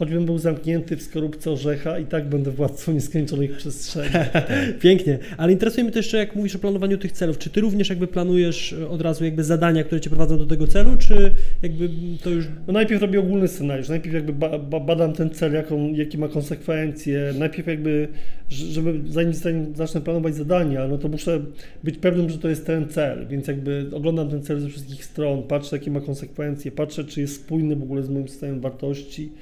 choćbym 0.00 0.26
był 0.26 0.38
zamknięty 0.38 0.96
w 0.96 1.02
skorupce 1.02 1.50
orzecha 1.50 1.98
i 1.98 2.06
tak 2.06 2.28
będę 2.28 2.50
władcą 2.50 2.92
nieskończonych 2.92 3.56
przestrzeni. 3.56 4.10
Pięknie, 4.82 5.18
ale 5.36 5.52
interesuje 5.52 5.84
mnie 5.84 5.92
też 5.92 6.06
jeszcze, 6.10 6.18
jak 6.18 6.36
mówisz 6.36 6.56
o 6.56 6.58
planowaniu 6.58 6.98
tych 6.98 7.12
celów, 7.12 7.38
czy 7.38 7.50
ty 7.50 7.60
również 7.60 7.88
jakby 7.88 8.06
planujesz 8.06 8.72
od 8.72 9.00
razu 9.00 9.24
jakby 9.24 9.44
zadania, 9.44 9.84
które 9.84 10.00
cię 10.00 10.10
prowadzą 10.10 10.38
do 10.38 10.46
tego 10.46 10.66
celu, 10.66 10.96
czy 10.98 11.34
jakby 11.62 11.88
to 12.22 12.30
już... 12.30 12.44
No 12.66 12.72
najpierw 12.72 13.02
robię 13.02 13.20
ogólny 13.20 13.48
scenariusz, 13.48 13.88
najpierw 13.88 14.14
jakby 14.14 14.32
ba, 14.32 14.58
ba, 14.58 14.80
badam 14.80 15.12
ten 15.12 15.30
cel, 15.30 15.52
jaką, 15.52 15.92
jakie 15.92 16.18
ma 16.18 16.28
konsekwencje, 16.28 17.34
najpierw 17.38 17.68
jakby, 17.68 18.08
żeby 18.48 19.00
zanim, 19.08 19.34
zanim 19.34 19.74
zacznę 19.74 20.00
planować 20.00 20.34
zadania, 20.34 20.88
no 20.88 20.98
to 20.98 21.08
muszę 21.08 21.40
być 21.84 21.96
pewnym, 21.96 22.30
że 22.30 22.38
to 22.38 22.48
jest 22.48 22.66
ten 22.66 22.88
cel, 22.88 23.26
więc 23.26 23.46
jakby 23.46 23.86
oglądam 23.92 24.30
ten 24.30 24.42
cel 24.42 24.60
ze 24.60 24.68
wszystkich 24.68 25.04
stron, 25.04 25.42
patrzę 25.42 25.76
jakie 25.76 25.90
ma 25.90 26.00
konsekwencje, 26.00 26.72
patrzę 26.72 27.04
czy 27.04 27.20
jest 27.20 27.34
spójny 27.34 27.76
w 27.76 27.82
ogóle 27.82 28.02
z 28.02 28.08
moim 28.08 28.28
systemem 28.28 28.60
wartości, 28.60 29.32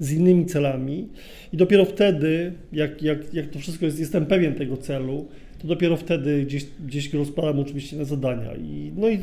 z 0.00 0.12
innymi 0.12 0.46
celami 0.46 1.08
i 1.52 1.56
dopiero 1.56 1.84
wtedy, 1.84 2.52
jak, 2.72 3.02
jak, 3.02 3.34
jak 3.34 3.46
to 3.46 3.58
wszystko 3.58 3.84
jest, 3.86 4.00
jestem 4.00 4.26
pewien 4.26 4.54
tego 4.54 4.76
celu, 4.76 5.28
to 5.58 5.68
dopiero 5.68 5.96
wtedy 5.96 6.42
gdzieś, 6.42 6.66
gdzieś 6.86 7.08
go 7.08 7.18
rozpalam 7.18 7.58
oczywiście 7.58 7.96
na 7.96 8.04
zadania. 8.04 8.54
I, 8.54 8.92
no 8.96 9.08
i 9.08 9.18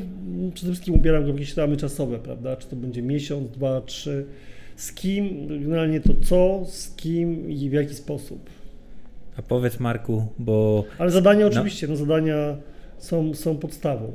przede 0.54 0.72
wszystkim 0.72 0.96
ubieram 0.96 1.26
go 1.26 1.34
w 1.34 1.36
jakieś 1.36 1.58
ramy 1.58 1.78
czasowe, 1.78 2.20
prawda? 2.20 2.56
Czy 2.56 2.68
to 2.68 2.76
będzie 2.76 3.02
miesiąc, 3.02 3.52
dwa, 3.52 3.82
trzy, 3.82 4.26
z 4.76 4.94
kim, 4.94 5.48
generalnie 5.48 6.00
to 6.00 6.14
co, 6.24 6.66
z 6.66 6.96
kim 6.96 7.52
i 7.52 7.70
w 7.70 7.74
jaki 7.74 7.94
sposób. 7.94 8.50
A 9.38 9.42
powiedz 9.42 9.80
Marku, 9.80 10.28
bo... 10.40 10.84
Ale 10.98 11.12
zadania 11.12 11.46
no. 11.46 11.52
oczywiście, 11.52 11.88
no 11.88 11.96
zadania 11.96 12.58
są, 12.98 13.34
są 13.34 13.58
podstawą 13.58 14.12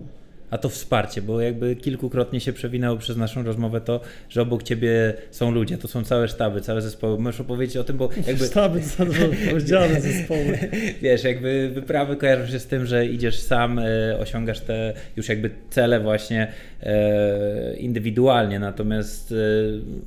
a 0.50 0.58
to 0.58 0.68
wsparcie, 0.68 1.22
bo 1.22 1.40
jakby 1.40 1.76
kilkukrotnie 1.76 2.40
się 2.40 2.52
przewinęło 2.52 2.96
przez 2.96 3.16
naszą 3.16 3.42
rozmowę 3.42 3.80
to, 3.80 4.00
że 4.28 4.42
obok 4.42 4.62
ciebie 4.62 5.14
są 5.30 5.50
ludzie, 5.50 5.78
to 5.78 5.88
są 5.88 6.04
całe 6.04 6.28
sztaby, 6.28 6.60
całe 6.60 6.82
zespoły. 6.82 7.18
Możesz 7.18 7.40
opowiedzieć 7.40 7.76
o 7.76 7.84
tym, 7.84 7.96
bo 7.96 8.08
jakby... 8.26 8.46
Sztaby, 8.46 8.80
rozdzielone 9.52 10.00
zespoły. 10.00 10.58
Wiesz, 11.02 11.24
jakby 11.24 11.70
wyprawy 11.74 12.16
kojarzą 12.16 12.46
się 12.52 12.58
z 12.58 12.66
tym, 12.66 12.86
że 12.86 13.06
idziesz 13.06 13.38
sam, 13.38 13.78
e, 13.78 14.18
osiągasz 14.18 14.60
te 14.60 14.92
już 15.16 15.28
jakby 15.28 15.50
cele 15.70 16.00
właśnie 16.00 16.52
e, 16.82 17.76
indywidualnie, 17.76 18.58
natomiast 18.58 19.32
e, 19.32 19.36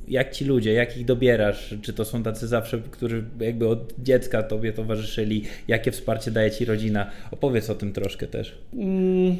jak 0.08 0.32
ci 0.32 0.44
ludzie, 0.44 0.72
jak 0.72 0.96
ich 0.96 1.04
dobierasz? 1.04 1.74
Czy 1.82 1.92
to 1.92 2.04
są 2.04 2.22
tacy 2.22 2.46
zawsze, 2.46 2.80
którzy 2.90 3.24
jakby 3.40 3.68
od 3.68 3.94
dziecka 3.98 4.42
tobie 4.42 4.72
towarzyszyli? 4.72 5.44
Jakie 5.68 5.90
wsparcie 5.90 6.30
daje 6.30 6.50
ci 6.50 6.64
rodzina? 6.64 7.10
Opowiedz 7.30 7.70
o 7.70 7.74
tym 7.74 7.92
troszkę 7.92 8.26
też. 8.26 8.58
Mm 8.74 9.36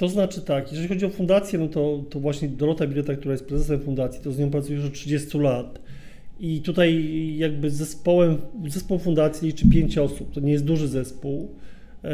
to 0.00 0.08
znaczy 0.08 0.40
tak, 0.40 0.70
jeżeli 0.70 0.88
chodzi 0.88 1.06
o 1.06 1.10
fundację, 1.10 1.58
no 1.58 1.68
to, 1.68 2.04
to 2.10 2.20
właśnie 2.20 2.48
Dorota 2.48 2.86
Bileta, 2.86 3.14
która 3.14 3.32
jest 3.32 3.44
prezesem 3.44 3.80
fundacji, 3.80 4.22
to 4.22 4.32
z 4.32 4.38
nią 4.38 4.50
pracuję 4.50 4.76
już 4.76 4.86
od 4.86 4.92
30 4.92 5.38
lat. 5.38 5.80
I 6.40 6.60
tutaj 6.60 7.04
jakby 7.36 7.70
zespołem, 7.70 8.38
zespół 8.68 8.98
fundacji 8.98 9.48
liczy 9.48 9.68
5 9.68 9.98
osób, 9.98 10.32
to 10.32 10.40
nie 10.40 10.52
jest 10.52 10.64
duży 10.64 10.88
zespół. 10.88 11.54
E, 12.04 12.10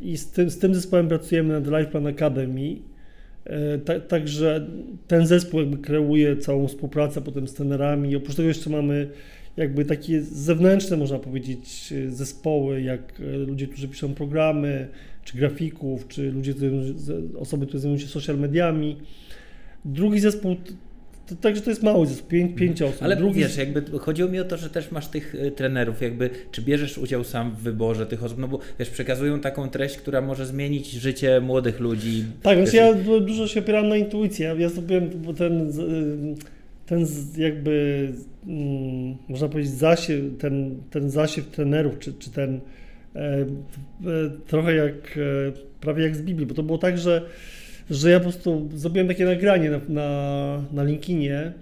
I 0.00 0.16
z 0.16 0.30
tym, 0.30 0.50
z 0.50 0.58
tym 0.58 0.74
zespołem 0.74 1.08
pracujemy 1.08 1.60
nad 1.60 1.66
Life 1.66 1.90
Plan 1.90 2.06
Academy. 2.06 2.76
E, 3.44 4.00
także 4.00 4.66
ten 5.06 5.26
zespół 5.26 5.60
jakby 5.60 5.78
kreuje 5.78 6.36
całą 6.36 6.68
współpracę 6.68 7.20
potem 7.20 7.48
z 7.48 7.54
trenerami. 7.54 8.16
Oprócz 8.16 8.36
tego 8.36 8.48
jeszcze 8.48 8.70
mamy 8.70 9.08
jakby 9.56 9.84
takie 9.84 10.22
zewnętrzne, 10.22 10.96
można 10.96 11.18
powiedzieć, 11.18 11.94
zespoły, 12.08 12.82
jak 12.82 13.20
e, 13.20 13.36
ludzie, 13.36 13.66
którzy 13.66 13.88
piszą 13.88 14.14
programy, 14.14 14.88
czy 15.26 15.38
grafików, 15.38 16.08
czy 16.08 16.30
ludzie, 16.30 16.54
osoby, 17.38 17.66
które 17.66 17.80
zajmują 17.80 18.00
się 18.00 18.08
social 18.08 18.38
mediami. 18.38 18.96
Drugi 19.84 20.20
zespół 20.20 20.56
także 21.40 21.62
to 21.62 21.70
jest 21.70 21.82
mały 21.82 22.06
zespół, 22.06 22.28
pięć, 22.28 22.56
pięć 22.56 22.82
osób. 22.82 23.02
Ale 23.02 23.16
Drugi... 23.16 23.40
wiesz, 23.40 23.56
jakby 23.56 23.98
chodziło 23.98 24.28
mi 24.28 24.40
o 24.40 24.44
to, 24.44 24.56
że 24.56 24.70
też 24.70 24.90
masz 24.90 25.08
tych 25.08 25.34
y, 25.34 25.50
trenerów, 25.50 26.02
jakby 26.02 26.30
czy 26.50 26.62
bierzesz 26.62 26.98
udział 26.98 27.24
sam 27.24 27.50
w 27.50 27.58
wyborze 27.58 28.06
tych 28.06 28.24
osób, 28.24 28.38
no 28.38 28.48
bo 28.48 28.58
wiesz, 28.78 28.90
przekazują 28.90 29.40
taką 29.40 29.68
treść, 29.68 29.96
która 29.96 30.20
może 30.20 30.46
zmienić 30.46 30.90
życie 30.90 31.40
młodych 31.40 31.80
ludzi. 31.80 32.24
Tak, 32.42 32.56
więc 32.56 32.72
ja 32.72 32.94
dużo 33.20 33.46
się 33.46 33.60
opieram 33.60 33.88
na 33.88 33.96
intuicji. 33.96 34.44
Ja 34.58 34.68
zdobyłem 34.68 35.10
ten, 35.36 35.72
ten 36.86 37.06
jakby, 37.36 38.12
mm, 38.46 39.16
można 39.28 39.48
powiedzieć, 39.48 39.72
zasiew, 39.72 40.20
ten, 40.38 40.80
ten 40.90 41.10
zasiew 41.10 41.46
trenerów, 41.46 41.98
czy, 41.98 42.12
czy 42.12 42.30
ten 42.30 42.60
trochę 44.46 44.74
jak, 44.74 45.18
e, 45.18 45.52
prawie 45.80 46.02
jak 46.02 46.16
z 46.16 46.22
Biblii, 46.22 46.46
bo 46.46 46.54
to 46.54 46.62
było 46.62 46.78
tak, 46.78 46.98
że, 46.98 47.22
że 47.90 48.10
ja 48.10 48.18
po 48.18 48.22
prostu 48.22 48.68
zrobiłem 48.74 49.08
takie 49.08 49.24
nagranie 49.24 49.70
na, 49.70 49.80
na, 49.88 50.62
na 50.72 50.84
LinkedInie, 50.84 51.52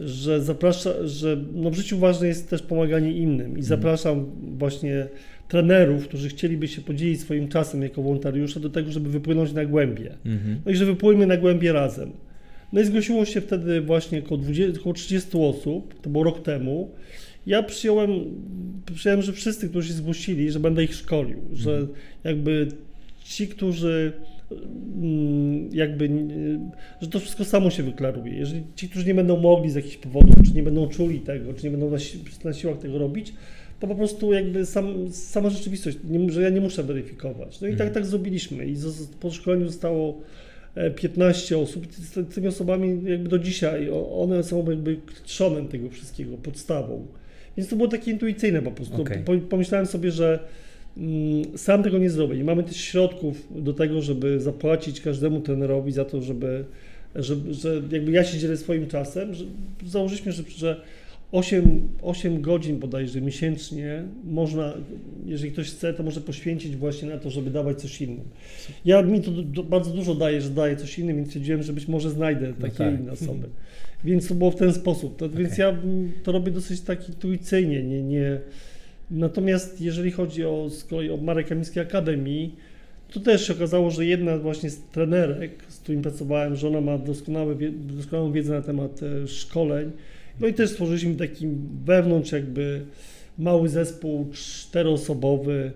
że 0.00 0.42
zapraszam, 0.42 0.92
że 1.04 1.36
no 1.52 1.70
w 1.70 1.74
życiu 1.74 1.98
ważne 1.98 2.26
jest 2.26 2.50
też 2.50 2.62
pomaganie 2.62 3.12
innym 3.12 3.46
i 3.46 3.48
mhm. 3.48 3.62
zapraszam 3.62 4.26
właśnie 4.58 5.06
trenerów, 5.48 6.08
którzy 6.08 6.28
chcieliby 6.28 6.68
się 6.68 6.82
podzielić 6.82 7.20
swoim 7.20 7.48
czasem 7.48 7.82
jako 7.82 8.02
wolontariusze 8.02 8.60
do 8.60 8.70
tego, 8.70 8.92
żeby 8.92 9.10
wypłynąć 9.10 9.52
na 9.52 9.64
głębie. 9.64 10.14
Mhm. 10.26 10.60
No 10.66 10.72
i 10.72 10.76
że 10.76 10.84
wypłyniemy 10.84 11.26
na 11.26 11.36
głębie 11.36 11.72
razem. 11.72 12.12
No 12.72 12.80
i 12.80 12.84
zgłosiło 12.84 13.24
się 13.24 13.40
wtedy 13.40 13.80
właśnie 13.80 14.18
około, 14.18 14.40
20, 14.40 14.80
około 14.80 14.94
30 14.94 15.38
osób, 15.38 16.00
to 16.00 16.10
było 16.10 16.24
rok 16.24 16.42
temu 16.42 16.90
ja 17.48 17.62
przyjąłem, 17.62 18.10
przyjąłem, 18.94 19.22
że 19.22 19.32
wszyscy, 19.32 19.68
którzy 19.68 19.88
się 19.88 19.94
zgłosili, 19.94 20.50
że 20.50 20.60
będę 20.60 20.84
ich 20.84 20.94
szkolił, 20.94 21.38
że 21.52 21.70
mhm. 21.70 21.88
jakby 22.24 22.68
ci, 23.24 23.48
którzy 23.48 24.12
mm, 24.50 25.68
jakby, 25.72 26.10
że 27.00 27.08
to 27.08 27.20
wszystko 27.20 27.44
samo 27.44 27.70
się 27.70 27.82
wyklaruje. 27.82 28.32
Jeżeli 28.34 28.62
ci, 28.76 28.88
którzy 28.88 29.06
nie 29.06 29.14
będą 29.14 29.40
mogli 29.40 29.70
z 29.70 29.74
jakichś 29.74 29.96
powodów, 29.96 30.34
czy 30.46 30.54
nie 30.54 30.62
będą 30.62 30.88
czuli 30.88 31.20
tego, 31.20 31.54
czy 31.54 31.64
nie 31.64 31.70
będą 31.70 31.90
na, 31.90 31.98
si- 31.98 32.18
na 32.44 32.52
siłach 32.52 32.78
tego 32.78 32.98
robić, 32.98 33.34
to 33.80 33.86
po 33.86 33.94
prostu 33.94 34.32
jakby 34.32 34.66
sam, 34.66 35.12
sama 35.12 35.50
rzeczywistość, 35.50 35.98
nie, 36.04 36.30
że 36.32 36.42
ja 36.42 36.50
nie 36.50 36.60
muszę 36.60 36.82
weryfikować. 36.82 37.60
No 37.60 37.66
i 37.68 37.70
Mhm. 37.70 37.88
tak, 37.88 37.94
tak 37.94 38.06
zrobiliśmy 38.06 38.66
i 38.66 38.76
zo- 38.76 39.06
po 39.20 39.30
szkoleniu 39.30 39.66
zostało 39.66 40.20
e, 40.74 40.90
15 40.90 41.58
osób. 41.58 41.86
Z 41.92 42.34
tymi 42.34 42.48
osobami 42.48 43.00
jakby 43.10 43.28
do 43.28 43.38
dzisiaj, 43.38 43.88
one 44.12 44.42
są 44.44 44.70
jakby 44.70 44.96
trzonem 45.24 45.68
tego 45.68 45.90
wszystkiego, 45.90 46.36
podstawą. 46.36 47.06
Więc 47.58 47.70
to 47.70 47.76
było 47.76 47.88
takie 47.88 48.10
intuicyjne 48.10 48.62
po 48.62 48.70
prostu. 48.70 49.04
Po, 49.24 49.32
pomyślałem 49.48 49.86
sobie, 49.86 50.10
że 50.10 50.38
mm, 50.96 51.58
sam 51.58 51.82
tego 51.82 51.98
nie 51.98 52.10
zrobię. 52.10 52.36
Nie 52.36 52.44
mamy 52.44 52.62
też 52.62 52.76
środków 52.76 53.48
do 53.50 53.72
tego, 53.72 54.02
żeby 54.02 54.40
zapłacić 54.40 55.00
każdemu 55.00 55.40
trenerowi 55.40 55.92
za 55.92 56.04
to, 56.04 56.22
żeby, 56.22 56.64
żeby 57.14 57.54
że 57.54 57.82
jakby 57.90 58.12
ja 58.12 58.24
się 58.24 58.38
dzielę 58.38 58.56
swoim 58.56 58.86
czasem. 58.86 59.34
Że, 59.34 59.44
założyliśmy, 59.86 60.32
że, 60.32 60.42
że 60.56 60.80
8, 61.32 61.88
8 62.02 62.40
godzin 62.40 62.78
bodajże 62.78 63.20
miesięcznie 63.20 64.02
można, 64.24 64.74
jeżeli 65.26 65.52
ktoś 65.52 65.70
chce, 65.70 65.94
to 65.94 66.02
może 66.02 66.20
poświęcić 66.20 66.76
właśnie 66.76 67.08
na 67.08 67.18
to, 67.18 67.30
żeby 67.30 67.50
dawać 67.50 67.80
coś 67.80 68.02
innym. 68.02 68.24
Ja 68.84 69.02
mi 69.02 69.20
to 69.20 69.30
du- 69.30 69.64
bardzo 69.64 69.90
dużo 69.90 70.14
daje, 70.14 70.40
że 70.40 70.50
daję 70.50 70.76
coś 70.76 70.98
innym, 70.98 71.16
więc 71.16 71.28
stwierdziłem, 71.28 71.62
że 71.62 71.72
być 71.72 71.88
może 71.88 72.10
znajdę 72.10 72.48
No 72.48 72.54
takie 72.66 72.76
tak. 72.78 73.00
inne 73.00 73.12
osoby. 73.12 73.48
Więc 74.04 74.28
to 74.28 74.34
było 74.34 74.50
w 74.50 74.56
ten 74.56 74.72
sposób. 74.72 75.16
To, 75.16 75.28
Więc 75.30 75.52
Okej. 75.52 75.64
ja 75.64 75.76
to 76.22 76.32
robię 76.32 76.52
dosyć 76.52 76.80
tak 76.80 77.08
intuicyjnie, 77.08 77.82
nie, 77.82 78.02
nie. 78.02 78.38
Natomiast 79.10 79.80
jeżeli 79.80 80.10
chodzi 80.10 80.44
o 80.44 80.70
z 80.70 80.84
kolei 80.84 81.10
o 81.10 81.16
Marek 81.16 81.48
Kamińskiej 81.48 81.82
Akademii, 81.82 82.54
to 83.12 83.20
też 83.20 83.46
się 83.46 83.52
okazało, 83.52 83.90
że 83.90 84.06
jedna 84.06 84.38
właśnie 84.38 84.70
z 84.70 84.78
trenerek, 84.92 85.50
z 85.68 85.78
którym 85.78 86.02
pracowałem, 86.02 86.56
że 86.56 86.68
ona 86.68 86.80
ma 86.80 86.98
doskonałą 86.98 88.32
wiedzę 88.32 88.52
na 88.54 88.62
temat 88.62 89.00
e, 89.02 89.28
szkoleń. 89.28 89.90
No 90.40 90.46
i 90.46 90.54
też 90.54 90.70
stworzyliśmy 90.70 91.14
taki 91.14 91.48
wewnątrz 91.84 92.32
jakby 92.32 92.84
mały 93.38 93.68
zespół 93.68 94.28
czteroosobowy, 94.32 95.72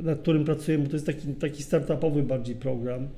nad 0.00 0.18
którym 0.18 0.44
pracujemy. 0.44 0.86
To 0.86 0.92
jest 0.92 1.06
taki, 1.06 1.28
taki 1.28 1.62
startupowy 1.62 2.22
bardziej 2.22 2.54
program. 2.56 3.08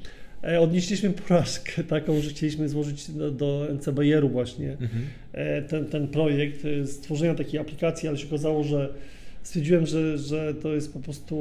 E, 0.45 0.61
Odnieśliśmy 0.61 1.11
porażkę 1.11 1.85
taką, 1.95 2.21
że 2.21 2.31
chcieliśmy 2.31 2.69
złożyć 2.69 3.11
do, 3.11 3.31
do 3.31 3.67
NCBR-u 3.75 4.29
właśnie 4.29 4.71
Mhm. 4.73 5.05
e, 5.33 5.63
ten, 5.63 5.85
ten 5.87 6.09
projekt 6.09 6.65
e, 6.65 6.87
stworzenia 6.87 7.35
takiej 7.35 7.61
aplikacji, 7.61 8.09
ale 8.09 8.19
się 8.19 8.27
okazało, 8.27 8.65
że 8.65 8.95
stwierdziłem, 9.43 9.87
że, 9.87 10.19
że 10.19 10.55
to 10.55 10.75
jest 10.75 10.93
po 10.93 11.01
prostu, 11.01 11.35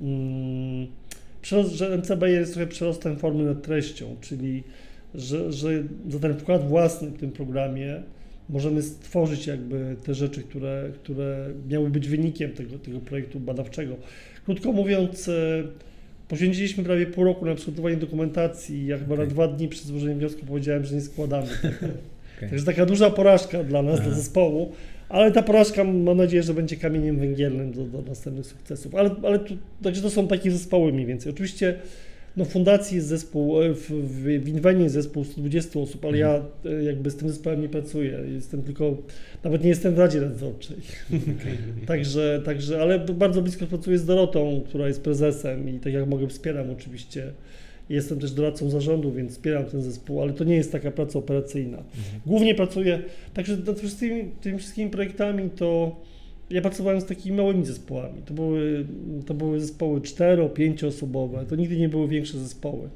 mm, 0.00 0.86
przerost, 1.42 1.72
że 1.72 1.98
MCB 1.98 2.22
jest 2.22 2.52
trochę 2.54 2.66
przerostem 2.66 3.16
formy 3.16 3.44
nad 3.44 3.62
treścią, 3.62 4.16
czyli 4.20 4.62
że, 5.14 5.52
że 5.52 5.82
za 6.08 6.18
ten 6.18 6.38
wkład 6.38 6.68
własny 6.68 7.08
w 7.08 7.18
tym 7.18 7.30
programie 7.30 8.02
możemy 8.48 8.82
stworzyć 8.82 9.46
jakby 9.46 9.96
te 10.04 10.14
rzeczy, 10.14 10.42
które, 10.42 10.90
które 10.94 11.48
miały 11.68 11.90
być 11.90 12.08
wynikiem 12.08 12.52
tego, 12.52 12.78
tego 12.78 13.00
projektu 13.00 13.40
badawczego. 13.40 13.96
Krótko 14.44 14.72
mówiąc, 14.72 15.28
e, 15.28 15.62
poświęciliśmy 16.28 16.84
prawie 16.84 17.06
pół 17.06 17.24
roku 17.24 17.46
na 17.46 17.54
przygotowanie 17.54 17.96
dokumentacji. 17.96 18.86
Ja 18.86 18.98
chyba 18.98 19.16
na 19.16 19.22
Okej. 19.22 19.34
dwa 19.34 19.48
dni 19.48 19.68
przed 19.68 19.84
złożeniem 19.84 20.18
wniosku 20.18 20.46
powiedziałem, 20.46 20.84
że 20.84 20.94
nie 20.94 21.00
składamy 21.00 21.46
tego. 21.62 21.76
Okej. 22.36 22.50
Także 22.50 22.64
taka 22.64 22.86
duża 22.86 23.10
porażka 23.10 23.64
dla 23.64 23.82
nas, 23.82 24.00
dla 24.00 24.06
Aha. 24.06 24.16
zespołu, 24.16 24.72
ale 25.08 25.32
ta 25.32 25.42
porażka 25.42 25.84
mam 25.84 26.16
nadzieję, 26.16 26.42
że 26.42 26.54
będzie 26.54 26.76
kamieniem 26.76 27.18
węgielnym 27.18 27.72
do, 27.72 27.84
do 27.84 28.02
następnych 28.02 28.46
sukcesów. 28.46 28.94
Ale, 28.94 29.10
ale 29.22 29.38
tu, 29.38 29.56
także 29.82 30.02
to 30.02 30.10
są 30.10 30.28
takie 30.28 30.50
zespoły 30.50 30.92
mniej 30.92 31.06
więcej. 31.06 31.32
Oczywiście 31.32 31.74
no, 32.38 32.44
w 32.44 32.48
fundacji 32.48 32.96
jest 32.96 33.08
zespół, 33.08 33.62
e, 33.62 33.74
w, 33.74 33.90
w, 33.90 34.48
Inwenii 34.48 34.82
jest 34.82 34.94
zespół 34.94 35.24
120 35.24 35.80
osób, 35.80 36.04
ale 36.04 36.18
ja 36.18 36.42
e, 36.64 36.84
jakby 36.84 37.10
z 37.10 37.16
tym 37.16 37.28
zespołem 37.28 37.62
nie 37.62 37.68
pracuję. 37.68 38.18
Jestem 38.34 38.62
tylko, 38.62 38.96
nawet 39.44 39.62
nie 39.62 39.68
jestem 39.68 39.94
w 39.94 39.98
Radzie 39.98 40.20
Nadzorczej. 40.20 40.76
Także, 41.86 42.42
także, 42.44 42.82
ale 42.82 42.98
bardzo 42.98 43.42
blisko 43.42 43.66
pracuję 43.66 43.98
z 43.98 44.06
Dorotą, 44.06 44.62
która 44.68 44.88
jest 44.88 45.02
prezesem 45.02 45.76
i 45.76 45.78
tak 45.78 45.92
jak 45.92 46.08
mogę 46.08 46.28
wspieram 46.28 46.70
oczywiście. 46.70 47.32
Jestem 47.88 48.20
też 48.20 48.32
doradcą 48.32 48.70
zarządu, 48.70 49.12
więc 49.12 49.32
wspieram 49.32 49.64
ten 49.64 49.82
zespół, 49.82 50.22
ale 50.22 50.32
to 50.32 50.44
nie 50.44 50.56
jest 50.56 50.72
taka 50.72 50.90
praca 50.90 51.18
operacyjna. 51.18 51.82
Głównie 52.26 52.54
pracuję, 52.54 53.02
także 53.34 53.56
nad 53.56 53.78
wszystkimi, 53.78 54.24
tymi 54.40 54.58
wszystkimi 54.58 54.90
projektami 54.90 55.50
to 55.50 55.96
ja 56.50 56.62
pracowałem 56.62 57.00
z 57.00 57.04
takimi 57.04 57.36
małymi 57.36 57.66
zespołami. 57.66 58.22
To 58.24 58.34
były, 58.34 58.86
to 59.26 59.34
były 59.34 59.60
zespoły 59.60 60.00
cztero, 60.00 60.48
pięcioosobowe, 60.48 61.44
to 61.48 61.56
nigdy 61.56 61.76
nie 61.76 61.88
były 61.88 62.08
większe 62.08 62.38
zespoły. 62.38 62.88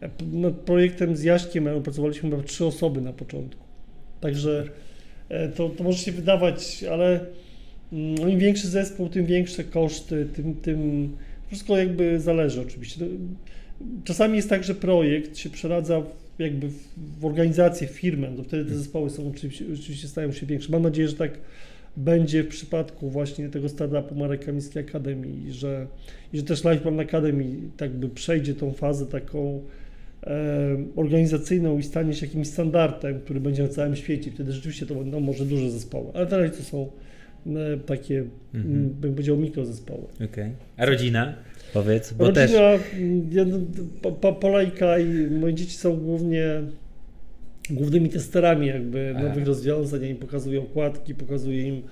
E, 0.00 0.10
Nad 0.32 0.54
projektem 0.54 1.16
z 1.16 1.22
Jaśkiem 1.22 1.68
pracowaliśmy 1.84 2.30
chyba 2.30 2.42
trzy 2.42 2.66
osoby 2.66 3.00
na 3.00 3.12
początku. 3.12 3.64
Także 4.20 4.64
e, 5.28 5.48
to, 5.48 5.68
to 5.68 5.84
może 5.84 5.98
się 5.98 6.12
wydawać, 6.12 6.84
ale 6.90 7.20
mm, 7.92 8.30
im 8.30 8.38
większy 8.38 8.68
zespół, 8.68 9.08
tym 9.08 9.26
większe 9.26 9.64
koszty, 9.64 10.26
tym, 10.36 10.54
tym 10.54 11.08
wszystko 11.46 11.78
jakby 11.78 12.20
zależy 12.20 12.60
oczywiście. 12.60 13.00
No, 13.00 13.06
Czasami 14.04 14.36
jest 14.36 14.48
tak, 14.48 14.64
że 14.64 14.74
projekt 14.74 15.36
się 15.36 15.50
przeradza 15.50 16.00
w, 16.00 16.14
jakby 16.38 16.68
w, 16.68 16.88
w 17.20 17.24
organizację, 17.24 17.88
w 17.88 17.90
firmę, 17.90 18.28
to 18.36 18.42
wtedy 18.44 18.70
te 18.70 18.76
zespoły 18.78 19.10
są 19.10 19.28
oczywiście, 19.28 19.64
oczywiście 19.74 20.08
stają 20.08 20.32
się 20.32 20.46
większe. 20.46 20.72
Mam 20.72 20.82
nadzieję, 20.82 21.08
że 21.08 21.16
tak 21.16 21.38
będzie 21.96 22.42
w 22.42 22.48
przypadku 22.48 23.10
właśnie 23.10 23.48
tego 23.48 23.68
startupu 23.68 24.14
Marek 24.14 24.44
Kamińskiej 24.44 24.82
Akademii, 24.82 25.52
że, 25.52 25.86
i 26.32 26.36
że 26.36 26.42
też 26.42 26.64
Life 26.64 26.76
Plan 26.76 27.00
Academy 27.00 27.44
tak 27.76 27.90
by 27.90 28.08
przejdzie 28.08 28.54
tą 28.54 28.72
fazę 28.72 29.06
taką 29.06 29.62
e, 30.26 30.76
organizacyjną 30.96 31.78
i 31.78 31.82
stanie 31.82 32.14
się 32.14 32.26
jakimś 32.26 32.46
standardem, 32.48 33.20
który 33.20 33.40
będzie 33.40 33.62
na 33.62 33.68
całym 33.68 33.96
świecie. 33.96 34.30
Wtedy 34.30 34.52
rzeczywiście 34.52 34.86
to 34.86 34.94
będą 34.94 35.20
może 35.20 35.44
duże 35.44 35.70
zespoły, 35.70 36.06
ale 36.14 36.26
na 36.26 36.36
razie 36.38 36.52
to 36.52 36.62
są 36.62 36.90
e, 37.46 37.76
takie, 37.86 38.24
Mhm. 38.54 38.88
bym 39.00 39.12
powiedział, 39.12 39.36
mikrozespoły. 39.36 40.02
Okej. 40.24 40.50
A 40.76 40.86
rodzina? 40.86 41.34
Powiedz, 41.72 42.12
bo 42.12 42.32
też... 42.32 42.52
Rodzina, 42.52 42.84
mm, 42.98 43.28
ja, 43.32 43.44
no, 43.44 43.58
po, 44.02 44.12
po, 44.12 44.32
Polajka 44.32 44.98
i 44.98 45.30
moje 45.30 45.54
dzieci 45.54 45.76
są 45.76 45.96
głównie 45.96 46.44
głównymi 47.70 48.08
testerami 48.08 48.66
jakby 48.66 49.14
Aha. 49.16 49.28
nowych 49.28 49.46
rozwiązań, 49.46 50.02
ja 50.02 50.08
im 50.08 50.16
pokazuję 50.16 50.60
okładki, 50.60 51.14
pokazuję 51.14 51.68
im 51.68 51.82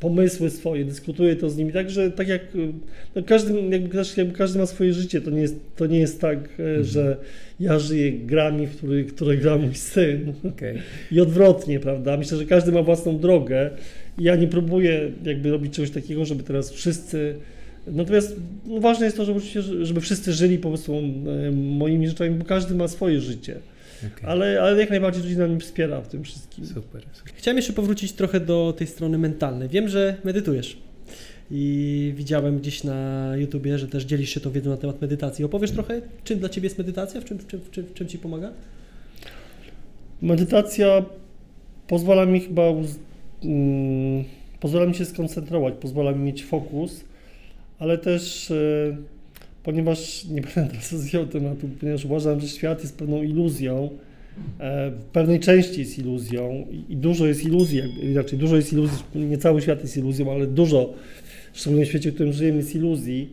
pomysły 0.00 0.50
swoje, 0.50 0.84
dyskutuję 0.84 1.36
to 1.36 1.50
z 1.50 1.56
nimi, 1.56 1.72
także 1.72 2.10
tak 2.10 2.28
jak 2.28 2.42
no 3.16 3.22
każdy, 3.22 3.60
jakby, 3.70 3.88
każdy, 3.88 4.20
jakby 4.20 4.38
każdy 4.38 4.58
ma 4.58 4.66
swoje 4.66 4.92
życie, 4.92 5.20
to 5.20 5.30
nie 5.30 5.40
jest, 5.40 5.56
to 5.76 5.86
nie 5.86 5.98
jest 5.98 6.20
tak, 6.20 6.38
e, 6.60 6.84
że 6.84 7.16
ja 7.60 7.78
żyję 7.78 8.12
grami, 8.12 8.66
w 8.66 8.76
który, 8.76 9.04
które 9.04 9.36
gra 9.36 9.58
mój 9.58 9.74
syn 9.74 10.32
Okej. 10.48 10.78
i 11.12 11.20
odwrotnie, 11.20 11.80
prawda? 11.80 12.16
Myślę, 12.16 12.38
że 12.38 12.44
każdy 12.44 12.72
ma 12.72 12.82
własną 12.82 13.18
drogę 13.18 13.70
ja 14.20 14.36
nie 14.36 14.46
próbuję 14.46 15.10
jakby 15.24 15.50
robić 15.50 15.74
czegoś 15.74 15.90
takiego, 15.90 16.24
żeby 16.24 16.42
teraz 16.42 16.70
wszyscy. 16.70 17.34
Natomiast 17.86 18.36
no, 18.66 18.80
ważne 18.80 19.04
jest 19.04 19.16
to, 19.16 19.24
żeby, 19.24 19.40
żeby 19.82 20.00
wszyscy 20.00 20.32
żyli 20.32 20.58
po 20.58 20.68
prostu 20.68 20.92
e, 20.94 21.50
moimi 21.50 22.08
rzeczami, 22.08 22.30
bo 22.30 22.44
każdy 22.44 22.74
ma 22.74 22.88
swoje 22.88 23.20
życie. 23.20 23.56
Okej. 24.06 24.28
Ale, 24.28 24.62
ale 24.62 24.80
jak 24.80 24.90
najbardziej 24.90 25.22
rodzina 25.22 25.46
mnie 25.46 25.60
wspiera 25.60 26.00
w 26.00 26.08
tym 26.08 26.24
wszystkim. 26.24 26.66
Super. 26.66 26.82
super. 27.12 27.32
Chciałem 27.34 27.56
jeszcze 27.56 27.72
powrócić 27.72 28.12
trochę 28.12 28.40
do 28.40 28.74
tej 28.78 28.86
strony 28.86 29.18
mentalnej. 29.18 29.68
Wiem, 29.68 29.88
że 29.88 30.16
medytujesz. 30.24 30.76
I 31.50 32.12
widziałem 32.16 32.58
gdzieś 32.58 32.84
na 32.84 33.32
YouTubie, 33.36 33.78
że 33.78 33.88
też 33.88 34.04
dzielisz 34.04 34.30
się 34.30 34.40
tą 34.40 34.50
wiedzą 34.50 34.70
na 34.70 34.76
temat 34.76 35.00
medytacji. 35.00 35.44
Opowiesz 35.44 35.70
trochę, 35.70 36.00
czym 36.24 36.38
dla 36.38 36.48
Ciebie 36.48 36.66
jest 36.66 36.78
medytacja? 36.78 37.20
W 37.20 37.24
czym, 37.24 37.38
w 37.38 37.46
czym, 37.46 37.60
w 37.60 37.70
czym, 37.70 37.84
w 37.86 37.94
czym 37.94 38.08
Ci 38.08 38.18
pomaga? 38.18 38.52
Medytacja 40.22 41.04
pozwala 41.88 42.26
mi 42.26 42.40
chyba 42.40 42.70
uz- 42.70 42.98
mm, 43.44 44.24
pozwala 44.60 44.86
mi 44.86 44.94
się 44.94 45.04
skoncentrować, 45.04 45.74
pozwala 45.80 46.12
mi 46.12 46.18
mieć 46.18 46.44
fokus, 46.44 47.04
ale 47.78 47.98
też 47.98 48.50
e, 48.50 48.96
ponieważ 49.62 50.24
nie 50.24 50.40
będę 50.40 50.66
teraz 50.70 50.92
rozwijał 50.92 51.26
tematu, 51.26 51.68
ponieważ 51.80 52.04
uważam, 52.04 52.40
że 52.40 52.48
świat 52.48 52.80
jest 52.80 52.98
pewną 52.98 53.22
iluzją, 53.22 53.90
e, 54.58 54.90
w 54.90 55.04
pewnej 55.04 55.40
części 55.40 55.80
jest 55.80 55.98
iluzją 55.98 56.66
i, 56.88 56.96
dużo 56.96 57.26
jest 57.26 57.44
iluzji, 57.44 57.82
inaczej 58.02 58.38
dużo 58.38 58.56
jest 58.56 58.72
iluzji, 58.72 58.98
nie 59.14 59.38
cały 59.38 59.62
świat 59.62 59.82
jest 59.82 59.96
iluzją, 59.96 60.32
ale 60.32 60.46
dużo, 60.46 60.94
szczególnie 61.52 61.86
w 61.86 61.88
świecie, 61.88 62.10
w 62.10 62.14
którym 62.14 62.32
żyjemy, 62.32 62.58
jest 62.58 62.74
iluzji, 62.74 63.30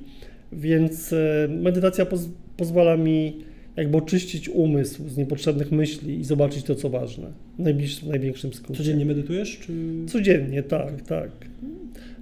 więc 0.52 1.14
e, 1.14 1.48
medytacja 1.50 2.06
poz, 2.06 2.30
pozwala 2.58 2.98
mi 2.98 3.34
jakby 3.78 3.98
oczyścić 3.98 4.50
umysł 4.50 5.10
z 5.10 5.18
niepotrzebnych 5.18 5.72
myśli 5.72 6.20
i 6.20 6.24
zobaczyć 6.24 6.64
to, 6.64 6.76
co 6.76 6.90
ważne. 6.90 7.28
W 7.60 7.64
najbliższym, 7.64 8.10
największym 8.10 8.54
skrócie. 8.54 8.78
Codziennie 8.78 9.06
medytujesz? 9.06 9.60
Czy... 9.60 9.74
Codziennie, 10.08 10.64
tak, 10.64 11.02
tak. 11.02 11.30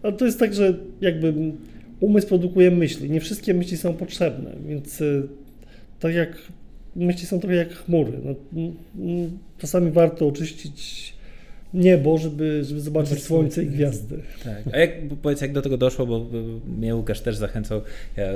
Ale 0.03 0.13
to 0.13 0.25
jest 0.25 0.39
tak, 0.39 0.53
że 0.53 0.77
jakby 1.01 1.33
umysł 1.99 2.27
produkuje 2.27 2.71
myśli. 2.71 3.09
Nie 3.09 3.21
wszystkie 3.21 3.53
myśli 3.53 3.77
są 3.77 3.93
potrzebne, 3.93 4.51
więc 4.67 5.01
y, 5.01 5.27
tak 5.99 6.13
jak 6.13 6.37
myśli 6.95 7.25
są 7.25 7.39
trochę 7.39 7.55
jak 7.55 7.73
chmury. 7.73 8.11
No, 8.23 8.35
czasami 9.57 9.91
warto 9.91 10.27
oczyścić 10.27 11.13
niebo, 11.75 12.17
żeby, 12.17 12.63
żeby 12.63 12.81
zobaczyć 12.81 13.09
Zobaczyć 13.09 13.27
słońce 13.27 13.63
i 13.63 13.67
gwiazdy. 13.67 14.19
Tak. 14.43 14.73
A 14.73 14.77
jak, 14.77 14.91
powiedz, 15.21 15.41
jak 15.41 15.53
do 15.53 15.61
tego 15.61 15.77
doszło, 15.77 16.05
bo 16.05 16.25
mnie 16.77 16.95
Łukasz 16.95 17.21
też 17.21 17.35
zachęcał, 17.35 17.81
ja 18.17 18.27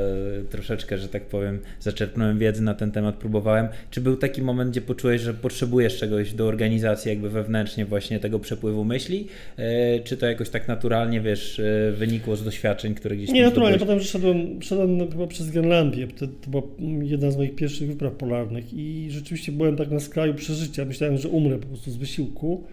troszeczkę, 0.49 0.97
że 0.97 1.07
tak 1.07 1.25
powiem, 1.25 1.59
zaczerpnąłem 1.79 2.39
wiedzy 2.39 2.61
na 2.61 2.73
ten 2.73 2.91
temat, 2.91 3.15
próbowałem. 3.15 3.67
Czy 3.91 4.01
był 4.01 4.17
taki 4.17 4.41
moment, 4.41 4.71
gdzie 4.71 4.81
poczułeś, 4.81 5.21
że 5.21 5.33
potrzebujesz 5.33 5.97
czegoś 5.97 6.33
do 6.33 6.47
organizacji 6.47 7.09
jakby 7.09 7.29
wewnętrznie 7.29 7.85
właśnie 7.85 8.19
tego 8.19 8.39
przepływu 8.39 8.83
myśli? 8.83 9.27
E, 9.57 9.99
Czy 9.99 10.17
to 10.17 10.25
jakoś 10.25 10.49
tak 10.49 10.67
naturalnie, 10.67 11.21
wiesz, 11.21 11.59
e, 11.59 11.91
wynikło 11.91 12.35
z 12.35 12.43
doświadczeń, 12.43 12.95
które 12.95 13.15
gdzieś 13.17 13.29
Nie, 13.29 13.43
naturalnie. 13.43 13.79
Potem 13.79 13.99
szedłem, 13.99 14.61
szedłem 14.61 15.11
chyba 15.11 15.27
przez 15.27 15.49
Grenlandię. 15.49 16.07
To, 16.07 16.27
to 16.27 16.49
była 16.49 16.63
jedna 17.01 17.31
z 17.31 17.37
moich 17.37 17.55
pierwszych 17.55 17.87
wypraw 17.87 18.13
polarnych 18.13 18.73
i 18.73 19.07
rzeczywiście 19.09 19.51
byłem 19.51 19.75
tak 19.75 19.91
na 19.91 19.99
skraju 19.99 20.33
przeżycia. 20.33 20.85
Myślałem, 20.85 21.17
że 21.17 21.27
umrę 21.27 21.57
po 21.57 21.67
prostu 21.67 21.91
z 21.91 21.97
wysiłku. 21.97 22.63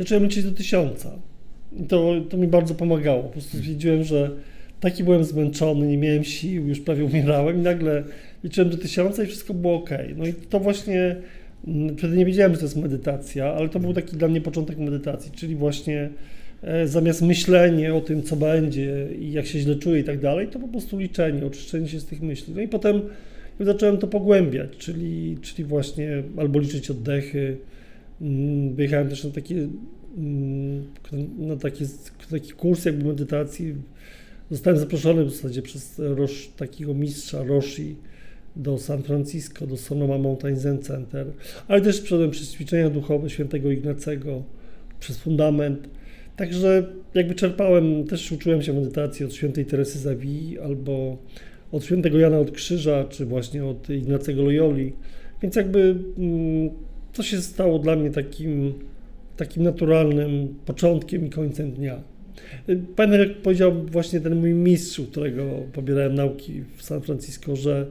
Zacząłem 0.00 0.24
liczyć 0.24 0.44
do 0.44 0.52
tysiąca. 0.52 1.10
I 1.80 1.82
to, 1.82 2.14
to 2.30 2.36
mi 2.36 2.46
bardzo 2.46 2.74
pomagało. 2.74 3.22
Po 3.22 3.28
prostu 3.28 3.58
wiedziałem, 3.60 4.04
że 4.04 4.30
taki 4.80 5.04
byłem 5.04 5.24
zmęczony, 5.24 5.86
nie 5.86 5.98
miałem 5.98 6.24
sił, 6.24 6.68
już 6.68 6.80
prawie 6.80 7.04
umierałem 7.04 7.58
i 7.58 7.62
nagle 7.62 8.04
liczyłem 8.44 8.70
do 8.70 8.76
tysiąca 8.76 9.22
i 9.22 9.26
wszystko 9.26 9.54
było 9.54 9.74
ok. 9.74 9.90
No 10.16 10.26
i 10.26 10.32
to 10.34 10.60
właśnie, 10.60 11.16
mm, 11.66 11.96
wtedy 11.96 12.16
nie 12.16 12.26
wiedziałem, 12.26 12.52
że 12.52 12.58
to 12.58 12.64
jest 12.64 12.76
medytacja, 12.76 13.52
ale 13.52 13.68
to 13.68 13.80
był 13.80 13.94
taki 13.94 14.16
dla 14.16 14.28
mnie 14.28 14.40
początek 14.40 14.78
medytacji, 14.78 15.32
czyli 15.32 15.56
właśnie 15.56 16.10
e, 16.62 16.86
zamiast 16.88 17.22
myślenie 17.22 17.94
o 17.94 18.00
tym, 18.00 18.22
co 18.22 18.36
będzie 18.36 19.08
i 19.20 19.32
jak 19.32 19.46
się 19.46 19.58
źle 19.58 19.76
czuję 19.76 20.00
i 20.00 20.04
tak 20.04 20.20
dalej, 20.20 20.48
to 20.48 20.58
po 20.58 20.68
prostu 20.68 20.98
liczenie, 20.98 21.46
oczyszczenie 21.46 21.88
się 21.88 22.00
z 22.00 22.06
tych 22.06 22.22
myśli. 22.22 22.54
No 22.54 22.60
i 22.60 22.68
potem 22.68 23.02
zacząłem 23.60 23.98
to 23.98 24.06
pogłębiać, 24.06 24.76
czyli, 24.78 25.38
czyli 25.42 25.64
właśnie 25.64 26.22
albo 26.36 26.58
liczyć 26.58 26.90
oddechy. 26.90 27.56
Mm, 28.20 28.74
Wyjechałem 28.74 29.08
też 29.08 29.24
na 29.24 29.30
taki, 29.30 29.54
mm, 29.54 30.84
na 31.38 31.56
taki, 31.56 31.84
taki 32.30 32.52
kurs 32.52 32.84
jakby 32.84 33.04
medytacji. 33.04 33.74
Zostałem 34.50 34.78
zaproszony 34.78 35.24
w 35.24 35.30
zasadzie 35.30 35.62
przez 35.62 36.00
takiego 36.56 36.94
mistrza 36.94 37.44
Roshi 37.44 37.96
do 38.56 38.78
San 38.78 39.02
Francisco, 39.02 39.66
do 39.66 39.76
Sonoma 39.76 40.18
Mountain 40.18 40.56
Zen 40.56 40.78
Center, 40.78 41.26
ale 41.68 41.80
też 41.80 42.00
przeszedłem 42.00 42.30
przez 42.30 42.52
ćwiczenia 42.52 42.90
duchowe 42.90 43.30
świętego 43.30 43.70
Ignacego, 43.70 44.42
przez 45.00 45.18
fundament. 45.18 45.88
Także 46.36 46.86
jakby 47.14 47.34
czerpałem, 47.34 48.04
też 48.04 48.32
uczyłem 48.32 48.62
się 48.62 48.72
medytacji 48.72 49.26
od 49.26 49.34
świętej 49.34 49.66
Teresy 49.66 49.98
Zawi 49.98 50.58
albo 50.58 51.18
od 51.72 51.84
świętego 51.84 52.18
Jana 52.18 52.38
od 52.38 52.50
Krzyża, 52.50 53.04
czy 53.04 53.26
właśnie 53.26 53.64
od 53.64 53.90
Ignacego 53.90 54.42
Loyoli. 54.42 54.92
Więc 55.42 55.56
jakby 55.56 55.96
mm, 56.18 56.70
to 57.12 57.22
się 57.22 57.40
stało 57.40 57.78
dla 57.78 57.96
mnie 57.96 58.10
takim, 58.10 58.72
takim 59.36 59.62
naturalnym 59.62 60.54
początkiem 60.66 61.26
i 61.26 61.30
końcem 61.30 61.72
dnia. 61.72 62.02
Pamiętam, 62.96 63.20
jak 63.20 63.42
powiedział 63.42 63.72
właśnie 63.86 64.20
ten 64.20 64.36
mój 64.36 64.54
mistrz, 64.54 65.00
którego 65.10 65.42
pobierałem 65.72 66.14
nauki 66.14 66.62
w 66.76 66.82
San 66.82 67.00
Francisco, 67.00 67.56
że 67.56 67.86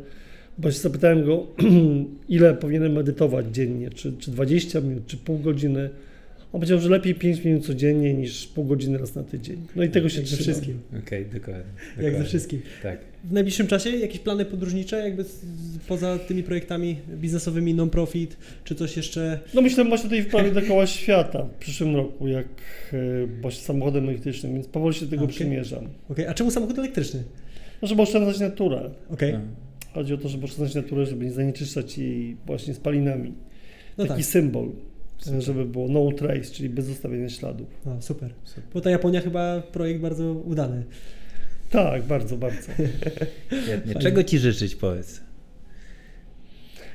bo 0.57 0.71
się 0.71 0.79
zapytałem 0.79 1.25
go, 1.25 1.47
ile 2.29 2.53
powinienem 2.53 2.91
medytować 2.91 3.45
dziennie, 3.51 3.89
czy, 3.89 4.13
czy 4.13 4.31
20 4.31 4.81
minut, 4.81 5.05
czy 5.07 5.17
pół 5.17 5.39
godziny. 5.39 5.89
On 6.53 6.59
powiedział, 6.59 6.79
że 6.79 6.89
lepiej 6.89 7.15
5 7.15 7.43
minut 7.43 7.65
codziennie 7.65 8.13
niż 8.13 8.47
pół 8.47 8.65
godziny 8.65 8.97
raz 8.97 9.15
na 9.15 9.23
tydzień. 9.23 9.57
No 9.75 9.83
i 9.83 9.89
tego 9.89 10.09
się 10.09 10.17
Jak 10.19 10.27
ze 10.27 10.37
wszystkim. 10.37 10.79
Okej, 11.03 11.25
dokładnie. 11.25 11.63
Jak 11.87 11.95
ze 11.97 12.01
dokładnie. 12.03 12.25
wszystkim. 12.27 12.61
Tak. 12.83 12.99
W 13.23 13.31
najbliższym 13.31 13.67
czasie 13.67 13.89
jakieś 13.89 14.19
plany 14.19 14.45
podróżnicze, 14.45 14.97
jakby 14.99 15.23
z, 15.23 15.41
poza 15.87 16.19
tymi 16.19 16.43
projektami 16.43 16.95
biznesowymi, 17.15 17.73
non-profit, 17.73 18.37
czy 18.63 18.75
coś 18.75 18.97
jeszcze? 18.97 19.39
No 19.53 19.61
myślę 19.61 19.85
właśnie 19.85 20.03
tutaj 20.09 20.21
w 20.23 20.27
planie 20.27 20.51
dookoła 20.51 20.87
świata 20.87 21.43
w 21.43 21.53
przyszłym 21.59 21.95
roku, 21.95 22.27
jak 22.27 22.45
e, 22.93 22.97
właśnie 23.41 23.61
samochodem 23.61 24.09
elektrycznym, 24.09 24.53
więc 24.53 24.67
powoli 24.67 24.95
się 24.95 25.05
do 25.05 25.11
tego 25.11 25.21
A, 25.21 25.25
okej. 25.25 25.35
przymierzam. 25.35 25.83
Okej, 26.09 26.27
a 26.27 26.33
czemu 26.33 26.51
samochód 26.51 26.79
elektryczny? 26.79 27.23
No, 27.81 27.87
żeby 27.87 28.01
oszczędzać 28.01 28.39
naturę. 28.39 28.89
Okej, 29.09 29.33
No. 29.33 29.39
Chodzi 29.93 30.13
o 30.13 30.17
to, 30.17 30.29
żeby 30.29 30.45
oszczędzać 30.45 30.75
naturę, 30.75 31.05
żeby 31.05 31.25
nie 31.25 31.31
zanieczyszczać 31.31 31.97
jej 31.97 32.37
właśnie 32.45 32.73
spalinami. 32.73 33.33
no 33.97 34.05
Taki 34.05 34.21
tak. 34.21 34.25
symbol, 34.31 34.69
Super. 35.19 35.41
żeby 35.41 35.65
było 35.65 35.87
no 35.87 36.11
trace, 36.11 36.53
czyli 36.53 36.69
bez 36.69 36.85
zostawienia 36.85 37.29
śladów. 37.29 37.67
O, 37.85 38.01
super. 38.01 38.33
Super. 38.43 38.63
Bo 38.73 38.81
ta 38.81 38.89
Japonia 38.89 39.21
chyba 39.21 39.61
projekt 39.61 40.01
bardzo 40.01 40.33
udany. 40.33 40.83
Tak, 41.69 42.03
bardzo, 42.03 42.37
bardzo. 42.37 42.71
Świetnie. 43.63 43.95
Czego 43.95 44.23
ci 44.23 44.39
życzyć, 44.39 44.75
powiedz? 44.75 45.21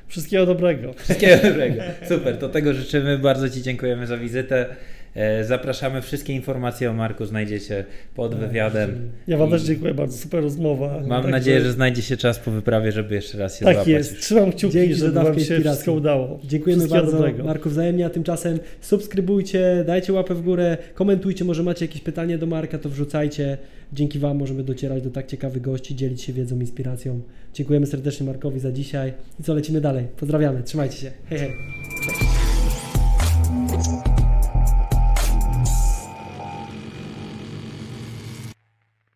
Wszystkiego 0.07 0.47
dobrego. 0.47 0.93
Wszystkiego 0.93 1.37
dobrego. 1.43 1.83
Super, 2.09 2.39
to 2.39 2.49
tego 2.49 2.75
życzymy. 2.75 3.19
Bardzo 3.19 3.51
Ci 3.51 3.63
dziękujemy 3.63 4.07
za 4.07 4.17
wizytę. 4.17 4.77
E, 5.15 5.45
Zapraszamy. 5.45 6.03
Wszystkie 6.03 6.33
informacje 6.33 6.91
o 6.91 6.93
Marku 6.93 7.25
znajdziecie 7.27 7.85
pod 8.15 8.31
Tak, 8.33 8.41
wywiadem. 8.41 9.11
Ja 9.27 9.37
Wam 9.39 9.49
I 9.49 9.53
też 9.53 9.63
dziękuję 9.63 9.95
bardzo, 9.95 10.17
super 10.19 10.43
rozmowa. 10.43 10.89
Mam 11.01 11.09
Także- 11.09 11.31
nadzieję, 11.31 11.61
że 11.61 11.73
znajdzie 11.73 12.03
się 12.03 12.17
czas 12.17 12.39
po 12.39 12.51
wyprawie, 12.51 12.93
żeby 12.93 13.15
jeszcze 13.15 13.39
raz 13.39 13.59
się 13.59 13.65
Tak 13.65 13.75
złapać. 13.75 13.93
jest, 13.93 14.21
trzymam 14.21 14.53
kciuki, 14.53 14.73
Dzięki 14.73 14.95
żeby 14.95 15.13
Wam 15.13 15.25
się 15.25 15.33
inspiracji. 15.39 15.65
wszystko 15.65 15.93
udało. 15.93 16.39
Dziękujemy 16.45 16.81
Wszystkiego 16.83 17.05
bardzo 17.05 17.17
dobrego. 17.17 17.45
Marku 17.45 17.69
wzajemnie, 17.69 18.07
a 18.07 18.11
tymczasem 18.11 18.59
subskrybujcie, 18.81 19.85
dajcie 19.87 20.13
łapę 20.13 20.35
w 20.35 20.43
górę, 20.43 20.77
komentujcie, 20.95 21.45
może 21.45 21.63
macie 21.63 21.85
jakieś 21.85 22.01
pytanie 22.03 22.39
do 22.39 22.47
Marka, 22.47 22.79
to 22.79 22.89
wrzucajcie. 22.89 23.59
Dzięki 23.93 24.19
Wam 24.19 24.37
możemy 24.37 24.63
docierać 24.65 25.03
do 25.03 25.11
tak 25.11 25.27
ciekawych 25.27 25.63
gości, 25.63 25.97
dzielić 25.97 26.23
się 26.23 26.33
wiedzą, 26.33 26.61
inspiracją. 26.61 27.21
Dziękujemy 27.55 27.87
serdecznie 27.87 28.27
Markowi 28.27 28.61
za 28.61 28.73
dzisiaj 28.73 29.13
i 29.41 29.43
co, 29.43 29.55
lecimy 29.55 29.81
dalej. 29.81 30.05
Pozdrawiamy, 30.17 30.63
trzymajcie 30.63 30.97
się. 30.97 31.11
Hej, 31.31 31.39
hej. 31.39 31.51